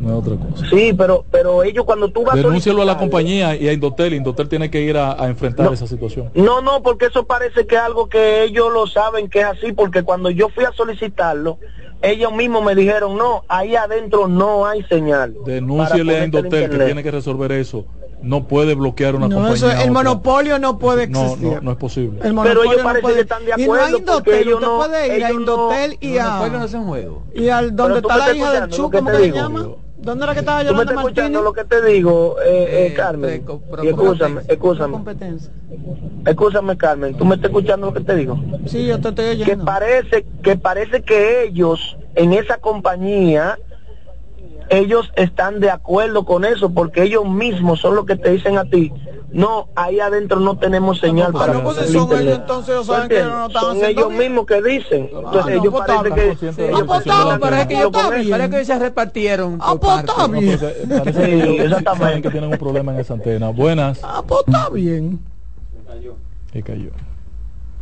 [0.00, 0.66] No es otra cosa.
[0.70, 4.14] Sí, pero pero ellos cuando tú vas a Denúncialo a la compañía y a Indotel.
[4.14, 5.72] Indotel tiene que ir a, a enfrentar No.
[5.72, 6.30] esa situación.
[6.34, 9.72] No, no, porque eso parece que es algo que ellos lo saben que es así,
[9.72, 11.58] porque cuando yo fui a solicitarlo,
[12.02, 15.34] ellos mismos me dijeron, no, ahí adentro no hay señal.
[15.44, 17.84] Denúnciele a Indotel que tiene que resolver eso.
[18.22, 19.56] No puede bloquear una No, compañía.
[19.56, 21.54] eso, el monopolio no puede No, existir.
[21.54, 22.20] no, no es posible.
[22.22, 24.60] El Pero ellos no parece puede- que están de Y no hay acuerdo, Indotel, usted
[24.66, 26.24] no- puede ir a no- Indotel y a...
[26.48, 27.08] No.
[27.34, 29.68] Y al donde Pero está la hija del Chu, ¿cómo que se llama?
[30.02, 32.86] ¿Dónde era que estaba Tú me Yolanda estás escuchando lo que te digo, eh, eh,
[32.86, 33.44] Eh, Carmen.
[33.82, 34.96] y escúchame, escúchame,
[36.26, 37.14] escúchame, Carmen.
[37.16, 38.38] ¿Tú me estás escuchando lo que te digo?
[38.66, 39.64] Sí, yo te estoy que oyendo.
[39.66, 43.58] parece que parece que ellos en esa compañía
[44.70, 48.64] ellos están de acuerdo con eso porque ellos mismos son los que te dicen a
[48.64, 48.92] ti
[49.32, 52.20] no ahí adentro no tenemos señal Ah, para no, pues son internet".
[52.22, 54.18] ellos, entonces ellos ¿Tú saben que no están son ellos bien.
[54.18, 56.38] mismos que dicen entonces no, ellos pues parece que ellos
[57.10, 59.58] Ah, pero es que ellos, que se repartieron.
[59.60, 60.58] Ah, por pues bien.
[60.58, 60.66] Sí,
[61.22, 61.98] ellos exactamente.
[62.04, 63.50] saben que tienen un problema en esa antena.
[63.50, 64.00] Buenas.
[64.02, 65.20] Ah, pues bien.
[66.52, 66.90] Y cayó.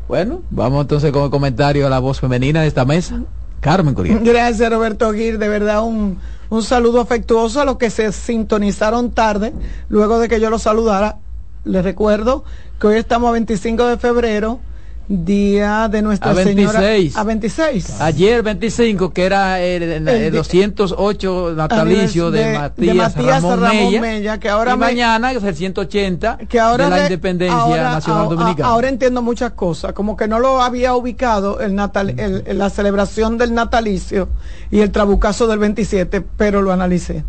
[0.06, 3.22] Bueno, vamos entonces con el comentario a la voz femenina de esta mesa.
[3.60, 4.20] Carmen Curiel.
[4.20, 6.18] Gracias Roberto Gir, de verdad un,
[6.50, 9.52] un saludo afectuoso a los que se sintonizaron tarde,
[9.88, 11.18] luego de que yo los saludara.
[11.64, 12.44] Les recuerdo
[12.80, 14.60] que hoy estamos a 25 de febrero,
[15.08, 16.70] Día de Nuestra a 26.
[16.70, 17.20] Señora.
[17.20, 18.00] A 26.
[18.02, 23.60] Ayer 25, que era el, el, el 208 natalicio de, de, Matías, de Matías Ramón,
[23.60, 27.02] Ramón Mella, que ahora y me, mañana es el 180 que ahora de la de,
[27.04, 28.68] independencia ahora, nacional ahora, dominicana.
[28.68, 33.38] Ahora entiendo muchas cosas, como que no lo había ubicado el natal, el, la celebración
[33.38, 34.28] del natalicio
[34.70, 37.24] y el trabucazo del 27, pero lo analicé.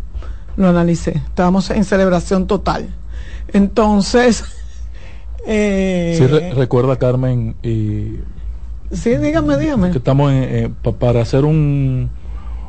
[0.56, 1.12] Lo analicé.
[1.12, 2.90] Estábamos en celebración total.
[3.54, 4.44] Entonces,
[5.46, 8.16] eh, sí, re recuerda Carmen y
[8.92, 9.90] sí, dígame, dígame.
[9.90, 12.10] Que estamos en, eh, pa para hacer un,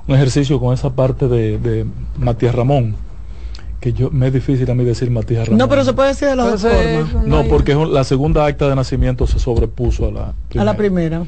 [0.07, 1.85] un, ejercicio con esa parte de, de,
[2.17, 2.95] Matías Ramón.
[3.79, 5.57] Que yo me es difícil a mí decir Matías Ramón.
[5.57, 7.25] No, pero se puede decir de las dos formas.
[7.25, 10.61] No, porque la segunda acta de nacimiento se sobrepuso a la primera.
[10.61, 11.23] A la primera.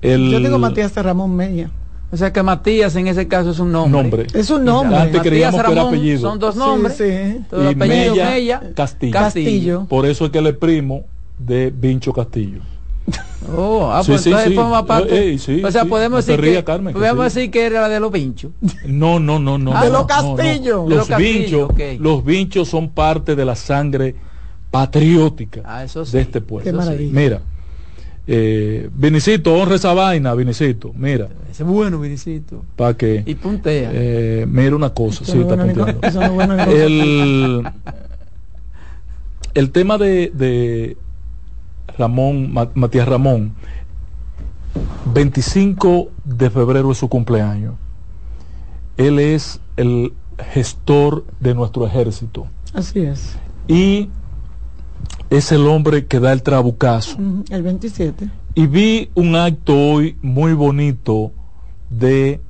[0.00, 1.70] El, yo digo Matías Ramón Mella.
[2.12, 4.02] O sea que Matías en ese caso es un nombre.
[4.02, 4.26] nombre.
[4.34, 4.96] Es un nombre.
[4.96, 6.20] Antes Matías creíamos Ramón que era apellido.
[6.20, 6.96] Son dos nombres.
[6.96, 7.40] Sí, sí.
[7.48, 9.12] Todo y apellido Mella, Mella Castillo.
[9.12, 9.86] Castillo.
[9.88, 11.04] Por eso es que él es primo
[11.38, 12.60] de Vincho Castillo.
[13.56, 14.54] Oh, ah, sí, pues sí, entonces sí.
[14.56, 15.18] forma parte.
[15.30, 15.88] Ey, sí, o sea, sí.
[15.88, 17.38] podemos No decir que Carmen, que podemos sí.
[17.40, 18.52] decir que era la de los pinchos.
[18.86, 19.74] No, no, no, no.
[19.74, 20.76] Ah, de no, los Castillo.
[20.82, 20.88] no.
[20.88, 24.14] De Los Castillo, vinchos, los vinchos son parte de la sangre
[24.70, 26.12] patriótica Ah, eso sí.
[26.12, 26.70] de este pueblo.
[26.70, 27.12] Qué maravilla.
[27.12, 27.40] Mira,
[28.32, 30.92] eh, Vinicito, honra esa vaina, Vinicito.
[30.94, 32.64] Mira, Ese es bueno, Vinicito.
[32.76, 33.90] para que Y puntea.
[33.92, 36.00] eh, mira una cosa, Eso sí, está punteando.
[36.70, 37.66] el,
[39.54, 40.96] el tema de, de
[41.98, 43.52] Ramón, Ma- Matías Ramón,
[45.12, 47.74] 25 de febrero es su cumpleaños.
[48.96, 50.12] Él es el
[50.52, 53.36] gestor de nuestro ejército Así es.
[53.66, 54.08] y
[55.30, 57.16] es el hombre que da el trabucazo.
[57.50, 58.28] El 27.
[58.54, 61.32] Y vi un acto hoy muy bonito
[61.88, 62.40] de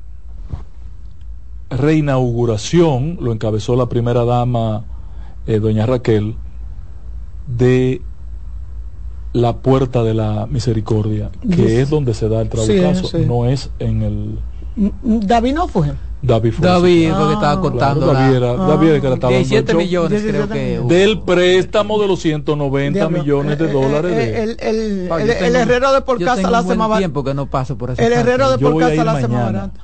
[1.70, 4.84] reinauguración, lo encabezó la primera dama,
[5.46, 6.34] eh, doña Raquel,
[7.46, 8.02] de
[9.32, 13.24] la puerta de la misericordia, que es donde se da el trabucazo, sí.
[13.26, 14.38] no es en el
[14.76, 15.92] Mm, mm, David no fue.
[16.22, 18.10] David Fue David, porque estaba contando.
[18.10, 19.80] Claro, David la- era, David era que le estaba dando el 17 show.
[19.80, 20.94] millones, creo 17 que.
[20.94, 24.76] del préstamo de los 190 Diablo, millones de eh, dólares eh, de- el, el,
[25.10, 26.98] el, el tengo- herrero de por casa la barata.
[26.98, 29.58] tiempo que no paso por esa El herrero de por casa la hace más mañana.
[29.60, 29.80] barata.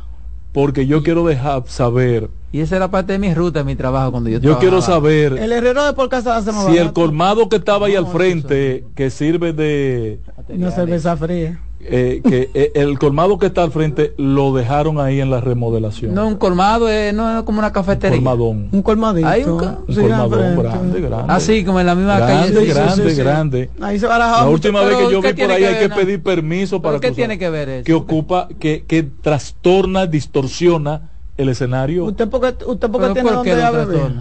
[0.52, 4.10] porque yo quiero dejar saber Y esa era parte de mi ruta, de mi trabajo
[4.10, 6.92] cuando yo yo quiero saber El herrero de por casa la hace más si el
[6.92, 11.60] colmado que estaba ahí al No, frente que sirve de Una cerveza fría.
[11.88, 16.14] Eh, que eh, el colmado que está al frente lo dejaron ahí en la remodelación
[16.14, 18.16] No, un colmado, eh, no es como una cafetería.
[18.16, 19.28] colmadón Un colmadito.
[19.28, 20.62] Hay un un Sí, colmadón frente.
[20.62, 22.66] grande grande Así como en la misma grande calle.
[22.72, 23.22] grande sí, sí.
[23.22, 25.72] grande Ahí se barajaba la última vez que yo ¿qué vi por ahí que hay
[25.74, 25.94] ver, que no?
[25.96, 27.16] pedir permiso para ¿Pero qué cruzar.
[27.16, 27.84] tiene que ver eso?
[27.84, 33.50] que ocupa que, que trastorna distorsiona el escenario Usted porque, usted porque tiene ¿por qué
[33.50, 34.12] donde lo ir a beber.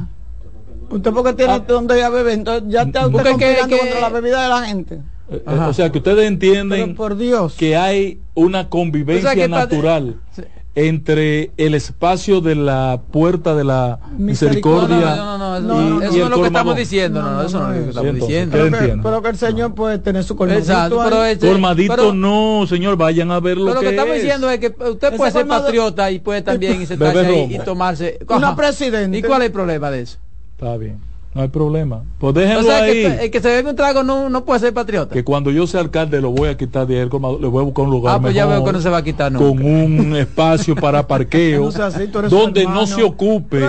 [0.89, 1.59] Usted porque tiene Ah.
[1.67, 2.33] donde ir a beber.
[2.33, 5.01] Entonces ya está usted que- contra la bebida de la gente.
[5.29, 5.67] Eh, eh, Ajá.
[5.69, 7.55] o sea que ustedes entienden Pero por Dios.
[7.55, 10.43] que hay una convivencia O sea, que pa- natural Sí.
[10.75, 15.89] entre el espacio de la puerta de la misericordia, No, no, no, eso no.
[15.99, 17.89] no es y lo el que estamos diciendo, no, no, eso no es lo que
[17.89, 18.51] estamos Entonces, diciendo.
[18.51, 19.03] ¿qué Pero que, entiendo?
[19.03, 21.09] pero que el señor puede tener su colmadito Exacto, ahí.
[21.09, 24.15] pero ese- Colmadito pero- no, señor, vayan a ver lo Pero lo que, que estamos
[24.17, 24.21] es.
[24.23, 27.59] diciendo es que usted puede ser patriota y puede también y sentarse Beber ahí y
[27.59, 28.19] tomarse.
[28.29, 28.55] Una Ajá.
[28.57, 29.17] presidente.
[29.17, 30.17] ¿Y cuál es el problema de eso?
[30.57, 30.99] Está bien,
[31.35, 32.01] no hay problema.
[32.17, 32.93] Pues déjenlo O sea, ahí.
[32.93, 35.13] que el que se bebe un trago no, no puede ser patriota.
[35.13, 37.83] que cuando yo sea alcalde lo voy a quitar de él, le voy a buscar
[37.85, 39.45] un lugar Ah, pues ya mejor, veo que no se va a quitar nunca.
[39.45, 43.59] con un espacio para parqueo No sea así, tú eres su donde no se ocupe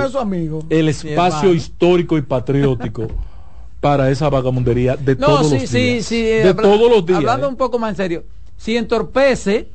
[0.71, 3.09] el espacio histórico y patriótico
[3.81, 6.05] para esa vagamundería de No, todos sí, los días.
[6.07, 6.23] sí.
[6.23, 7.19] de habla- todos los días.
[7.19, 7.51] Hablando ¿eh?
[7.51, 8.25] un poco más en serio,
[8.57, 9.69] si entorpece,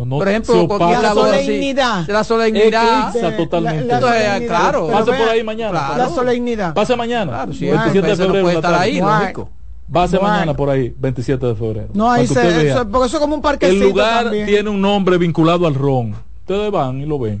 [0.00, 2.08] No, no por se ejemplo, La así, solemnidad.
[2.08, 3.08] la solemnidad.
[3.10, 3.84] Eclipsa totalmente.
[3.84, 4.48] La- la Entonces, solemnidad.
[4.48, 4.86] claro.
[4.86, 5.70] Pero Pase vea, por ahí mañana.
[5.70, 5.96] claro.
[5.98, 6.74] La solemnidad.
[6.74, 7.30] Pase mañana.
[7.32, 8.42] Claro, si 27 de entorpece no febrero.
[8.44, 9.48] puede la estar ahí, lógico.
[9.92, 10.32] Pase Bueno.
[10.34, 11.88] mañana por ahí, 27 de febrero.
[11.94, 14.46] No, ahí se, eso, porque eso es como un El parquecito lugar también.
[14.46, 16.14] tiene un nombre vinculado al ron.
[16.42, 17.40] Ustedes van y lo ven.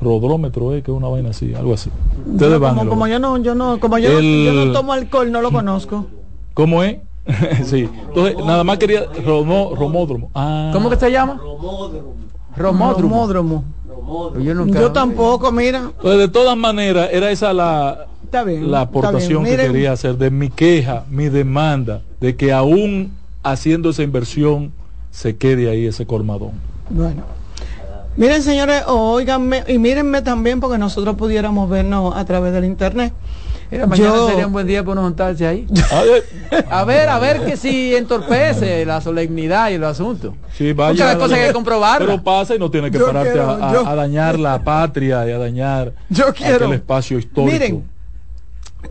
[0.00, 1.90] Rodrómetro, eh, que es una vaina así, algo así.
[2.32, 2.74] Ustedes Yo van.
[2.74, 3.12] y como, lo como ven.
[3.12, 6.06] yo no, yo no, como yo, no- El- yo no tomo alcohol, no lo conozco.
[6.52, 6.98] ¿Cómo es?
[7.64, 7.88] sí.
[8.08, 10.30] Entonces, nada más quería romo- romódromo.
[10.34, 10.70] Ah.
[10.72, 11.40] ¿Cómo que se llama?
[12.56, 13.24] Romódromo.
[13.26, 13.64] Romódromo.
[14.40, 15.78] Yo, nunca- Yo tampoco, mira.
[15.96, 18.70] Entonces, de todas maneras, era esa la, Está bien.
[18.70, 19.56] la está aportación bien.
[19.56, 23.12] que quería hacer de mi queja, mi demanda, de que aún
[23.42, 24.72] haciendo esa inversión
[25.10, 26.52] se quede ahí ese colmadón.
[26.90, 27.22] Bueno.
[28.16, 33.12] Miren, señores, oíganme y mírenme también porque nosotros pudiéramos vernos a través del internet.
[33.70, 35.66] Mira, mañana Yo- sería un buen día para uno juntarse ahí.
[35.90, 36.24] A ver,
[36.70, 40.34] A ver, a ver que si entorpece la solemnidad y el asunto.
[40.56, 42.08] sí, vaya, las cosas hay que comprobarlas.
[42.08, 44.62] Pero pasa y no tiene que Yo pararte quiero- a, a- yo- a dañar la
[44.62, 47.52] patria y a dañar Yo quiero- aquel espacio histórico.
[47.52, 47.84] Miren,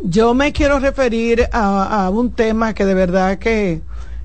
[0.03, 3.81] yo me quiero referir a, a un tema que de verdad que,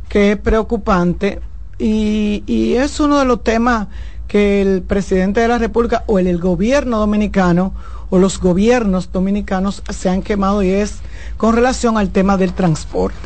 [0.09, 1.39] que es preocupante
[1.79, 3.87] y, y es uno de los temas
[4.31, 7.75] que el presidente de la República o el, gobierno dominicano
[8.11, 11.01] o los gobiernos dominicanos se han quemado y es
[11.37, 13.19] con relación al tema del transporte.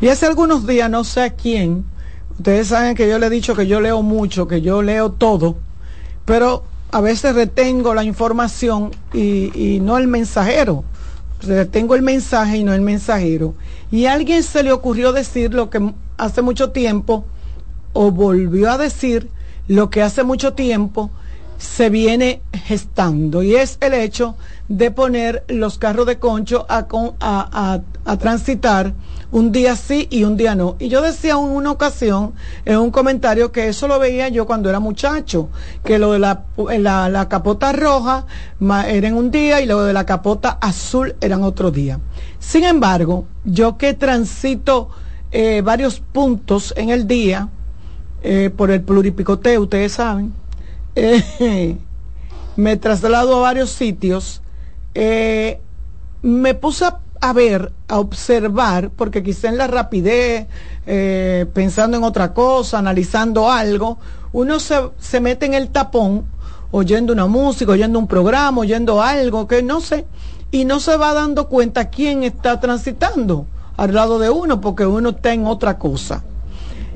[0.00, 1.84] Y hace algunos días, no sé a quién,
[2.36, 5.58] ustedes saben que yo le he dicho que yo leo mucho, que yo leo todo,
[6.24, 10.82] pero a veces retengo la información y, y no el mensajero.
[11.42, 13.54] Retengo el mensaje y no el mensajero.
[13.92, 17.24] Y a alguien se le ocurrió decir lo que hace mucho tiempo,
[17.92, 19.30] o volvió a decir
[19.68, 21.10] lo que hace mucho tiempo
[21.58, 24.36] se viene gestando y es el hecho
[24.68, 26.86] de poner los carros de concho a,
[27.20, 28.92] a, a, transitar
[29.30, 30.76] un día sí y un día no.
[30.78, 32.34] Y yo decía en una ocasión,
[32.64, 35.48] en un comentario, que eso lo veía yo cuando era muchacho,
[35.84, 36.44] que lo de la,
[36.78, 38.26] la, la capota roja
[38.60, 42.00] era en un día y lo de la capota azul eran otro día.
[42.38, 44.90] Sin embargo, yo que transito
[45.32, 47.48] eh, varios puntos en el día,
[48.28, 50.32] eh, por el pluripicoteo, ustedes saben,
[50.96, 51.78] eh,
[52.56, 54.42] me traslado a varios sitios,
[54.96, 55.60] eh,
[56.22, 56.86] me puse
[57.20, 60.48] a, ver, a observar, porque quizá en la rapidez,
[61.52, 63.98] pensando en otra cosa, analizando algo,
[64.32, 66.24] uno se, se mete en el tapón,
[66.72, 70.04] oyendo una música, oyendo un programa, oyendo algo, que no sé,
[70.50, 73.46] y no se va dando cuenta quién está transitando
[73.76, 76.24] al lado de uno, porque uno está en otra cosa.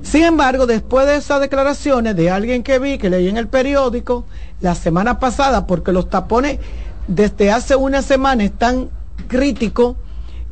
[0.02, 4.24] Sin embargo, después de esas declaraciones de alguien que vi, que leí en el periódico,
[4.60, 6.58] la semana pasada, porque los tapones
[7.06, 8.88] desde hace una semana están
[9.28, 9.96] críticos,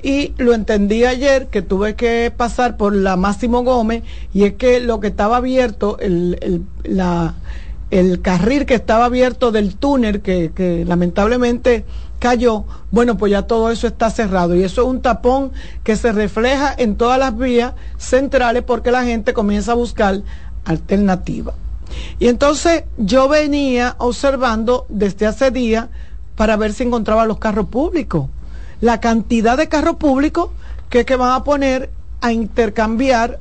[0.02, 4.80] y lo entendí ayer que tuve que pasar por la Máximo Gómez, y es que
[4.80, 7.34] lo que estaba abierto, el, el, la,
[7.90, 11.84] el carril que estaba abierto del túnel, que, que lamentablemente
[12.18, 15.52] cayó, bueno, pues ya todo eso está cerrado y eso es un tapón
[15.84, 20.22] que se refleja en todas las vías centrales porque la gente comienza a buscar
[20.64, 21.54] alternativa.
[22.18, 25.86] Y entonces yo venía observando desde hace días
[26.36, 28.28] para ver si encontraba los carros públicos.
[28.80, 30.50] La cantidad de carros públicos
[30.88, 31.90] que, que van a poner
[32.20, 33.38] a intercambiar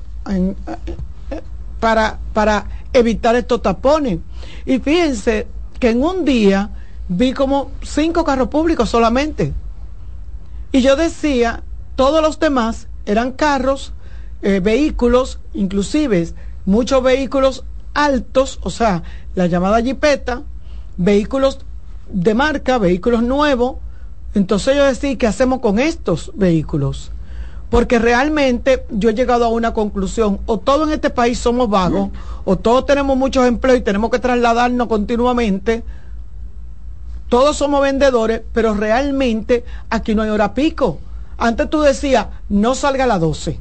[1.79, 4.19] para, para evitar estos tapones.
[4.65, 5.47] Y fíjense
[5.79, 6.69] que en un día
[7.07, 9.53] vi como cinco carros públicos solamente.
[10.71, 11.63] Y yo decía,
[11.95, 13.93] todos los demás eran carros,
[14.41, 16.27] eh, vehículos, inclusive
[16.65, 17.63] muchos vehículos
[17.93, 19.01] altos, o sea,
[19.33, 20.43] la llamada jipeta,
[20.97, 21.59] vehículos
[22.09, 23.77] de marca, vehículos nuevos.
[24.35, 27.11] Entonces yo decía, ¿qué hacemos con estos vehículos?
[27.69, 32.09] Porque realmente yo he llegado a una conclusión, o todos en este país somos vagos,
[32.45, 35.83] o todos tenemos muchos empleos y tenemos que trasladarnos continuamente,
[37.29, 40.99] todos somos vendedores, pero realmente aquí no hay hora pico.
[41.37, 43.59] Antes tú decías, no salga a las 12,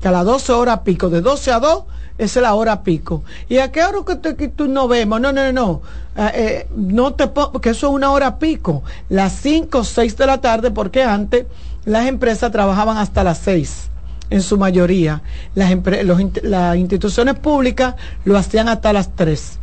[0.00, 1.84] que a las 12 horas pico, de 12 a 2
[2.18, 3.22] es la hora pico.
[3.48, 3.98] ¿Y a qué hora
[4.36, 5.20] que, tú no vemos?
[5.20, 5.82] No, no, no,
[6.16, 8.82] ah, eh, no te porque eso es una hora pico.
[9.08, 11.46] Las 5 o 6 de la tarde, porque antes
[11.84, 13.88] las empresas trabajaban hasta las 6
[14.30, 15.22] en su mayoría.
[15.54, 15.72] Las,
[16.42, 17.94] las instituciones públicas
[18.24, 19.58] lo hacían hasta las 3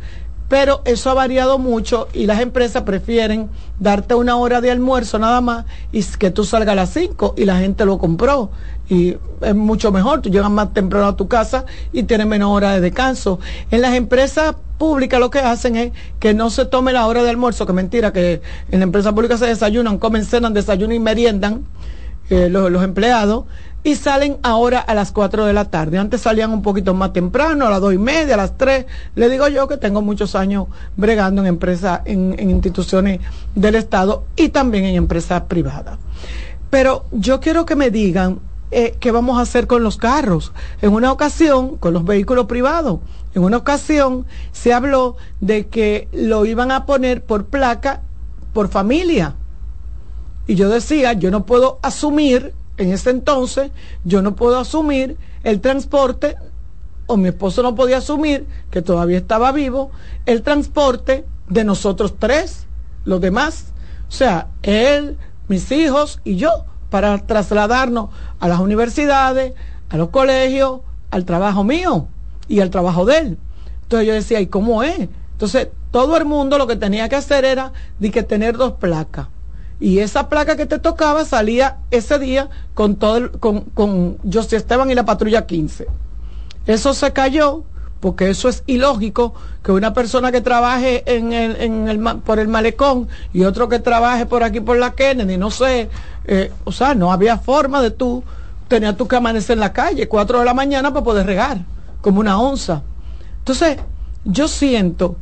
[0.48, 3.50] pero eso ha variado mucho y las empresas prefieren
[3.80, 7.44] darte una hora de almuerzo nada más y que tú salgas a las 5 y
[7.44, 8.50] la gente lo compró
[8.88, 12.72] y es mucho mejor, tú llegas más temprano a tu casa y tienes menos hora
[12.72, 13.40] de descanso.
[13.70, 17.30] En las empresas públicas lo que hacen es que no se tome la hora de
[17.30, 18.40] almuerzo, que mentira, que
[18.70, 21.64] en la empresa pública se desayunan, comen, cenan, desayunan y meriendan
[22.28, 23.44] eh, los, empleados
[23.84, 25.98] y salen ahora a las 4 de la tarde.
[25.98, 28.84] Antes salían un poquito más temprano, a las dos y media, a las 3.
[29.14, 30.66] Le digo yo que tengo muchos años
[30.96, 33.20] bregando en empresas, en, instituciones
[33.54, 35.98] del Estado y también en empresas privadas.
[36.68, 38.40] Pero yo quiero que me digan
[38.72, 40.52] eh, qué vamos a hacer con los carros.
[40.82, 42.98] En una ocasión, con los vehículos privados,
[43.36, 48.00] en una ocasión se habló de que lo iban a poner por placa,
[48.52, 49.36] por familia.
[50.46, 53.70] Y yo decía, yo no puedo asumir en ese entonces
[54.04, 56.36] yo no puedo asumir el transporte,
[57.06, 59.90] o mi esposo no podía asumir, que todavía estaba vivo,
[60.26, 62.66] el transporte de nosotros tres,
[63.04, 63.66] los demás,
[64.08, 65.16] o sea, él,
[65.48, 66.50] mis hijos y yo,
[66.90, 68.10] para trasladarnos
[68.40, 69.54] a las universidades,
[69.88, 72.08] a los colegios, al trabajo mío
[72.48, 73.38] y al trabajo de él.
[73.82, 75.08] Entonces yo decía, ¿y cómo es?
[75.32, 79.28] Entonces todo el mundo lo que tenía que hacer era de que tener dos placas
[79.78, 84.56] y esa placa que te tocaba salía ese día con todo el, con, con José
[84.56, 85.86] Esteban y la patrulla 15.
[86.66, 87.64] Eso se cayó
[88.00, 92.48] porque eso es ilógico que una persona que trabaje en el, en el, por el
[92.48, 95.88] malecón y otro que trabaje por aquí por la Kennedy, no sé,
[96.24, 98.22] eh, o sea, no había forma de tú
[98.68, 101.58] tenías tú que amanecer en la calle, 4 de la mañana para poder regar,
[102.00, 102.82] como una onza.
[103.38, 103.78] Entonces,
[104.24, 105.16] yo siento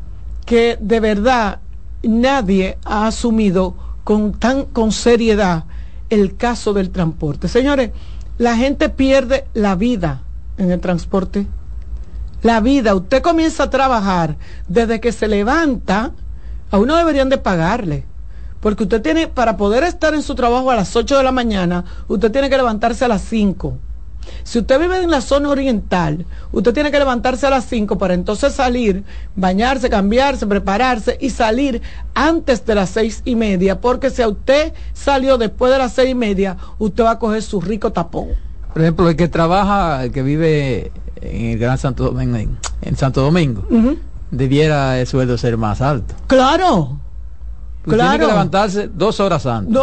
[0.46, 1.60] que de verdad
[2.02, 3.74] nadie ha asumido
[4.04, 5.64] con tan con seriedad
[6.10, 7.48] el caso del transporte.
[7.48, 7.90] Señores,
[8.38, 10.22] la gente pierde la vida
[10.58, 11.46] en el transporte.
[12.42, 14.36] La vida, usted comienza a trabajar
[14.68, 16.12] desde que se levanta,
[16.70, 18.04] a uno deberían de pagarle.
[18.60, 21.84] Porque usted tiene, para poder estar en su trabajo a las 8 de la mañana,
[22.08, 23.78] usted tiene que levantarse a las 5.
[24.42, 28.14] Si usted vive en la zona oriental, usted tiene que levantarse a las 5 para
[28.14, 29.04] entonces salir,
[29.36, 31.82] bañarse, cambiarse, prepararse y salir
[32.14, 36.10] antes de las seis y media, porque si a usted salió después de las seis
[36.10, 38.28] y media, usted va a coger su rico tapón.
[38.72, 42.36] Por ejemplo, el que trabaja, el que vive en el Gran Santo Domingo,
[42.82, 43.64] en, Santo Domingo,
[44.30, 46.14] debiera el sueldo ser más alto.
[46.26, 46.98] Claro.
[47.84, 48.10] claro.
[48.10, 49.74] Tiene que levantarse dos horas antes.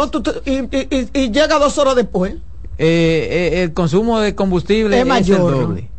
[0.46, 2.34] y llega dos horas después.
[2.78, 5.38] Eh, eh, el consumo de combustible es, mayor.
[5.38, 5.90] doble.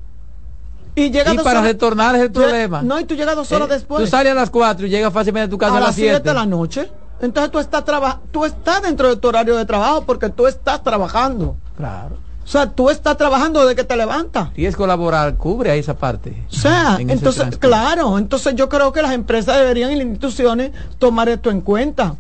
[0.96, 2.82] Y, llega para retornar es el problema.
[2.82, 4.04] No, y tú llegas dos horas eh, después.
[4.04, 6.34] Tú sales a las 4 y llegas fácilmente a tu casa a, las 7 de
[6.34, 6.90] la noche.
[7.22, 7.84] Entonces tú estás,
[8.32, 11.56] tú estás dentro de tu horario de trabajo porque tú estás trabajando.
[11.78, 12.18] Claro.
[12.44, 14.50] O sea, tú estás trabajando desde que te levantas.
[14.56, 16.46] Y es colaborar, cubre a esa parte.
[16.50, 21.30] O sea, entonces, claro, entonces yo creo que las empresas deberían y las instituciones tomar
[21.30, 22.16] esto en cuenta.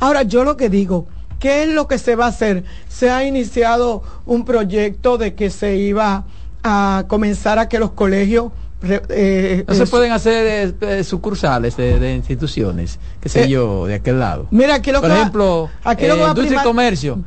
[0.00, 1.06] Ahora, yo lo que digo,
[1.40, 2.64] ¿Qué es lo que se va a hacer?
[2.88, 6.24] Se ha iniciado un proyecto de que se iba
[6.62, 8.52] a comenzar a que los colegios
[8.82, 14.20] eh, no se pueden hacer eh, sucursales de, instituciones, qué sé eh, yo, de aquel
[14.20, 14.46] lado.
[14.50, 17.24] Mira, aquí lo Por ejemplo, aquí industria y comercio.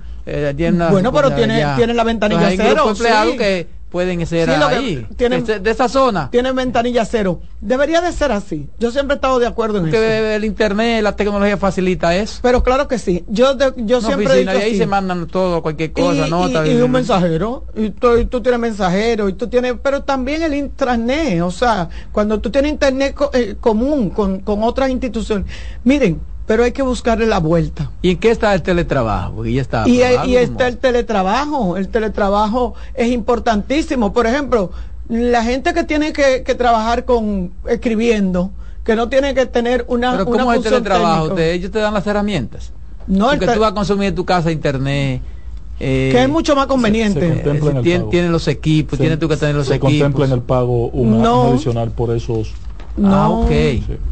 [0.91, 2.93] bueno, pero tiene, tiene la ventanilla cero.
[3.37, 6.31] que pueden ser ahí, tienen, de, esa zona.
[6.31, 7.41] Tienen ventanilla cero.
[7.61, 8.67] Debería de ser así.
[8.79, 10.01] Yo siempre he estado de acuerdo en eso.
[10.01, 12.39] el internet, la tecnología facilita eso.
[12.41, 13.23] Pero claro que sí.
[13.27, 17.65] Yo yo siempre he ahí se mandan todo, cualquier cosa, y, Y, un mensajero.
[17.75, 19.29] Y tú, tienes mensajero.
[19.29, 21.43] Y tú tienes, pero también el intranet.
[21.43, 25.45] O sea, cuando tú tienes internet eh, común con, con otras instituciones.
[25.83, 27.91] Miren, pero hay que buscarle la vuelta.
[28.01, 29.45] ¿Y en qué está el teletrabajo?
[29.45, 31.77] Y, está, y, está el teletrabajo.
[31.77, 34.11] El teletrabajo es importantísimo.
[34.11, 34.71] Por ejemplo,
[35.07, 38.51] la gente que tiene que, trabajar con escribiendo,
[38.83, 40.11] que no tiene que tener una.
[40.11, 41.37] Pero ¿cómo es el teletrabajo?
[41.37, 42.71] ellos te dan las herramientas.
[43.07, 45.21] No, Porque tú vas a consumir en tu casa internet.
[45.79, 47.41] Eh, que es mucho más conveniente.
[48.09, 49.89] tiene, los equipos, tiene tú que tener los equipos.
[49.89, 52.53] contempla en el pago un adicional por esos
[52.95, 53.51] no, ah, ok.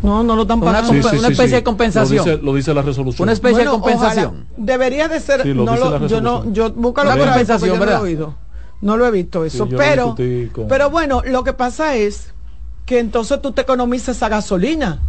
[0.02, 0.91] No, no lo están pagando.
[0.91, 2.40] Una, especie de compensación.
[2.44, 3.26] Lo dice, la resolución.
[3.26, 4.48] Una especie de compensación.
[4.58, 5.45] Debería de ser.
[5.56, 7.98] no lo, yo no, yo busco la compensación, ¿verdad?
[7.98, 8.36] No lo, he oído.
[8.82, 9.68] no lo he visto eso.
[9.70, 10.16] pero,
[10.68, 12.34] pero bueno, lo que pasa es
[12.86, 14.99] que entonces tú te economizas esa gasolina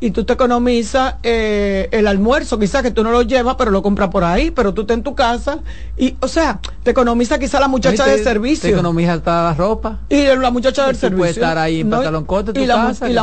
[0.00, 3.82] y tú te economizas eh, el almuerzo, quizás que tú no lo llevas, pero lo
[3.82, 5.60] compras por ahí, pero tú estás en tu casa
[5.96, 8.68] y, o sea, te economiza quizás la muchacha de servicio.
[8.68, 10.00] Te economiza hasta la ropa.
[10.08, 11.18] Y la muchacha del servicio.
[11.18, 13.22] Puede estar ahí en pantalón corto, y la, casa, y la,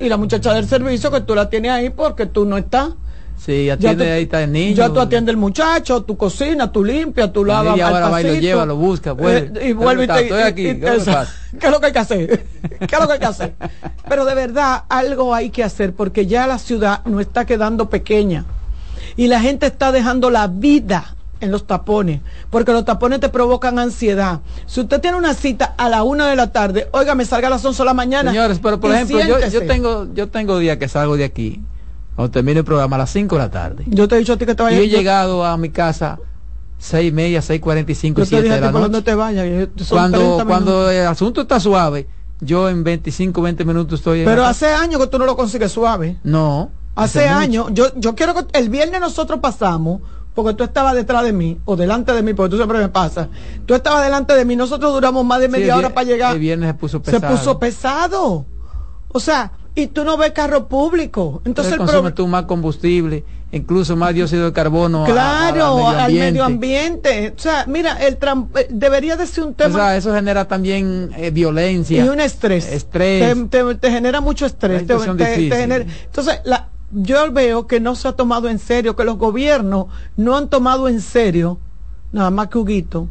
[0.00, 2.90] y la muchacha del servicio que tú la tienes ahí porque tú no estás.
[3.36, 4.74] Sí, atiende ahí está el niño.
[4.74, 7.76] Ya tú atiendes el muchacho, tu cocina, tu limpia, tú lavas.
[7.76, 9.60] Y ahora va y lo lleva, lo busca, vuelve.
[9.60, 10.62] Eh, y vuelve y, te, estoy aquí.
[10.80, 12.46] ¿Qué, es lo que hay que hacer?
[12.80, 13.54] ¿Qué es lo que hay que hacer?
[14.08, 18.44] Pero de verdad, algo hay que hacer porque ya la ciudad no está quedando pequeña.
[19.16, 23.78] Y la gente está dejando la vida en los tapones, porque los tapones te provocan
[23.78, 24.40] ansiedad.
[24.66, 27.50] Si usted tiene una cita a la una de la tarde, oiga, me salga a
[27.50, 28.30] las 11 de la mañana.
[28.30, 31.62] Señores, pero por ejemplo, yo, yo, tengo, yo tengo días que salgo de aquí
[32.16, 33.84] cuando termine el programa a las 5 de la tarde.
[33.86, 34.78] Yo te he dicho a ti que te vayas.
[34.78, 36.18] Yo he llegado a mi casa
[36.78, 38.78] seis y media, seis cuarenta y cinco, siete de la noche.
[38.78, 42.06] Cuando te vayas, cuando, cuando el asunto está suave,
[42.40, 44.24] yo en 25, 20 minutos estoy.
[44.24, 46.18] Pero hace años que tú no lo consigues suave.
[46.24, 46.70] No.
[46.94, 47.68] Hace, años.
[47.72, 50.00] Yo, yo quiero que el viernes nosotros pasamos
[50.34, 53.28] porque tú estabas detrás de mí o delante de mí, porque tú siempre me pasas.
[53.64, 56.34] Tú estabas delante de mí, nosotros duramos más de media hora para llegar.
[56.34, 57.20] El viernes se puso pesado.
[57.20, 58.46] Se puso pesado.
[59.08, 61.42] O sea, y tú no ves carro público.
[61.44, 65.04] Entonces consume tú más combustible, incluso más dióxido de carbono.
[65.04, 67.34] Claro, al, medio ambiente.
[67.36, 69.74] O sea, mira, el eh, debería de ser un tema.
[69.74, 72.02] O sea, eso genera también eh, violencia.
[72.02, 72.66] Y un estrés.
[72.72, 73.36] Estrés.
[73.50, 74.86] Te, genera mucho estrés.
[74.86, 79.18] Te, genera, entonces, la, yo veo que no se ha tomado en serio, que los
[79.18, 81.60] gobiernos no han tomado en serio,
[82.12, 83.08] nada más que Huguito,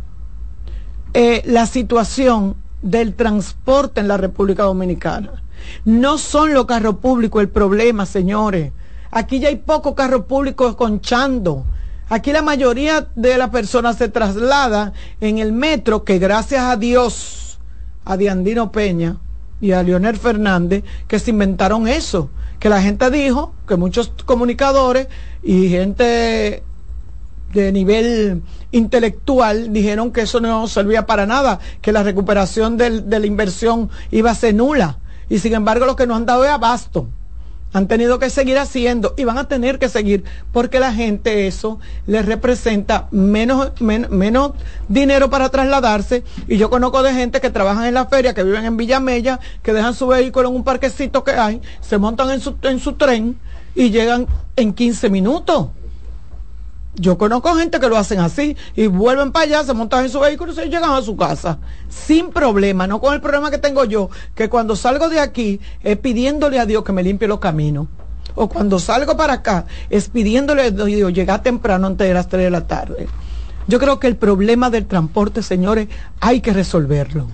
[1.14, 5.45] eh, la situación del transporte en la República Dominicana
[5.86, 8.72] no son los carros públicos el problema, señores.
[9.12, 11.66] Aquí ya hay pocos carros públicos conchando.
[12.10, 17.60] Aquí la mayoría de las personas se traslada en el metro, que gracias a Dios,
[18.04, 19.18] a Diandino Peña
[19.60, 22.30] y a Leonel Fernández, que se inventaron eso.
[22.60, 25.08] Que la gente dijo, que muchos comunicadores
[25.44, 26.64] y gente
[27.54, 33.26] de nivel intelectual dijeron que eso no servía para nada, que la recuperación de la
[33.26, 35.00] inversión iba a ser nula.
[35.30, 37.08] Y sin embargo lo que nos han dado es abasto
[37.76, 40.24] han tenido que seguir haciendo y van a tener que seguir
[40.54, 41.78] porque la gente eso
[42.08, 44.54] les representa menos, menos
[44.88, 48.64] dinero para trasladarse y yo conozco de gente que trabajan en la feria, que viven
[48.64, 52.56] en Villamella, que dejan su vehículo en un parquecito que hay, se montan en su,
[52.62, 53.38] en su tren
[53.76, 54.26] y llegan
[54.56, 55.68] en 15 minutos.
[56.98, 60.20] Yo conozco gente que lo hacen así y vuelven para allá, se montan en su
[60.20, 61.58] vehículo y se llegan a su casa
[61.90, 65.98] sin problema, no con el problema que tengo yo, que cuando salgo de aquí es
[65.98, 67.88] pidiéndole a Dios que me limpie los caminos.
[68.36, 72.44] O cuando salgo para acá es pidiéndole a Dios llegar temprano antes de las 3
[72.44, 73.08] de la tarde.
[73.68, 75.88] Yo creo que el problema del transporte, señores,
[76.22, 77.28] hay que resolverlo.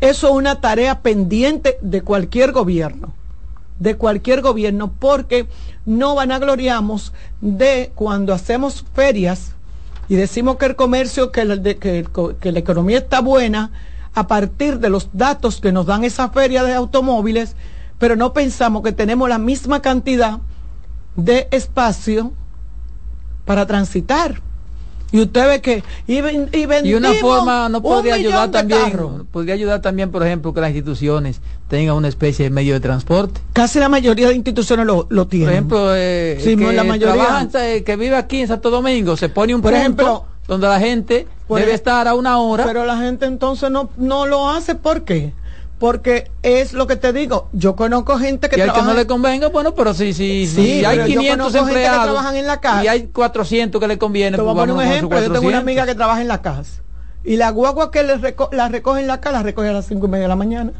[0.00, 3.12] Eso es una tarea pendiente de cualquier gobierno
[3.78, 5.48] de cualquier gobierno porque
[5.84, 9.54] no vanagloriamos de cuando hacemos ferias
[10.08, 12.06] y decimos que el comercio, que,
[12.40, 13.70] que, la economía está buena
[14.14, 17.56] a partir de los datos que nos dan esa feria de automóviles,
[17.98, 20.40] pero no pensamos que tenemos la misma cantidad
[21.16, 22.32] de espacio
[23.44, 24.40] para transitar.
[25.14, 30.10] Y usted ve que y, y, una forma no podría ayudar también, podría ayudar también,
[30.10, 33.40] por ejemplo, que las instituciones tengan una especie de medio de transporte.
[33.52, 35.46] Casi la mayoría de instituciones lo, lo tienen.
[35.46, 39.54] Por ejemplo, eh, que, la mayoría eh, que vive aquí en Santo Domingo se pone
[39.54, 42.64] un por ejemplo donde la gente debe estar a una hora.
[42.64, 45.32] Pero la gente entonces no no lo hace ¿por qué?
[45.84, 48.80] Porque es lo que te digo, yo conozco gente que y trabaja...
[48.80, 52.46] que no le convenga, bueno, pero si, si, sí, hay 500 empleados que trabajan en
[52.46, 52.84] la casa.
[52.84, 54.34] y hay 400 que le conviene.
[54.34, 56.40] Te voy a pues poner un ejemplo, yo tengo una amiga que trabaja en la
[56.40, 56.80] casa
[57.22, 58.18] y la guagua que le
[58.52, 60.72] la recoge en la casa la recoge a las cinco y media de la mañana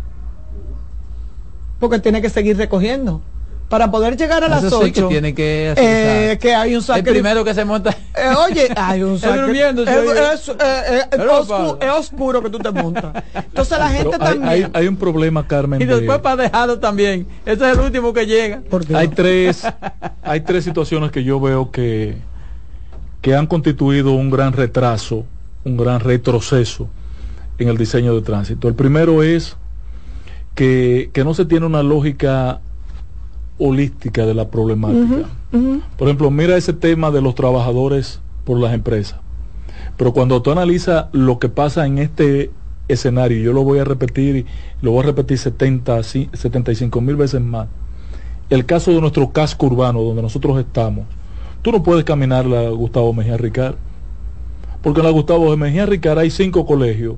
[1.81, 3.21] porque tiene que seguir recogiendo
[3.69, 7.13] para poder llegar a las 8 que tiene que eh, que hay un sacrificio.
[7.13, 7.91] el primero que se monta.
[7.91, 9.71] Eh, oye hay un sacrificio.
[9.71, 11.03] Es, eh,
[11.81, 13.25] es, oscuro, que tú te montas.
[13.35, 17.27] Entonces la gente también hay, hay, un problema Carmen y después para dejarlo también.
[17.45, 18.63] Ese es el último que llega.
[18.95, 19.67] Hay tres
[20.23, 22.17] hay tres situaciones que yo veo que
[23.21, 25.25] que han constituido un gran retraso
[25.65, 26.89] un gran retroceso
[27.59, 28.69] en el diseño de tránsito.
[28.69, 29.57] El primero es
[30.55, 32.61] que, que no se tiene una lógica
[33.59, 35.29] holística de la problemática.
[35.97, 39.21] Por ejemplo, mira ese tema de los trabajadores por las empresas.
[39.97, 42.51] Pero cuando tú analizas lo que pasa en este
[42.89, 44.47] escenario, yo lo voy a repetir y
[44.83, 47.69] lo voy a repetir 70, 75 mil veces más.
[48.51, 51.07] El caso de nuestro casco urbano, donde nosotros estamos,
[51.63, 53.77] tú no puedes caminar la Gustavo Mejía Ricard.
[54.83, 57.17] Porque en la Gustavo Mejía Ricard hay cinco colegios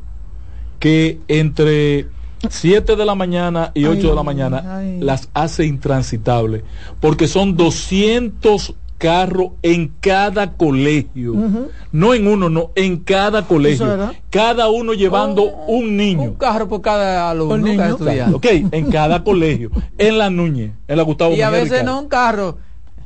[0.79, 2.07] que entre
[2.49, 6.63] 7 de la mañana y 8 de la mañana las hace intransitables,
[7.01, 11.35] porque son 200 carros en cada colegio,
[11.93, 16.23] no en uno, no, en cada colegio, cada uno llevando oh, un niño.
[16.23, 17.57] Un carro por cada alumno,
[18.35, 22.09] Ok, en cada colegio, en la Núñez, en la Gustavo Y a veces no un
[22.09, 22.59] carro,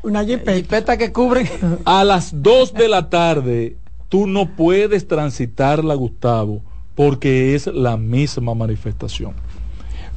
[0.03, 0.97] una jipeta.
[0.97, 1.51] que cubre.
[1.85, 3.77] A las 2 de la tarde,
[4.09, 6.63] tú no puedes transitar la Gustavo
[7.01, 9.33] porque es la misma manifestación.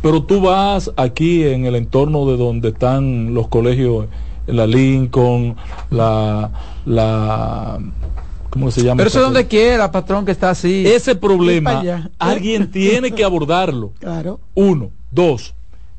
[0.01, 4.07] Pero tú vas aquí en el entorno de donde están los colegios,
[4.47, 5.55] la Lincoln,
[5.89, 6.51] la,
[6.85, 7.80] la
[8.49, 8.97] ¿cómo se llama?
[8.97, 10.84] Pero eso es donde quiera, patrón, que está así.
[10.85, 13.93] Ese problema, alguien tiene que abordarlo.
[14.01, 14.41] Claro.
[14.53, 14.91] Uno.
[15.10, 15.53] Dos,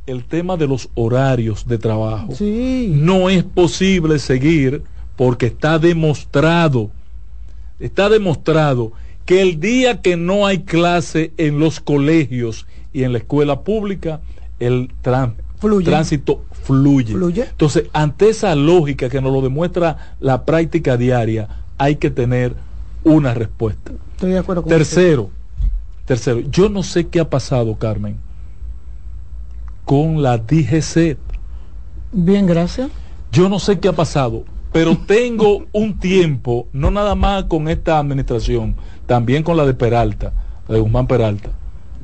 [0.06, 2.34] el tema de los horarios de trabajo.
[2.34, 2.92] Sí.
[2.94, 4.82] No es posible seguir
[5.16, 6.90] porque está demostrado,
[7.80, 8.92] está demostrado
[9.24, 14.20] que el día que no hay clase en los colegios y en la escuela pública,
[14.60, 17.14] el tránsito fluye.
[17.14, 21.48] Entonces, ante esa lógica que nos lo demuestra la práctica diaria,
[21.78, 22.54] hay que tener
[23.02, 23.92] una respuesta.
[24.12, 25.30] Estoy de acuerdo con Tercero,
[26.04, 28.18] tercero, yo no sé qué ha pasado, Carmen,
[29.84, 31.18] con la DGC.
[32.12, 32.90] Bien, gracias.
[33.32, 37.98] Yo no sé qué ha pasado, pero tengo un tiempo, no nada más con esta
[37.98, 38.76] administración,
[39.06, 40.32] también con la de Peralta,
[40.68, 41.50] la de Guzmán Peralta,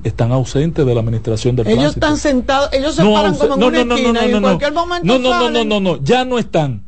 [0.05, 3.94] están ausentes de la administración del ellos están sentados ellos se paran como en una
[3.97, 6.85] esquina y en cualquier momento no no no no no no ya no están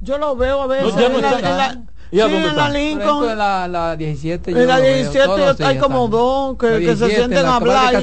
[0.00, 1.86] yo lo veo a veces ya no están.
[2.10, 3.30] ¿Y a dónde en la Lincoln.
[3.30, 4.50] En la, la 17.
[4.52, 8.02] En la 17 hay como dos que, que se sienten a hablar.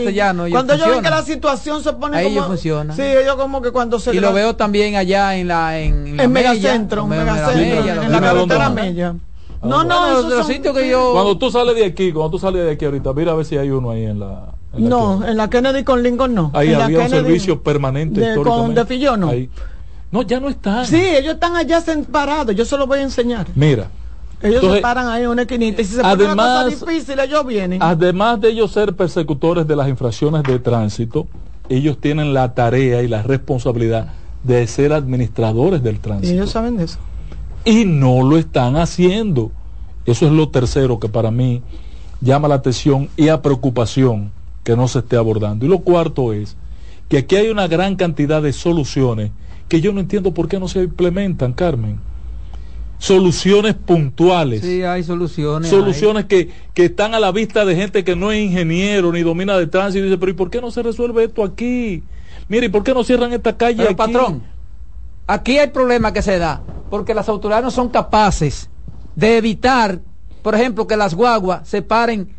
[0.52, 2.48] cuando ellos ven que la situación se pone Ahí como.
[2.48, 2.94] funciona.
[2.96, 4.14] Sí, ellos como que cuando se.
[4.14, 5.80] Y lo veo también allá en la.
[5.80, 7.04] En, en Megacentro.
[7.04, 8.04] En Megacentro.
[8.04, 9.16] En la carretera Mella.
[9.64, 11.12] No, no, esos los sitios que yo.
[11.14, 13.58] Cuando tú sales de aquí, cuando tú sales de aquí ahorita, mira a ver si
[13.58, 14.54] hay uno ahí en la.
[14.78, 16.52] no, en la Kennedy con Lincoln no.
[16.54, 18.20] Ahí había un servicio permanente.
[18.20, 19.32] De, con, de Fillón no.
[20.12, 20.86] No, ya no están.
[20.86, 22.56] Sí, ellos están allá parados.
[22.56, 23.48] Yo se los voy a enseñar.
[23.56, 23.88] Mira,
[24.44, 27.82] Ellos se paran ahí en una esquinita y si se además, difícil, ellos vienen.
[27.82, 31.26] Además de ellos ser persecutores de las infracciones de tránsito,
[31.68, 34.10] ellos tienen la tarea y la responsabilidad
[34.44, 36.32] de ser administradores del tránsito.
[36.32, 37.00] Y ellos saben de eso.
[37.66, 39.52] Y no lo están haciendo.
[40.06, 41.62] Eso es lo tercero que para mí
[42.22, 44.32] llama la atención y a preocupación
[44.64, 45.66] que no se esté abordando.
[45.66, 46.58] Y lo cuarto es
[47.10, 49.32] que aquí hay una gran cantidad de soluciones
[49.68, 52.00] que yo no entiendo por qué no se implementan, Carmen.
[53.00, 54.62] Soluciones puntuales.
[54.62, 55.70] Sí, hay soluciones.
[55.70, 59.58] Soluciones Que, que están a la vista de gente que no es ingeniero ni domina
[59.58, 62.04] de tránsito y dice, pero ¿y por qué no se resuelve esto aquí?
[62.48, 64.44] Mire, ¿y por qué no cierran esta calle pero, patrón,
[65.28, 68.70] aquí hay problema que se da, porque las autoridades no son capaces
[69.16, 70.00] de evitar,
[70.42, 72.36] por ejemplo, que las guaguas se paren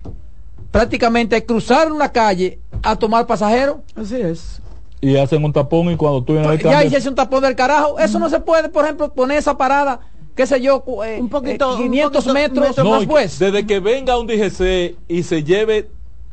[0.70, 3.76] prácticamente a cruzar una calle a tomar pasajeros.
[3.96, 4.60] Así es
[5.04, 7.98] y hacen un tapón y cuando tú vienes pues, Ya hiciste un tapón del carajo.
[7.98, 10.00] Eso no se puede, por ejemplo, poner esa parada,
[10.34, 13.38] qué sé yo, eh, un poquito, 500 metros no, después.
[13.38, 15.90] Desde que venga un DGC y se lleve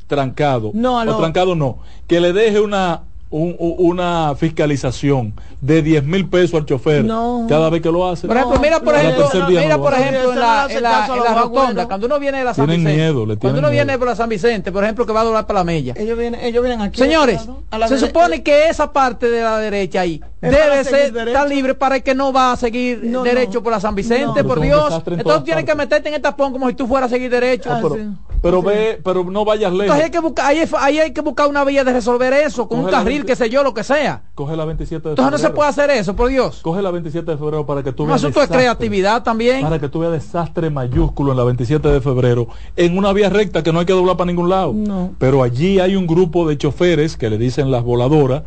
[0.08, 6.60] trancado, no, o trancado no, que le deje una una fiscalización de 10 mil pesos
[6.60, 7.06] al chofer
[7.48, 8.28] cada vez que lo hace.
[8.28, 12.20] Por ejemplo, mira por ejemplo, mira por ejemplo en la, en la, rotonda, cuando uno
[12.20, 15.14] viene de la San Vicente, cuando uno viene por la San Vicente, por ejemplo, que
[15.14, 15.94] va a doblar para la mella.
[15.98, 17.00] Ellos vienen, ellos vienen aquí.
[17.00, 17.48] Señores,
[17.88, 22.04] se supone que esa parte de la derecha ahí debe ser tan libre para el
[22.04, 25.02] que no va a seguir derecho por la San Vicente, por Dios.
[25.08, 27.70] Entonces tienes que meterte en el tapón como si tú fueras a seguir derecho.
[27.72, 27.98] Ah, pero,
[28.42, 29.84] ve, pero no vayas lejos.
[29.84, 30.46] Entonces hay que buscar,
[30.80, 33.64] ahí, hay que buscar una vía de resolver eso, con un carril, qué sé yo,
[33.64, 34.24] lo que sea.
[34.36, 35.12] Coge la 27 de febrero.
[35.12, 36.60] Entonces no se puede hacer eso, por Dios.
[36.62, 38.18] Coge la 27 de febrero para que tú veas.
[38.18, 39.62] asunto de creatividad también.
[39.62, 43.64] Para que tú veas desastre mayúsculo en la 27 de febrero, en una vía recta
[43.64, 44.74] que no hay que doblar para ningún lado.
[44.74, 45.14] No.
[45.18, 48.44] Pero allí hay un grupo de choferes que le dicen las voladoras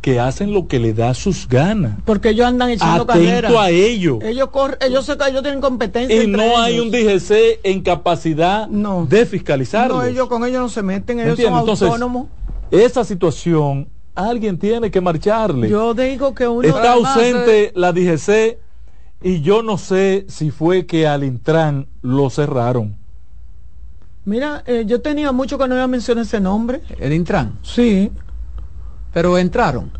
[0.00, 1.98] que hacen lo que le da sus ganas.
[2.04, 4.18] Porque ellos andan echando Atento a ello.
[4.22, 6.22] Ellos corren, ellos, se, ellos tienen competencia.
[6.22, 9.98] Y no hay un DGC en capacidad de fiscalizarlos.
[9.98, 12.28] No, ellos con ellos no se meten, ellos son autónomos.
[12.70, 15.68] esa situación alguien tiene que marcharle.
[15.68, 18.58] Yo digo que uno está ausente la DGC
[19.22, 22.96] y yo no sé si fue que al Intran lo cerraron.
[24.24, 26.80] Mira, eh, yo tenía mucho que no iba a mencionar ese nombre.
[26.98, 27.58] ¿El Intran?
[27.62, 28.10] Sí.
[29.12, 29.90] Pero entraron.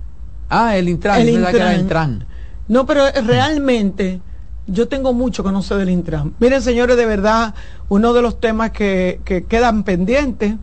[0.49, 2.27] Ah, el Intran, el Intran.
[2.69, 4.20] No, pero realmente
[4.66, 6.35] yo tengo mucho que no sé del Intran.
[6.39, 7.55] Miren, señores, de verdad,
[7.89, 10.55] uno de los temas que, que quedan pendientes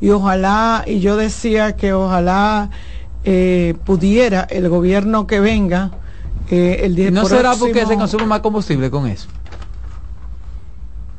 [0.00, 2.70] y ojalá, y yo decía que ojalá
[3.24, 5.92] eh, pudiera el gobierno que venga
[6.50, 9.28] eh, el día ¿No será porque se consume más combustible con eso?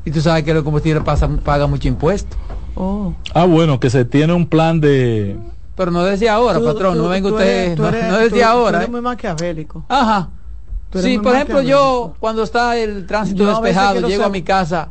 [0.04, 1.02] Y tú sabes que los combustibles
[1.42, 2.36] paga mucho impuesto.
[2.76, 3.12] Oh.
[3.34, 5.36] Ah, bueno, que se tiene un plan de
[5.76, 8.84] pero no decía ahora, patrón, no venga usted, no, decía ahora.
[8.84, 9.84] Tú muy maquiavélico.
[9.88, 10.30] Ajá.
[10.94, 14.88] Sí, por ejemplo, yo cuando está el tránsito despejado, llego a mi casa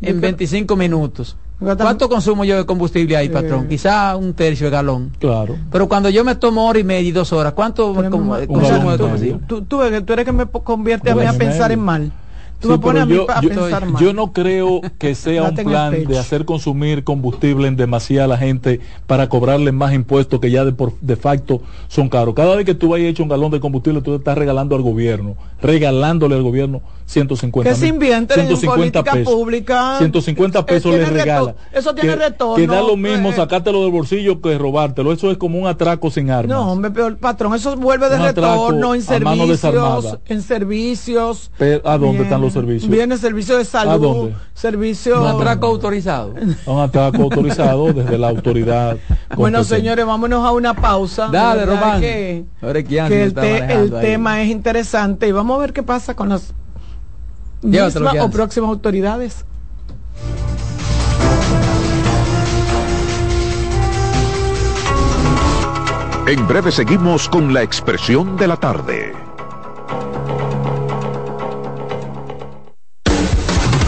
[0.00, 1.36] en 25 minutos.
[1.58, 3.66] ¿Cuánto consumo yo de combustible ahí, patrón?
[3.66, 5.12] Quizá un tercio de galón.
[5.18, 5.56] Claro.
[5.72, 9.40] Pero cuando yo me tomo hora y media y dos horas, ¿cuánto consumo de combustible?
[9.46, 12.12] Tú, tú, eres que me convierte a mí a pensar en mal
[12.60, 19.28] yo, no creo que sea un plan de hacer consumir combustible en demasiada gente para
[19.28, 22.34] cobrarle más impuestos que ya de, por, de facto son caros.
[22.34, 25.36] Cada vez que tú vayas hecho un galón de combustible, tú estás regalando al gobierno,
[25.60, 29.34] regalándole al gobierno 150 que se invierte 150 pesos.
[29.34, 29.96] pública.
[29.98, 31.54] 150 pesos le regala.
[31.72, 35.12] eso tiene retorno que da lo mismo sacártelo del bolsillo que robártelo.
[35.12, 36.56] Eso es como un atraco sin armas.
[36.56, 41.50] No hombre pero patrón eso vuelve de retorno en servicios en servicios
[41.84, 42.90] ¿a dónde están los servicios?
[42.90, 44.34] viene servicio de salud ¿a dónde?
[44.54, 46.34] servicio un atraco autorizado
[46.66, 48.96] un atraco autorizado desde la autoridad
[49.36, 55.28] bueno señores vámonos a una pausa dale Román que, que el, el tema es interesante
[55.28, 56.54] y vamos a ver qué pasa con las
[57.62, 59.44] misma o próximas autoridades.
[66.26, 69.27] En breve seguimos con la expresión de la tarde.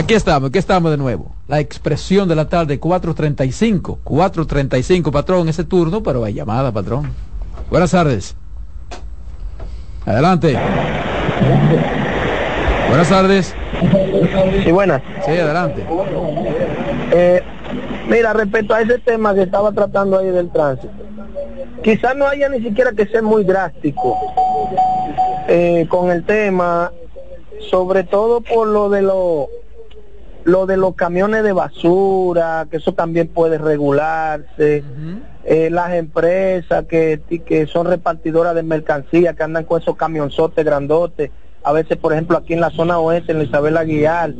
[0.00, 1.30] Aquí estamos, aquí estamos de nuevo.
[1.46, 3.98] La expresión de la tarde, 4.35.
[4.02, 7.12] 4.35, patrón, ese turno, pero hay llamada, patrón.
[7.68, 8.34] Buenas tardes.
[10.06, 10.56] Adelante.
[12.88, 13.54] Buenas tardes.
[14.64, 15.02] Sí, buenas.
[15.26, 15.86] Sí, adelante.
[17.12, 17.42] Eh,
[18.08, 20.94] mira, respecto a ese tema que estaba tratando ahí del tránsito,
[21.84, 24.16] quizás no haya ni siquiera que ser muy drástico
[25.46, 26.90] eh, con el tema,
[27.70, 29.50] sobre todo por lo de lo,
[30.44, 34.82] lo de los camiones de basura, que eso también puede regularse.
[35.44, 41.30] Eh, las empresas que, que son repartidoras de mercancía, que andan con esos camionzotes grandotes,
[41.62, 44.30] a veces, por ejemplo, aquí en la zona oeste, en la Isabel Aguilar,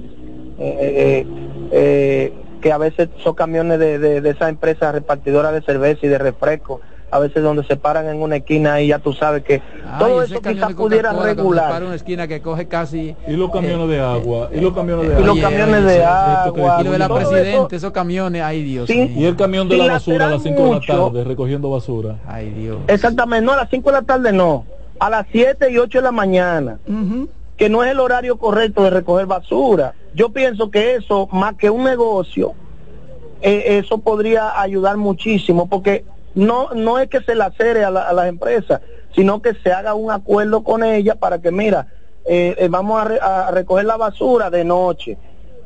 [0.58, 1.26] eh,
[1.72, 6.08] eh, que a veces son camiones de, de, de esas empresas repartidoras de cerveza y
[6.08, 6.80] de refresco,
[7.10, 9.60] a veces donde se paran en una esquina y ya tú sabes que
[9.98, 11.70] todo eso quizás pudiera regular.
[11.70, 13.16] Para una esquina que coge casi...
[13.26, 16.78] Y los camiones de agua, y los camiones de y los camiones de agua.
[16.80, 19.12] Y lo de la presidente, esos camiones, ay Dios Sí.
[19.16, 22.16] Y el camión de la basura a las 5 de la tarde recogiendo basura.
[22.26, 22.78] Ay Dios.
[22.86, 24.64] Exactamente, no, a las 5 de la tarde no,
[24.98, 26.78] a las 7 y 8 de la mañana,
[27.56, 29.94] que no es el horario correcto de recoger basura.
[30.14, 32.52] Yo pienso que eso, más que un negocio,
[33.42, 36.04] eh, eso podría ayudar muchísimo, porque
[36.34, 38.80] no, no es que se la cere a, la- a las empresas,
[39.14, 41.86] sino que se haga un acuerdo con ellas para que, mira,
[42.24, 45.16] eh, eh, vamos a, re- a recoger la basura de noche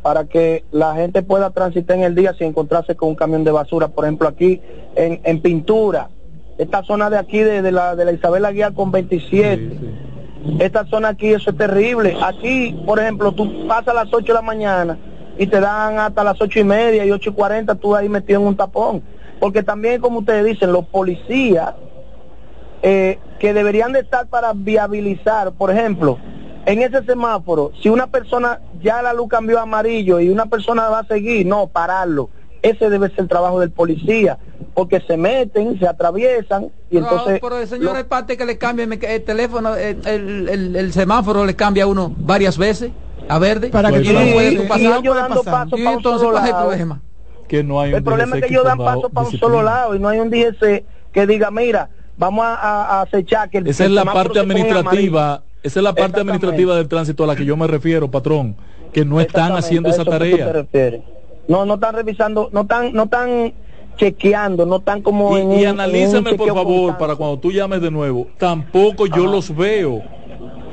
[0.02, 3.50] para que la gente pueda transitar en el día sin encontrarse con un camión de
[3.50, 4.60] basura, por ejemplo aquí
[4.96, 6.08] en, en pintura,
[6.58, 9.78] esta zona de aquí de, de la, de la Isabel Aguiar con 27,
[10.60, 14.34] esta zona aquí eso es terrible, aquí por ejemplo tú pasas a las 8 de
[14.34, 14.98] la mañana
[15.38, 18.40] y te dan hasta las ocho y media y ocho y cuarenta tú ahí metido
[18.40, 19.02] en un tapón,
[19.40, 21.74] porque también como ustedes dicen, los policías
[22.82, 26.18] eh, que deberían de estar para viabilizar, por ejemplo,
[26.66, 30.88] en ese semáforo, si una persona ya la luz cambió a amarillo y una persona
[30.88, 32.30] va a seguir, no, pararlo.
[32.62, 34.38] Ese debe ser el trabajo del policía,
[34.72, 37.38] porque se meten, se atraviesan y No, entonces...
[37.42, 41.44] pero el señor es parte que le cambia el teléfono, el, el- el- el semáforo
[41.44, 42.90] le cambia a uno varias veces
[43.28, 43.68] a verde.
[43.68, 44.98] Para que y no puede y pasar.
[44.98, 47.00] ellos dando paso Y para un entonces, ¿cuál es el problema?
[47.48, 49.62] Que no hay un El problema es DGC que ellos dan paso para un solo
[49.62, 53.58] lado y no hay un DGC que diga, mira, vamos a, a- a acechar que
[53.58, 57.26] el Esa es la parte en administrativa, esa es la parte administrativa del tránsito a
[57.26, 58.56] la que yo me refiero, patrón,
[58.92, 60.66] que no están haciendo esa tarea.
[61.46, 63.52] No, no están revisando, no están, no están
[63.96, 67.38] chequeando, no están como en Y, y en un analízame por chequeo favor para cuando
[67.38, 68.26] tú llames de nuevo.
[68.38, 70.02] Tampoco yo los veo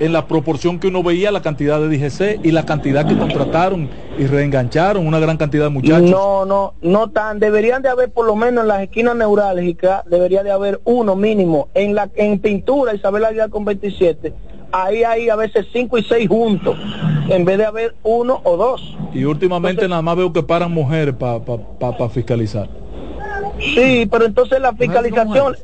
[0.01, 3.87] en la proporción que uno veía la cantidad de DGC y la cantidad que contrataron
[4.17, 6.09] y reengancharon una gran cantidad de muchachos.
[6.09, 7.39] No, no, no tan.
[7.39, 11.69] Deberían de haber por lo menos en las esquinas neurálgicas, debería de haber uno mínimo.
[11.75, 14.33] En la en pintura, Isabel Aguilar con 27,
[14.71, 16.79] ahí hay a veces cinco y seis juntos,
[17.29, 18.97] en vez de haber uno o dos.
[19.13, 22.67] Y últimamente nada más veo que paran mujeres para fiscalizar.
[23.59, 25.55] Sí, pero entonces la fiscalización,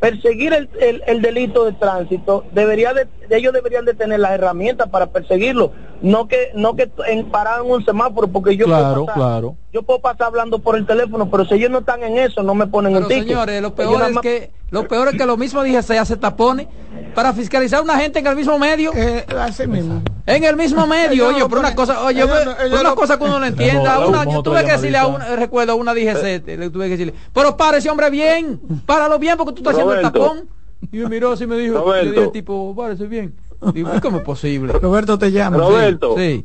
[0.00, 4.88] perseguir el, el- el delito de tránsito, debería de, ellos deberían de tener las herramientas
[4.88, 5.72] para perseguirlo,
[6.02, 9.56] no que no que en, parar en un semáforo, porque yo Claro, puedo pasar, claro.
[9.72, 12.54] yo puedo pasar hablando por el teléfono, pero si ellos no están en eso, no
[12.54, 13.26] me ponen Pero un ticket.
[13.28, 16.16] señores, lo peor es más- que lo peor es que lo mismo dije se hace
[16.16, 16.68] tapones
[17.14, 18.92] para fiscalizar a una gente en el mismo medio.
[19.40, 20.00] así mismo.
[20.26, 22.30] En el mismo medio, oye, por una cosa, oye, ellos
[22.64, 24.06] ellos una lo- cosa que uno no entienda.
[24.06, 27.14] Una, yo tuve que decirle a una, recuerdo a una DGC, le tuve que decirle,
[27.34, 30.48] pero para ese hombre bien, páralo bien porque tú estás haciendo el tapón.
[30.92, 32.04] Y me miró así y me dijo, Roberto.
[32.06, 33.34] le dije el tipo, párese bien.
[33.74, 34.72] Digo, ¿cómo es posible?
[34.74, 35.56] Roberto te llama.
[35.58, 36.44] Roberto, Sí.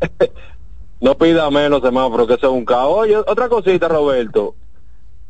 [1.00, 2.92] No pida menos semáforo, que sea un caos.
[2.98, 4.56] Oye, otra cosita, Roberto.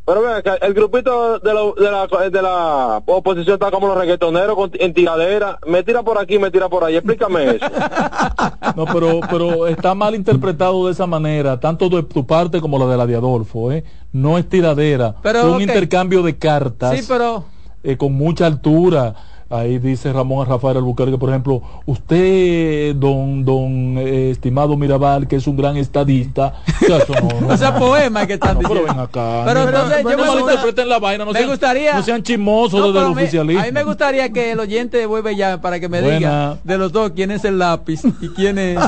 [0.07, 3.99] Pero ven acá, el grupito de, lo- de, la, de la oposición está como los
[3.99, 5.59] reggaetoneros con- en tiradera.
[5.67, 6.97] Me tira por aquí, me tira por ahí.
[6.97, 7.67] Explícame eso.
[8.77, 12.87] No, pero, pero está mal interpretado de esa manera, tanto de tu parte como la
[12.87, 13.83] de la de Adolfo, ¿eh?
[14.13, 17.45] No es tiradera, Pero, es un intercambio de cartas Sí, pero
[17.83, 19.15] eh, con mucha altura.
[19.51, 25.47] Ahí dice Ramón Rafael Albuquerque, por ejemplo, usted, don, don eh, estimado Mirabal, que es
[25.47, 26.53] un gran estadista,
[26.83, 28.93] o sea, eso no, no, o sea, poema que están No, pero diciendo.
[28.93, 29.43] ven acá.
[29.47, 31.95] Pero no, entonces no, yo no me gusta- malinterpreten la vaina, no me sean, gustaría-
[31.95, 33.63] no sean chismosos No, desde pero el me- oficialismo.
[33.63, 36.19] A mí me gustaría que el oyente de Vuelve Ya para que me Buena.
[36.19, 38.79] diga de los dos quién es el lápiz y quién es.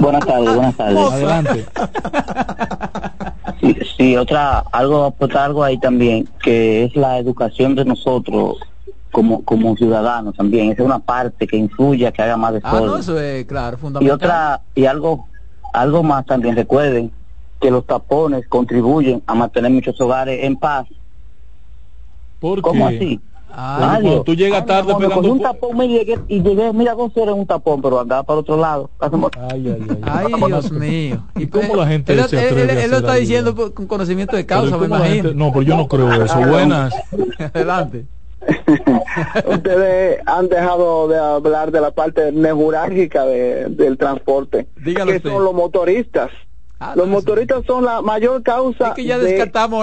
[0.00, 0.98] Buenas tardes, buenas tardes.
[0.98, 1.64] Adelante.
[3.60, 8.56] Sí, sí, otra, algo, aportar algo ahí también, que es la educación de nosotros
[9.12, 10.70] como, como ciudadanos también.
[10.72, 12.86] Esa es una parte que influye que haga más Ah, desorden.
[12.86, 14.14] no, eso es claro, y fundamental.
[14.16, 15.26] otra, y algo,
[15.72, 17.12] algo más también, recuerden
[17.60, 20.86] que los tapones contribuyen a mantener muchos hogares en paz.
[22.40, 22.96] ¿Por ¿Cómo qué?
[22.96, 23.20] así?
[23.54, 27.12] Ah, tú llegas Ay, tarde me pegando un tapón me llegué, y llegué, mira, dos
[27.16, 28.90] horas en un tapón, pero andaba para otro lado.
[28.98, 29.98] Ay, ay, ay.
[30.02, 31.22] Ay, Dios mío.
[31.36, 33.74] ¿Y cómo la gente él, se él- atreve él- él hacer lo está diciendo por-
[33.74, 35.14] con conocimiento de causa, me ¿cómo imagino.
[35.24, 36.40] gente- No, pero yo no creo eso.
[36.48, 36.94] Buenas.
[37.52, 38.06] Adelante.
[39.46, 45.30] Ustedes han dejado de hablar de la parte neurálgica de- del transporte, Dígalo que usted.
[45.30, 46.30] son los motoristas.
[46.80, 49.36] Ah, los no, motoristas son la mayor causa Es que ya de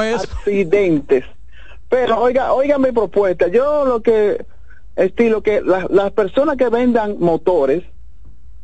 [0.03, 0.23] eso.
[0.23, 1.23] accidentes.
[1.88, 3.48] Pero oiga, oiga mi propuesta.
[3.48, 4.45] Yo lo que
[4.95, 7.84] estilo que la- las personas que vendan motores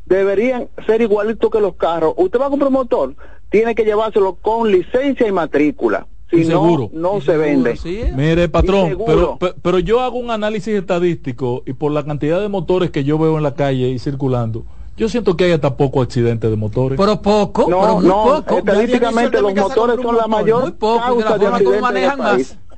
[0.05, 2.13] deberían ser igualitos que los carros.
[2.17, 3.15] Usted va a comprar un motor,
[3.49, 6.05] tiene que llevárselo con licencia y matrícula.
[6.43, 6.89] Si no, seguro.
[6.93, 7.79] no se vende.
[8.15, 9.05] Mire, patrón, seguro.
[9.05, 13.03] pero, pe- pero yo hago un análisis estadístico y por la cantidad de motores que
[13.03, 14.65] yo veo en la calle y circulando,
[14.97, 16.97] yo siento que hay hasta poco accidentes de motores.
[16.97, 18.57] Pero poco, No, pero muy no, poco.
[18.59, 22.17] estadísticamente los motores son la mayor Muy poco, de la causa de en el manejan
[22.17, 22.57] país.
[22.57, 22.77] más.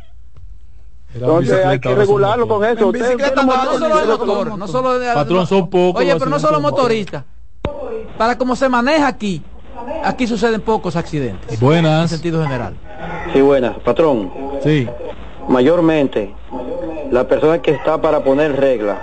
[1.13, 2.85] Entonces hay que regularlo con eso.
[2.87, 6.29] En bicicleta no, no solo de motor, no solo de Patrón, son pocos Oye, pero
[6.29, 7.23] no solo motoristas.
[8.17, 9.41] Para como se maneja aquí,
[10.03, 11.59] aquí suceden pocos accidentes.
[11.59, 12.03] Buenas.
[12.03, 12.75] En sentido general.
[13.33, 14.31] Sí, buenas, patrón.
[14.63, 14.87] Sí.
[15.47, 16.33] Mayormente,
[17.11, 19.01] la persona que está para poner regla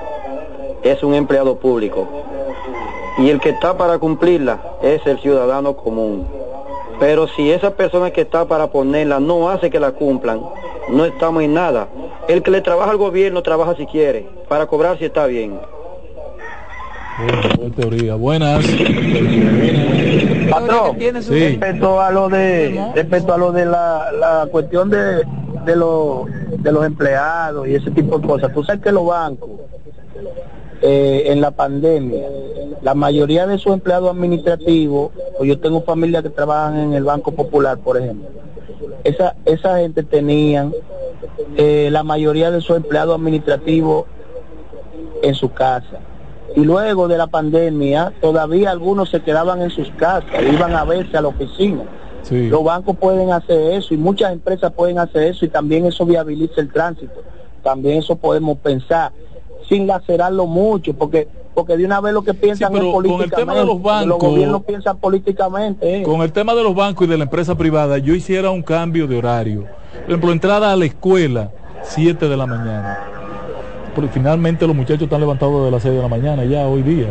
[0.82, 2.06] es un empleado público
[3.18, 6.26] y el que está para cumplirla es el ciudadano común.
[7.00, 10.42] Pero si esa persona que está para ponerla no hace que la cumplan,
[10.88, 11.88] no estamos en nada.
[12.28, 15.58] El que le trabaja al gobierno trabaja si quiere, para cobrar si está bien.
[17.18, 18.14] Buena teoría.
[18.16, 18.66] Buenas.
[20.50, 21.30] Patrón, Sí.
[21.48, 25.22] respecto a lo de respecto a lo de la, la cuestión de
[25.64, 26.26] de los
[26.58, 28.52] de los empleados y ese tipo de cosas.
[28.52, 29.50] Tú sabes que los bancos
[30.82, 32.26] eh, en la pandemia,
[32.82, 37.32] la mayoría de sus empleados administrativos, pues yo tengo familias que trabajan en el Banco
[37.32, 38.28] Popular, por ejemplo.
[39.04, 40.72] Esa esa gente tenían
[41.56, 44.06] eh, la mayoría de sus empleados administrativos
[45.22, 46.00] en su casa.
[46.56, 51.16] Y luego de la pandemia, todavía algunos se quedaban en sus casas, iban a verse
[51.16, 51.82] a la oficina.
[52.22, 52.48] Sí.
[52.48, 56.60] Los bancos pueden hacer eso y muchas empresas pueden hacer eso y también eso viabiliza
[56.60, 57.22] el tránsito.
[57.62, 59.12] También eso podemos pensar
[59.68, 63.10] sin lacerarlo mucho, porque porque de una vez lo que piensan pero es con el
[63.12, 63.36] políticamente.
[63.36, 66.00] tema de los bancos- gobiernos piensan políticamente.
[66.00, 66.02] eh.
[66.02, 69.06] Con el tema de los bancos y de la empresa privada, yo hiciera un cambio
[69.06, 69.60] de horario.
[70.00, 71.50] Por ejemplo, entrada a la escuela,
[71.84, 72.98] 7 de la mañana.
[74.12, 77.06] Finalmente los muchachos están levantados de las 6 de la mañana ya hoy día.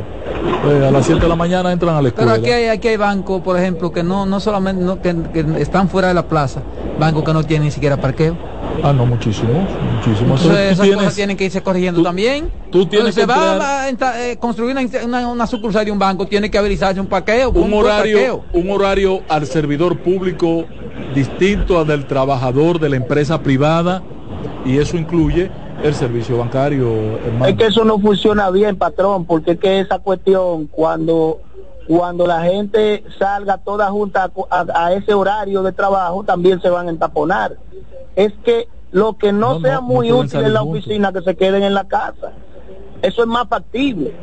[0.66, 2.34] Eh, a las 7 de la mañana entran a la Pero escuela.
[2.34, 5.88] aquí hay, aquí hay bancos, por ejemplo, que no, no solamente no, que, que están
[5.90, 6.62] fuera de la plaza,
[7.00, 8.36] bancos que no tienen ni siquiera parqueo.
[8.84, 10.42] Ah, no, muchísimos, muchísimos.
[10.42, 12.50] Entonces esas tienes- cosas tienen que irse corrigiendo también.
[12.72, 16.26] tú tienes Entonces, se va a eh, construir una, una, una sucursal de un banco,
[16.28, 17.52] tiene que habilitarse un parqueo.
[17.52, 18.44] un horario, parqueo.
[18.54, 20.66] un horario al servidor público
[21.14, 24.02] distinto al del trabajador de la empresa privada
[24.66, 25.52] y eso incluye
[25.84, 26.90] el servicio bancario,
[27.26, 27.46] hermano.
[27.46, 31.42] Es que eso no funciona bien, patrón, porque es que esa cuestión, cuando
[31.88, 36.92] cuando la gente salga toda junta a, ese horario de trabajo, también se van a
[36.92, 37.58] entaponar.
[38.16, 40.80] Es que lo que no, No, sea no, muy útil en la juntos.
[40.80, 42.32] oficina, que se queden en la casa.
[43.02, 44.14] Eso es más factible.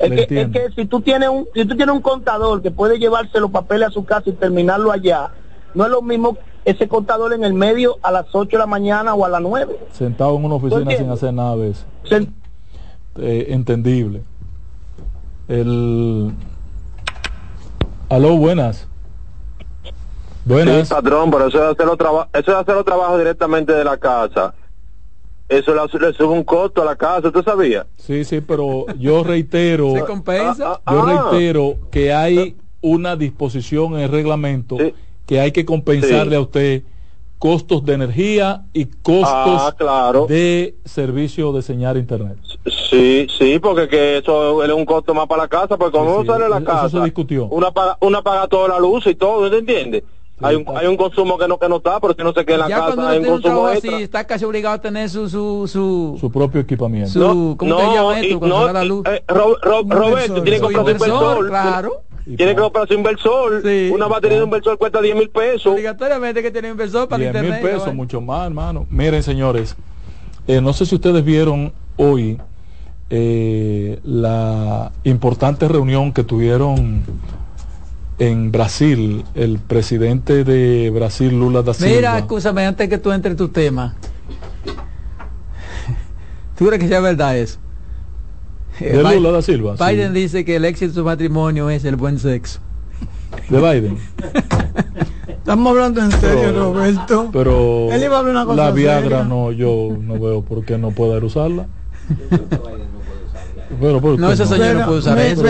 [0.00, 2.98] Es que, es que si tú tienes un si tú tienes un contador que puede
[2.98, 5.30] llevarse los papeles a su casa y terminarlo allá,
[5.74, 6.36] no es lo mismo
[6.70, 9.78] ese contador en el medio a las 8 de la mañana o a las 9.
[9.92, 11.86] Sentado en una oficina sin hacer nada a veces.
[13.20, 14.22] Eh, entendible.
[15.48, 16.32] El...
[18.10, 18.86] Aló, buenas.
[20.44, 20.88] Buenas.
[20.88, 23.84] Sí, patrón, pero eso es hacer los traba- eso es hacer los trabajos directamente de
[23.84, 24.54] la casa.
[25.48, 27.86] Eso le, sube un costo a la casa, ¿tú sabías?
[27.96, 30.80] Sí, sí, pero yo reitero, ¿Se compensa?
[30.86, 34.76] yo reitero que hay una disposición en el reglamento
[35.28, 36.82] que hay que compensarle a usted
[37.38, 42.38] costos de energía y costos ah, de servicio de señal internet.
[42.90, 46.32] Sí, sí, porque que eso es un costo más para la casa, porque cuando uno
[46.32, 47.44] sale de la casa, se discutió.
[47.44, 50.02] Una paga, una paga toda la luz y todo, ¿te entiendes?
[50.40, 52.54] hay un, hay un consumo que no que no está, pero si no se queda
[52.54, 56.16] en la casa hay un consumo así, está casi obligado a tener su su su,
[56.18, 57.10] su propio equipamiento.
[57.10, 58.46] Su, no, ¿Cómo no, llama esto?
[58.46, 59.04] No, la luz?
[59.06, 61.48] Eh, Roberto, tiene que comprar un inversor.
[61.48, 62.02] Claro.
[62.36, 63.62] Tiene que comprar su inversor.
[63.62, 65.72] Sí, una batería de inversor cuesta 10 mil pesos.
[65.72, 67.62] Obligatoriamente que tiene inversor para 10 internet.
[67.62, 68.86] mil pesos, mucho más, hermano.
[68.90, 69.76] Miren, señores,
[70.46, 72.38] eh, no sé si ustedes vieron hoy
[73.08, 77.02] eh, la importante reunión que tuvieron
[78.18, 81.94] en Brasil, el presidente de Brasil, Lula da Silva.
[81.94, 83.96] Mira, escúchame, antes que tú entres tu tema.
[86.58, 87.58] ¿Tú crees que sea verdad eso?
[88.80, 89.74] De Lula da Silva.
[89.74, 92.60] Biden dice que el éxito de su matrimonio es el buen sexo.
[93.48, 93.98] De Biden.
[95.28, 97.30] Estamos hablando en serio, Roberto.
[97.32, 97.88] Pero
[98.54, 101.66] la Viagra no, yo no veo por qué no pueda usarla.
[103.80, 105.42] no, ese señor no puede usar eso.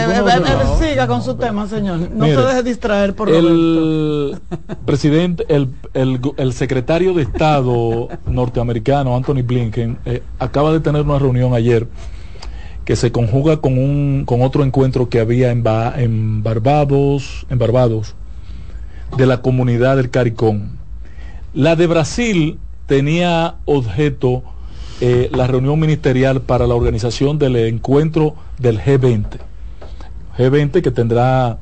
[0.78, 1.98] Siga con su tema, señor.
[2.12, 4.38] No se deje distraer por el
[4.86, 11.18] presidente, el, el, el, secretario de Estado norteamericano, Anthony Blinken, eh, acaba de tener una
[11.18, 11.88] reunión ayer
[12.89, 15.62] que se conjuga con un con otro encuentro que había en,
[15.97, 18.15] en Barbados, en Barbados,
[19.15, 20.70] de la comunidad del CARICOM.
[21.52, 24.43] La de Brasil tenía objeto
[25.02, 29.36] eh, la reunión ministerial para la organización del encuentro del G20.
[30.39, 31.59] G20 que tendrá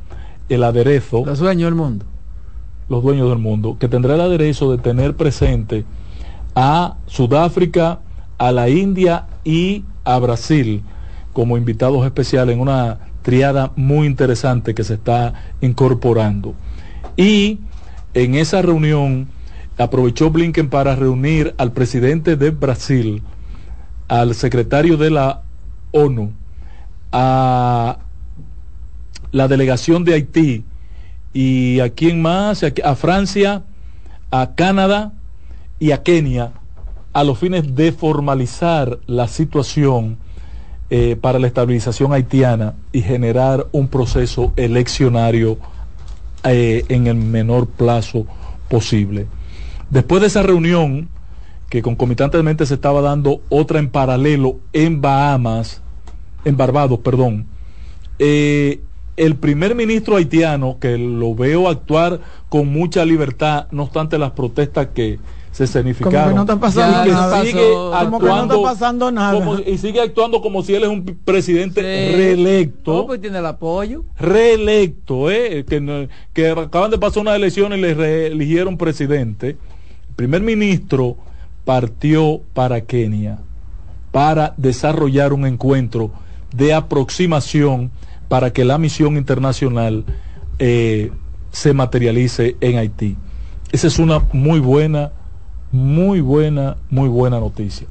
[0.48, 1.24] el aderezo.
[1.26, 2.04] Los dueños del mundo.
[2.88, 5.84] Los dueños del mundo, que tendrá el aderezo de tener presente
[6.54, 7.98] a Sudáfrica,
[8.38, 10.84] a la India y a Brasil
[11.36, 16.54] como invitados especiales en una triada muy interesante que se está incorporando.
[17.14, 17.60] Y
[18.14, 19.28] en esa reunión
[19.76, 23.22] aprovechó Blinken para reunir al presidente de Brasil,
[24.08, 25.42] al secretario de la
[25.92, 26.32] ONU,
[27.12, 27.98] a
[29.30, 30.64] la delegación de Haití
[31.34, 33.62] y a quién más, a Francia,
[34.30, 35.12] a Canadá
[35.78, 36.52] y a Kenia,
[37.12, 40.16] a los fines de formalizar la situación
[40.88, 45.58] eh, para la estabilización haitiana y generar un proceso eleccionario
[46.44, 48.26] eh, en el menor plazo
[48.68, 49.26] posible.
[49.90, 51.08] Después de esa reunión,
[51.68, 55.82] que concomitantemente se estaba dando otra en paralelo en Bahamas,
[56.44, 57.46] en Barbados, perdón,
[58.18, 58.80] eh,
[59.16, 64.88] el primer ministro haitiano, que lo veo actuar con mucha libertad, no obstante las protestas
[64.94, 65.18] que
[65.56, 66.12] se escenificaron.
[66.12, 67.42] Como que no está pasando nada.
[67.42, 69.60] Sigue actuando, como que no está pasando nada.
[69.66, 73.06] y sigue actuando como si él es un presidente reelecto.
[73.06, 74.04] pues tiene el apoyo.
[74.18, 79.56] Reelecto, eh, que, que acaban de pasar unas elecciones y le reeligieron presidente
[80.14, 81.16] primer ministro
[81.64, 83.38] partió para Kenia
[84.12, 86.10] para desarrollar un encuentro
[86.54, 87.90] de aproximación
[88.28, 90.04] para que la misión internacional
[90.58, 91.12] eh,
[91.50, 93.16] se materialice en Haití.
[93.72, 95.12] Esa es una muy buena,
[95.72, 97.86] muy buena, muy buena noticia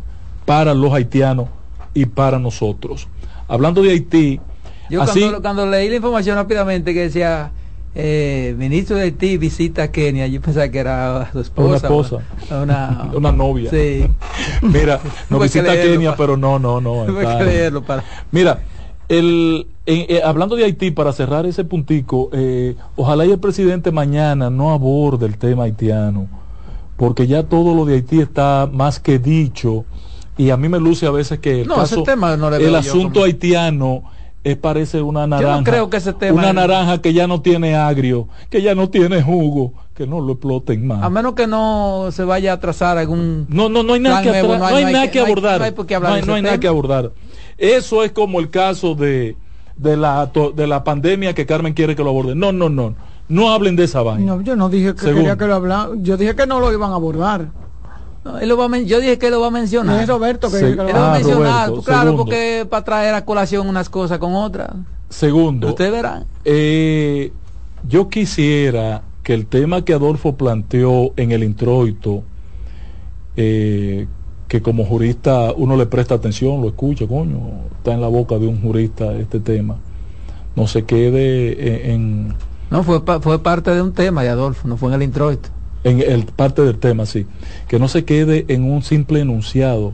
[0.45, 1.47] para los haitianos
[1.93, 3.07] y para nosotros.
[3.47, 4.39] Hablando de Haití,
[4.89, 7.51] yo cuando, cuando leí la información rápidamente que decía
[7.95, 11.67] eh, ministro de Haití visita Kenia, yo pensaba que era su esposa.
[11.67, 12.17] Una esposa.
[12.63, 13.69] Una, una novia.
[13.71, 14.05] Sí.
[14.61, 14.99] Mira,
[15.29, 17.05] no visita a Kenia, pero no, no, no.
[17.85, 18.03] para...
[18.31, 18.59] Mira,
[19.07, 24.49] el, eh, hablando de Haití, para cerrar ese puntico, eh, ojalá y el presidente mañana
[24.49, 26.27] no aborde el tema haitiano,
[26.97, 29.85] porque ya todo lo de Haití está más que dicho,
[30.37, 31.71] y a mí me luce a veces que el,
[32.59, 34.03] el asunto haitiano
[34.43, 35.63] es parece una naranja.
[35.63, 39.21] creo que ese tema una naranja que ya no tiene agrio, que ya no tiene
[39.23, 41.03] jugo, que no lo exploten más.
[41.03, 44.43] A menos que no se vaya a trazar algún No, no, no hay nada que
[44.43, 45.59] no, hay, nada que abordar.
[45.59, 47.11] No hay, nada que abordar.
[47.57, 49.35] Eso es como el caso de
[49.77, 52.37] de la de la pandemia que Carmen quiere que lo aborden.
[52.37, 52.95] No, no, no.
[53.27, 54.35] No hablen de esa vaina.
[54.35, 56.03] No, yo no dije que quería que lo hablaran.
[56.03, 57.49] Yo dije que no lo iban a abordar
[58.85, 60.01] yo dije que lo va a mencionar.
[60.01, 61.71] es Roberto que, lo va a ah, mencionar.
[61.83, 64.71] claro, porque para traer a colación unas cosas con otras.
[65.09, 65.69] Segundo.
[65.69, 66.25] Usted verá.
[66.43, 67.31] Eh,
[67.87, 72.23] yo quisiera que el tema que Adolfo planteó en el introito,
[73.35, 74.07] eh,
[74.47, 77.39] que como jurista uno le presta atención, lo escucha, coño,
[77.77, 79.77] está en la boca de un jurista este tema,
[80.55, 82.33] no se quede en...
[82.69, 85.49] no, fue, fue parte de un tema de Adolfo, no fue en el introito
[85.83, 87.27] en el, parte del tema, sí,
[87.67, 89.93] que no se quede en un simple enunciado,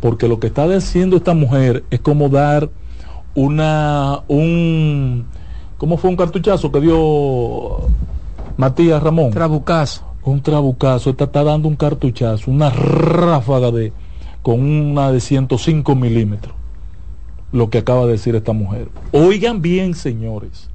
[0.00, 2.68] porque lo que está haciendo esta mujer es como dar
[3.34, 5.24] una, un,
[5.82, 7.88] ¿Cómo fue un cartuchazo que dio
[8.56, 9.32] Matías Ramón?
[9.32, 10.04] Trabucazo.
[10.22, 11.10] Un trabucazo.
[11.10, 13.92] Esta está dando un cartuchazo, una ráfaga de
[14.42, 16.54] con una de 105 milímetros.
[17.50, 18.90] Lo que acaba de decir esta mujer.
[19.10, 20.70] Oigan bien, señores,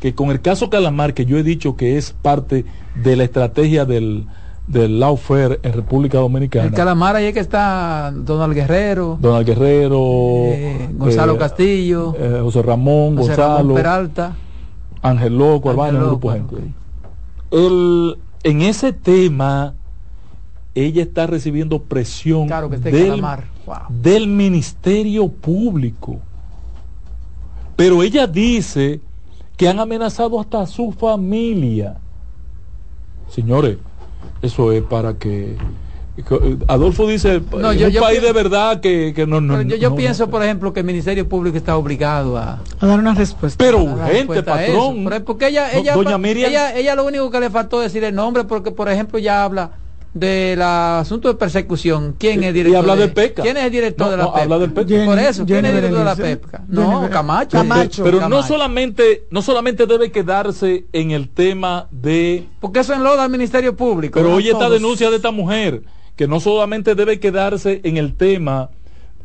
[0.00, 2.64] que con el caso Calamar, que yo he dicho que es parte
[2.94, 4.26] de la estrategia del,
[4.66, 6.66] del Lawfare en República Dominicana.
[6.66, 9.18] El Calamar ahí es que está Donald Guerrero.
[9.20, 9.98] Donald Guerrero.
[9.98, 12.14] Eh, Gonzalo eh, Castillo.
[12.18, 13.56] eh, José Ramón, José Gonzalo.
[13.58, 14.36] Ramón Peralta.
[15.02, 16.56] Ángel Loco, Albano, grupo gente.
[17.50, 19.74] El, en ese tema,
[20.74, 23.44] ella está recibiendo presión Claro que del, Calamar.
[23.66, 23.76] Wow.
[23.88, 26.20] del Ministerio Público.
[27.76, 29.00] Pero ella dice
[29.58, 31.96] que han amenazado hasta a su familia.
[33.28, 33.76] Señores,
[34.40, 35.56] eso es para que...
[36.68, 39.40] Adolfo dice, No, yo- un yo país de verdad que, que no...
[39.40, 42.86] no yo, yo no- pienso, por ejemplo, que el Ministerio Público está obligado a, A
[42.86, 43.56] dar una respuesta.
[43.62, 45.08] Pero urgente, patrón.
[45.26, 48.44] Porque ella, ella, doña Miriam- ella, ella lo único que le faltó decir el nombre,
[48.44, 49.72] porque por ejemplo ya habla
[50.14, 52.14] del asunto de persecución.
[52.18, 52.80] ¿Quién Y- es el y director?
[52.80, 53.42] habla de PEPCA.
[53.42, 54.42] ¿Quién es el director No, de la no, PEPCA?
[54.42, 55.04] habla del PEPCA.
[55.04, 56.16] Por eso, ¿quién es el director de la.
[56.16, 56.58] PEPCA?
[56.58, 57.58] Jenny No, Camacho.
[57.58, 58.04] Camacho.
[58.04, 63.30] Pero no solamente, no solamente debe quedarse en el tema de Porque eso enloda al
[63.30, 64.18] Ministerio Público.
[64.18, 65.82] Pero oye esta denuncia de esta mujer,
[66.16, 68.70] que no solamente debe quedarse en el tema,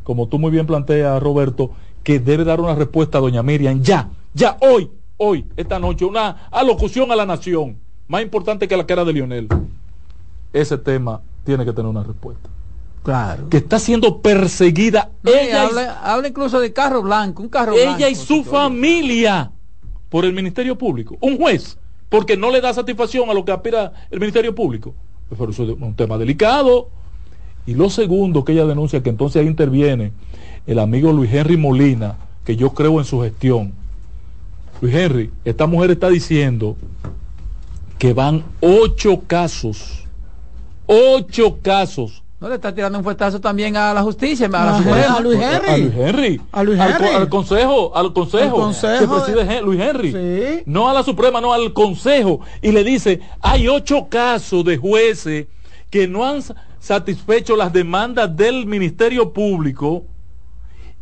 [0.04, 4.10] como tú muy bien planteas, Roberto, que debe dar una respuesta a doña Miriam, ya,
[4.34, 9.04] ya, hoy, hoy, esta noche, una alocución a la nación, más importante que la cara
[9.04, 9.48] de Lionel.
[10.54, 12.48] Ese tema tiene que tener una respuesta.
[13.02, 13.50] Claro.
[13.50, 17.74] Que está siendo perseguida No, ella, y- habla, habla incluso de carro blanco, un carro
[17.74, 18.08] ella blanco.
[18.08, 19.50] y su familia
[20.08, 21.18] por el Ministerio Público.
[21.20, 21.76] Un juez,
[22.08, 24.94] porque no le da satisfacción a lo que aspira el Ministerio Público.
[25.28, 26.88] Pero eso es un tema delicado.
[27.66, 30.12] Y lo segundo que ella denuncia, que entonces ahí interviene
[30.66, 33.72] el amigo Luis Henry Molina, que yo creo en su gestión.
[34.80, 36.76] Luis Henry, esta mujer está diciendo
[37.98, 40.03] que van ocho casos,
[40.86, 44.78] ocho casos No le está tirando un fuetazo también a la justicia, a la A
[44.78, 45.14] Suprema.
[45.16, 45.82] a Luis a Henry.
[45.82, 46.40] Luis Henry.
[46.52, 47.14] A Luis Al, co- Henry.
[47.16, 50.12] al consejo, al consejo, Al consejo que preside de- Luis Henry.
[50.12, 50.62] Sí.
[50.66, 52.40] No a la Suprema, no al consejo.
[52.60, 55.46] Y le dice, hay ocho casos de jueces
[55.88, 60.04] que no han sa- satisfecho las demandas del Ministerio Público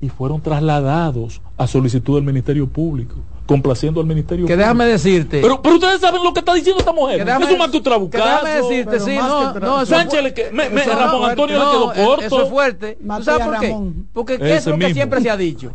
[0.00, 3.16] y fueron trasladados a solicitud del Ministerio Público,
[3.52, 5.40] complaciendo al Ministerio Que déjame decirte.
[5.40, 7.18] Pero, pero ustedes saben lo que está diciendo esta mujer.
[7.18, 8.24] Que déjame- es un acto que trabucazo.
[8.24, 11.30] déjame decirte, sí, no, no, eso Sánchez le que- me- Ramón fuerte.
[11.30, 12.24] Antonio le No, quedó eh, corto.
[12.26, 12.98] Eso es fuerte.
[13.00, 13.76] ¿Tú Matías sabes por qué?
[14.12, 15.72] Porque eso es lo que siempre se ha dicho.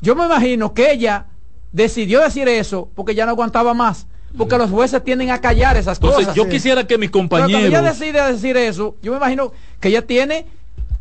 [0.00, 1.26] Yo me imagino que ella
[1.72, 4.06] decidió decir eso porque ya no aguantaba más.
[4.36, 6.34] Porque los jueces tienden a callar esas Entonces, cosas.
[6.34, 7.98] yo quisiera que mis Pero cuando ella compañeros...
[7.98, 10.46] decide decir eso, yo me imagino que ella tiene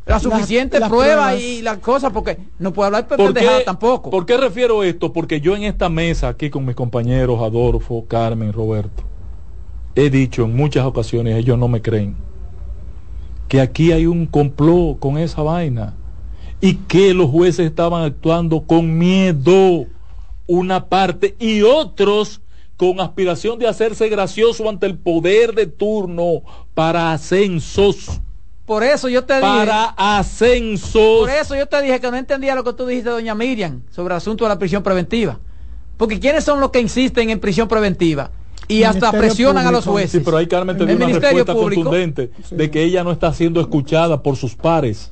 [0.07, 1.41] la suficiente las prueba pruebas.
[1.41, 4.09] y las cosas porque no puede hablar ¿Por pendejada tampoco.
[4.09, 5.11] ¿Por qué refiero esto?
[5.11, 9.03] Porque yo en esta mesa aquí con mis compañeros Adolfo, Carmen, Roberto,
[9.95, 12.15] he dicho en muchas ocasiones, ellos no me creen,
[13.47, 15.95] que aquí hay un complot con esa vaina
[16.61, 19.85] y que los jueces estaban actuando con miedo
[20.47, 22.41] una parte y otros
[22.77, 26.43] con aspiración de hacerse gracioso ante el poder de turno
[26.73, 28.21] para ascensos.
[28.67, 29.45] Por eso yo te dije.
[29.47, 31.21] Para ascensos.
[31.21, 34.13] Por eso yo te dije que no entendía lo que tú dijiste, doña Miriam, sobre
[34.13, 35.39] el asunto de la prisión preventiva.
[35.95, 38.29] Porque ¿quiénes son los que insisten en prisión preventiva?
[38.67, 39.91] Y hasta Ministerio presionan a los Público.
[39.93, 40.11] jueces.
[40.11, 41.83] Sí, pero ahí Carmen te dio una Ministerio respuesta Público.
[41.83, 45.11] contundente de que ella no está siendo escuchada por sus pares,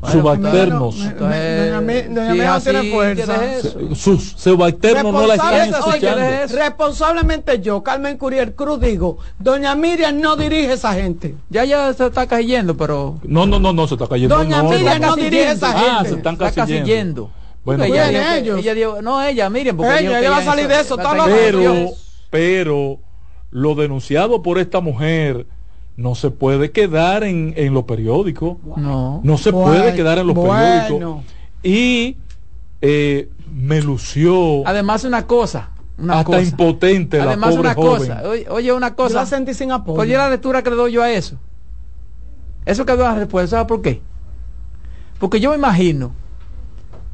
[0.00, 0.96] Bueno, subalternos.
[0.96, 3.38] Me- me- Entonces, doña Mi- doña si Miriam es tiene así, fuerza.
[3.40, 3.94] ¿qué es eso?
[3.94, 6.56] Sus subalternos no la están escuchando.
[6.56, 11.34] responsablemente yo, Carmen Curiel Cruz, digo, doña Miriam no dirige esa gente.
[11.50, 14.36] Ya ya se está cayendo, pero No, no, no, no, se está cayendo.
[14.36, 15.08] Doña no, Miriam no.
[15.08, 16.08] no dirige esa Ah, gente.
[16.10, 17.30] se están casillendo.
[17.62, 18.58] Bueno, ella, que- ellos.
[18.60, 21.12] ella dijo, no ella, Miriam, porque Ella, ella va a ella salir de eso, está
[21.26, 22.24] pero, Dios.
[22.30, 22.98] pero
[23.50, 25.46] lo denunciado por esta mujer
[26.00, 28.56] no se puede quedar en, en los periódicos.
[28.76, 29.20] No.
[29.22, 30.54] No se Bueno, puede quedar en los bueno.
[30.88, 31.24] periódicos.
[31.62, 32.16] Y
[32.80, 35.68] eh, me lució Además una cosa,
[35.98, 36.40] una hasta cosa.
[36.42, 37.98] impotente la Además pobre una joven.
[37.98, 39.14] cosa, oye, oye, una Yo cosa.
[39.16, 40.00] la sentí sin apoyo.
[40.00, 41.36] Oye la lectura que le doy yo a eso.
[42.64, 44.00] Eso que doy la respuesta, ¿sabes por qué?
[45.18, 46.12] Porque yo me imagino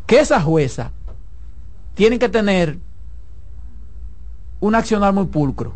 [0.07, 0.93] que esa jueza
[1.95, 2.79] tiene que tener
[4.61, 5.75] un accionar muy pulcro.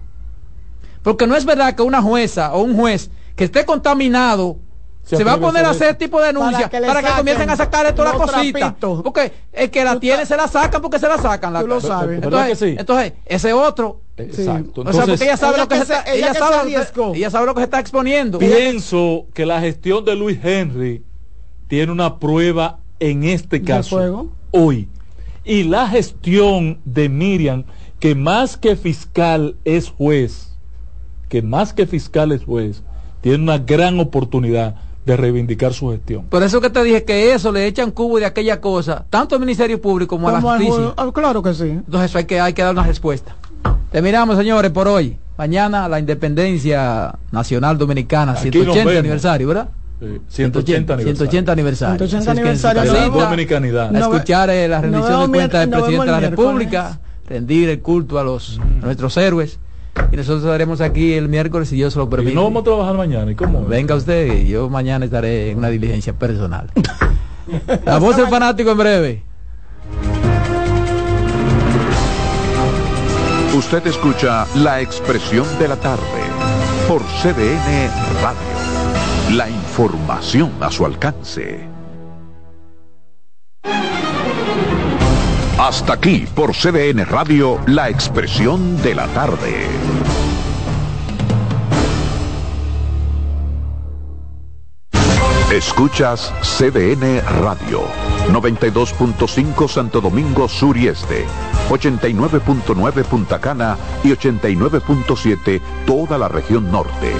[1.03, 4.59] Porque no es verdad que una jueza o un juez que esté contaminado
[5.03, 7.57] Se se, va a poner a hacer tipo de denuncia Para que para comiencen a
[7.57, 8.61] sacar de todas las los cositas.
[8.61, 9.03] trapitos.
[9.03, 11.53] Porque el que la Tú tiene se la sacan porque se la sacan.
[11.53, 11.89] La Tú lo cosa.
[11.89, 12.21] sabes.
[12.21, 12.77] ¿Verdad Entonces, que sí?
[12.79, 14.83] entonces, ese otro Exacto.
[14.83, 16.39] o sea, porque ella sabe ella lo que, que se se- está, ella ella que
[16.39, 17.15] sabe se lo que- arriesgó.
[17.15, 18.39] ella sabe lo que se está exponiendo.
[18.39, 21.03] Pienso que la gestión de Luis Henry
[21.69, 24.29] tiene una prueba en este ¿De caso fuego?
[24.51, 24.89] hoy.
[25.45, 27.65] Y la gestión de Miriam,
[27.99, 30.50] que más que fiscal es juez,
[31.31, 32.83] que más que fiscal es juez,
[33.23, 34.75] tiene una gran oportunidad
[35.07, 36.25] de reivindicar su gestión.
[36.27, 39.41] Por eso que te dije que eso le echan cubo de aquella cosa, tanto al
[39.41, 40.93] Ministerio Público como, a la justicia.
[40.97, 41.69] Ah, claro que sí.
[41.69, 43.35] Entonces hay que, hay que dar una respuesta.
[43.91, 45.17] Terminamos, señores, por hoy.
[45.39, 49.69] Mañana la independencia nacional dominicana, 180 aniversario, ¿verdad?
[50.29, 52.09] 180, 180 aniversario.
[52.09, 52.85] 180 aniversario.
[52.93, 53.95] la dominicanidad.
[53.95, 58.19] A escuchar eh, la rendición de cuentas del presidente de la República, rendir el culto
[58.19, 59.61] a los a nuestros héroes.
[60.13, 62.33] Y nosotros estaremos aquí el miércoles si Dios lo permite.
[62.33, 63.31] ¿Y no vamos a trabajar mañana?
[63.31, 63.65] ¿Y cómo?
[63.65, 66.71] Venga usted, yo mañana estaré en una diligencia personal.
[67.85, 69.23] la voz del fanático en breve.
[73.57, 76.23] Usted escucha la expresión de la tarde
[76.89, 77.91] por CDN
[78.23, 79.37] Radio.
[79.37, 81.70] La información a su alcance.
[85.71, 89.69] Hasta aquí por CDN Radio, la expresión de la tarde.
[95.53, 97.83] Escuchas CDN Radio,
[98.33, 101.25] 92.5 Santo Domingo Sur y Este,
[101.69, 107.13] 89.9 Punta Cana y 89.7 toda la región norte.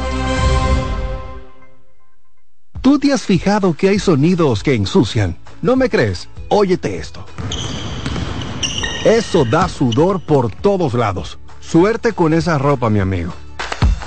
[2.83, 5.37] ¿Tú te has fijado que hay sonidos que ensucian?
[5.63, 6.29] ¿No me crees?
[6.49, 7.25] Óyete esto.
[9.05, 11.39] Eso da sudor por todos lados.
[11.61, 13.33] Suerte con esa ropa, mi amigo.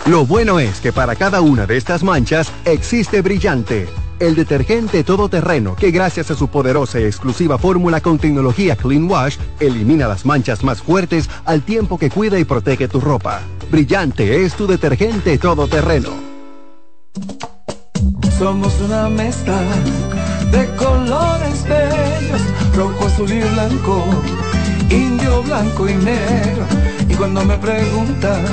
[0.06, 3.88] Lo bueno es que para cada una de estas manchas existe Brillante,
[4.20, 9.38] el detergente todoterreno que gracias a su poderosa y exclusiva fórmula con tecnología Clean Wash
[9.60, 13.42] elimina las manchas más fuertes al tiempo que cuida y protege tu ropa.
[13.72, 16.10] Brillante es tu detergente todoterreno.
[18.38, 19.60] Somos una mezcla
[20.52, 22.42] de colores bellos,
[22.76, 24.06] rojo, azul y blanco,
[24.90, 26.66] indio, blanco y negro.
[27.10, 28.44] Y cuando me preguntan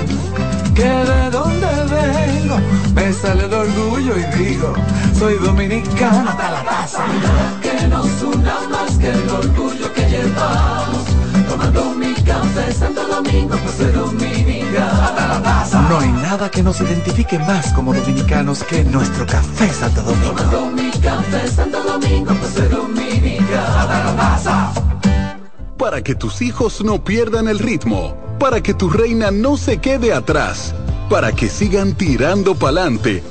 [0.75, 2.57] que de dónde vengo,
[2.95, 4.73] me sale el orgullo y digo,
[5.19, 7.05] soy dominicano hasta la taza.
[7.63, 11.05] Que nos una más que el orgullo que llevamos,
[11.49, 15.83] tomando mi café Santo Domingo, pues soy dominicano hasta la taza.
[15.89, 20.35] No hay nada que nos identifique más como dominicanos que nuestro café Santo Domingo.
[20.35, 24.73] Tomando mi café Santo Domingo, pues soy dominicano hasta la taza.
[25.81, 30.13] Para que tus hijos no pierdan el ritmo, para que tu reina no se quede
[30.13, 30.75] atrás,
[31.09, 33.23] para que sigan tirando pa'lante.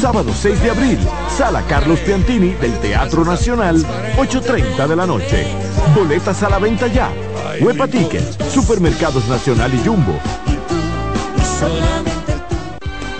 [0.00, 0.98] Sábado 6 de abril,
[1.36, 3.84] Sala Carlos Piantini del Teatro Nacional,
[4.16, 5.46] 8.30 de la noche.
[5.94, 7.12] Boletas a la venta ya.
[7.60, 10.18] Huepa Tickets, Supermercados Nacional y Jumbo.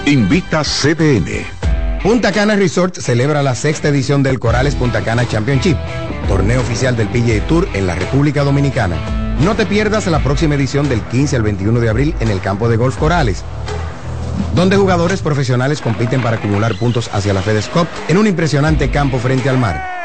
[0.07, 1.45] Invita CDN.
[2.03, 5.77] Punta Cana Resort celebra la sexta edición del Corales Punta Cana Championship,
[6.29, 8.97] torneo oficial del PGA Tour en la República Dominicana.
[9.41, 12.71] No te pierdas la próxima edición del 15 al 21 de abril en el campo
[12.71, 13.45] de golf Corales,
[14.55, 19.19] donde jugadores profesionales compiten para acumular puntos hacia la FedEx Cup en un impresionante campo
[19.19, 20.01] frente al mar.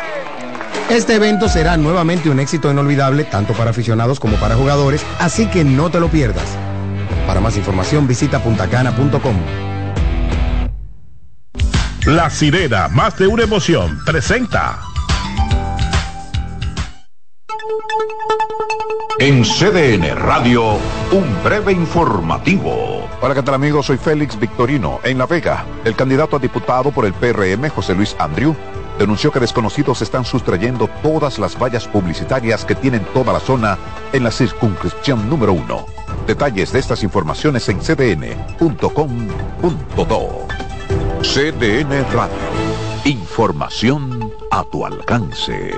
[0.89, 5.63] Este evento será nuevamente un éxito inolvidable tanto para aficionados como para jugadores, así que
[5.63, 6.45] no te lo pierdas.
[7.25, 9.35] Para más información visita puntacana.com.
[12.05, 14.79] La sirena, más de una emoción, presenta.
[19.25, 20.77] En CDN Radio,
[21.11, 23.09] un breve informativo.
[23.19, 23.87] Hola, ¿qué tal amigos?
[23.87, 24.99] Soy Félix Victorino.
[25.03, 28.55] En La Vega, el candidato a diputado por el PRM, José Luis Andriu,
[28.99, 33.79] denunció que desconocidos están sustrayendo todas las vallas publicitarias que tienen toda la zona
[34.13, 35.87] en la circunscripción número uno.
[36.27, 38.37] Detalles de estas informaciones en cdn.com.do.
[41.23, 42.35] CDN Radio.
[43.05, 45.71] Información a tu alcance.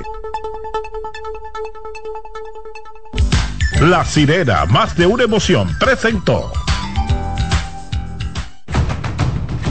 [3.82, 6.52] La sirena, más de una emoción, presentó.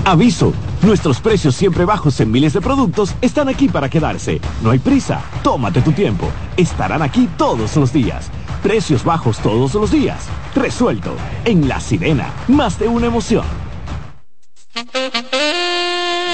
[0.04, 4.40] Aviso, nuestros precios siempre bajos en miles de productos están aquí para quedarse.
[4.62, 6.30] No hay prisa, tómate tu tiempo.
[6.56, 8.30] Estarán aquí todos los días.
[8.62, 10.28] Precios bajos todos los días.
[10.54, 11.16] Resuelto.
[11.44, 13.44] En La Sirena, más de una emoción.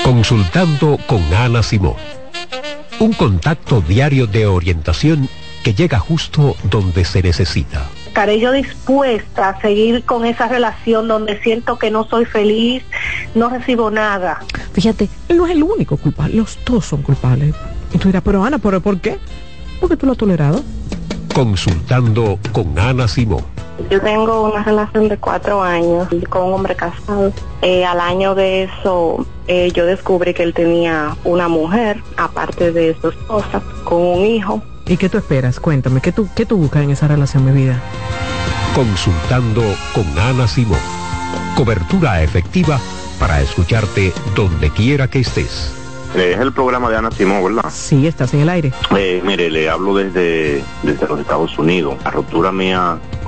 [0.05, 1.97] Consultando con Ana Simón.
[2.99, 5.27] Un contacto diario de orientación
[5.63, 7.89] que llega justo donde se necesita.
[8.07, 12.85] Estaré yo dispuesta a seguir con esa relación donde siento que no soy feliz,
[13.35, 14.41] no recibo nada.
[14.75, 17.55] Fíjate, él no es el único culpable, los dos son culpables.
[17.93, 19.19] Y tú dirás, pero Ana, ¿pero por qué?
[19.81, 20.63] Porque tú lo has tolerado.
[21.35, 23.45] Consultando con Ana Simón.
[23.91, 27.33] Yo tengo una relación de cuatro años con un hombre casado.
[27.63, 32.95] Eh, al año de eso, eh, yo descubrí que él tenía una mujer, aparte de
[33.01, 34.63] su esposa, con un hijo.
[34.87, 35.61] ¿Y qué tú esperas?
[35.61, 37.81] Cuéntame, ¿qué tú, qué tú buscas en esa relación, mi vida?
[38.75, 39.63] Consultando
[39.95, 40.79] con Ana Simón.
[41.57, 42.81] Cobertura efectiva
[43.19, 45.73] para escucharte donde quiera que estés.
[46.17, 47.71] Eh, es el programa de Ana Simón, ¿verdad?
[47.71, 48.73] Sí, estás en el aire.
[48.97, 51.97] Eh, mire, le hablo desde, desde los Estados Unidos.
[52.05, 52.99] La ruptura mía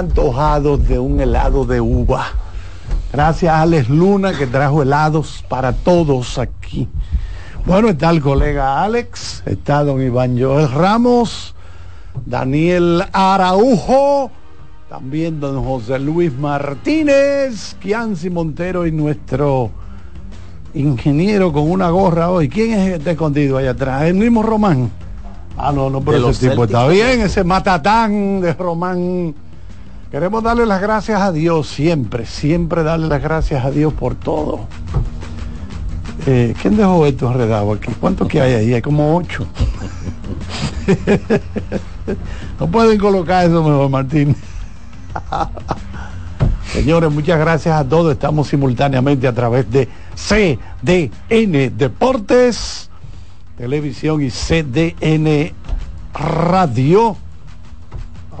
[0.00, 2.26] Antojados de un helado de uva.
[3.12, 6.88] Gracias a Alex Luna que trajo helados para todos aquí.
[7.66, 11.54] Bueno, está el colega Alex, está don Iván Joel Ramos,
[12.24, 14.30] Daniel Araujo,
[14.88, 19.70] también don José Luis Martínez, Kianci Montero y nuestro
[20.72, 22.48] ingeniero con una gorra hoy.
[22.48, 24.04] ¿Quién es este escondido allá atrás?
[24.04, 24.90] El mismo Román.
[25.58, 29.34] Ah, no, no, pero ese tipo está bien, ese matatán de Román.
[30.10, 34.66] Queremos darle las gracias a Dios siempre, siempre darle las gracias a Dios por todo.
[36.26, 37.92] Eh, ¿Quién dejó esto enredado aquí?
[38.00, 38.74] ¿Cuántos que hay ahí?
[38.74, 39.46] Hay como ocho.
[42.58, 44.34] no pueden colocar eso mejor, Martín.
[46.72, 48.12] Señores, muchas gracias a todos.
[48.12, 52.90] Estamos simultáneamente a través de CDN Deportes,
[53.56, 55.52] Televisión y CDN
[56.14, 57.16] Radio.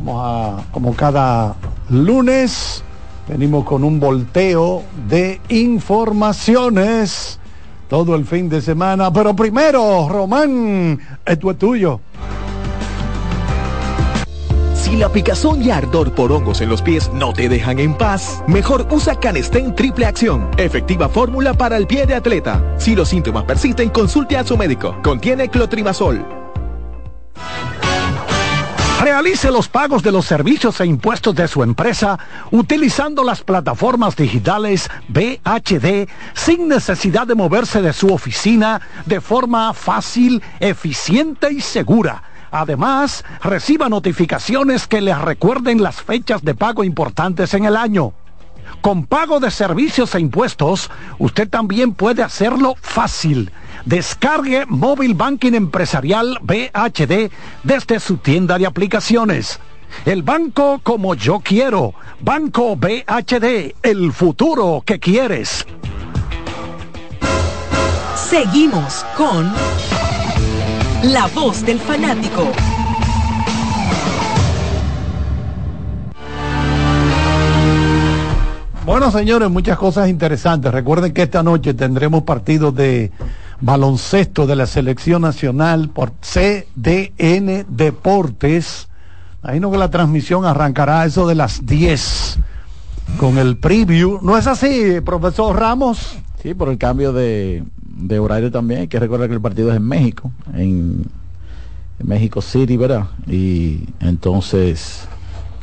[0.02, 1.54] Vamos a, como cada
[1.90, 2.82] lunes,
[3.28, 7.38] venimos con un volteo de informaciones
[7.86, 9.12] todo el fin de semana.
[9.12, 12.00] Pero primero, Román, esto es tuyo.
[14.72, 18.42] Si la picazón y ardor por hongos en los pies no te dejan en paz,
[18.46, 20.48] mejor usa Canestén Triple Acción.
[20.56, 22.64] Efectiva fórmula para el pie de atleta.
[22.78, 24.96] Si los síntomas persisten, consulte a su médico.
[25.02, 26.24] Contiene clotrimazol.
[29.00, 32.18] Realice los pagos de los servicios e impuestos de su empresa
[32.50, 40.42] utilizando las plataformas digitales BHD sin necesidad de moverse de su oficina de forma fácil,
[40.60, 42.22] eficiente y segura.
[42.50, 48.12] Además, reciba notificaciones que le recuerden las fechas de pago importantes en el año.
[48.82, 53.50] Con pago de servicios e impuestos, usted también puede hacerlo fácil.
[53.84, 57.30] Descargue Móvil Banking Empresarial BHD
[57.62, 59.60] desde su tienda de aplicaciones.
[60.04, 61.94] El banco como yo quiero.
[62.20, 65.66] Banco BHD, el futuro que quieres.
[68.14, 69.50] Seguimos con
[71.02, 72.52] La voz del fanático.
[78.84, 80.72] Bueno, señores, muchas cosas interesantes.
[80.72, 83.12] Recuerden que esta noche tendremos partidos de
[83.60, 88.88] baloncesto de la selección nacional por CDN Deportes.
[89.42, 92.38] Imagino que la transmisión arrancará eso de las 10
[93.18, 94.20] con el preview.
[94.22, 96.18] ¿No es así, profesor Ramos?
[96.42, 97.64] Sí, por el cambio de
[98.00, 98.80] de horario también.
[98.80, 101.04] Hay que recordar que el partido es en México, en,
[102.02, 103.08] México City, ¿verdad?
[103.26, 105.06] Y entonces,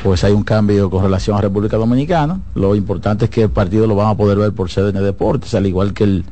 [0.03, 2.40] pues hay un cambio con relación a República Dominicana.
[2.53, 5.65] Lo importante es que el partido lo van a poder ver por CDN Deportes, al
[5.65, 6.26] igual que el,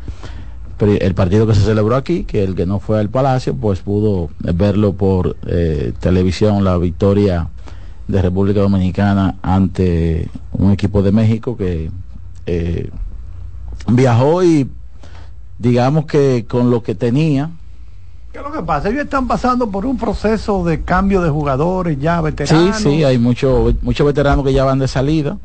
[0.79, 4.29] el partido que se celebró aquí, que el que no fue al Palacio, pues pudo
[4.39, 7.49] verlo por eh, televisión, la victoria
[8.07, 11.89] de República Dominicana ante un equipo de México que
[12.45, 12.89] eh,
[13.87, 14.69] viajó y
[15.57, 17.51] digamos que con lo que tenía.
[18.31, 18.89] ¿Qué es lo que pasa?
[18.89, 22.77] Ellos están pasando por un proceso de cambio de jugadores ya veteranos.
[22.77, 25.37] Sí, sí, hay muchos muchos veteranos que ya van de salida.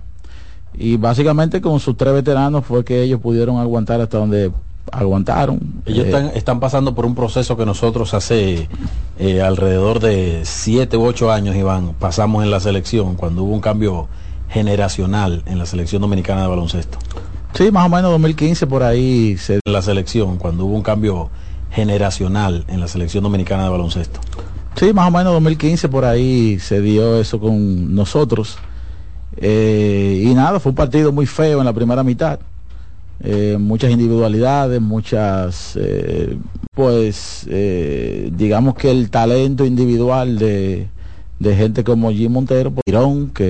[0.74, 4.52] Y básicamente con sus tres veteranos fue que ellos pudieron aguantar hasta donde
[4.92, 5.82] aguantaron.
[5.86, 8.68] Ellos eh, están, pasando por un proceso que nosotros hace
[9.18, 13.60] eh, alrededor de siete u ocho años, Iván, pasamos en la selección, cuando hubo un
[13.60, 14.08] cambio
[14.48, 16.98] generacional en la selección dominicana de baloncesto.
[17.54, 19.60] Sí, más o menos 2015 por ahí se...
[19.64, 21.30] La selección, cuando hubo un cambio
[21.70, 24.20] generacional en la selección dominicana de baloncesto.
[24.76, 28.58] Sí, más o menos 2015 por ahí se dio eso con nosotros.
[29.36, 32.40] Eh, y nada, fue un partido muy feo en la primera mitad.
[33.22, 36.38] Eh, muchas individualidades, muchas, eh,
[36.74, 37.46] pues,
[38.32, 40.88] digamos que el talento individual de,
[41.38, 43.32] de gente como Jim Montero, pues, que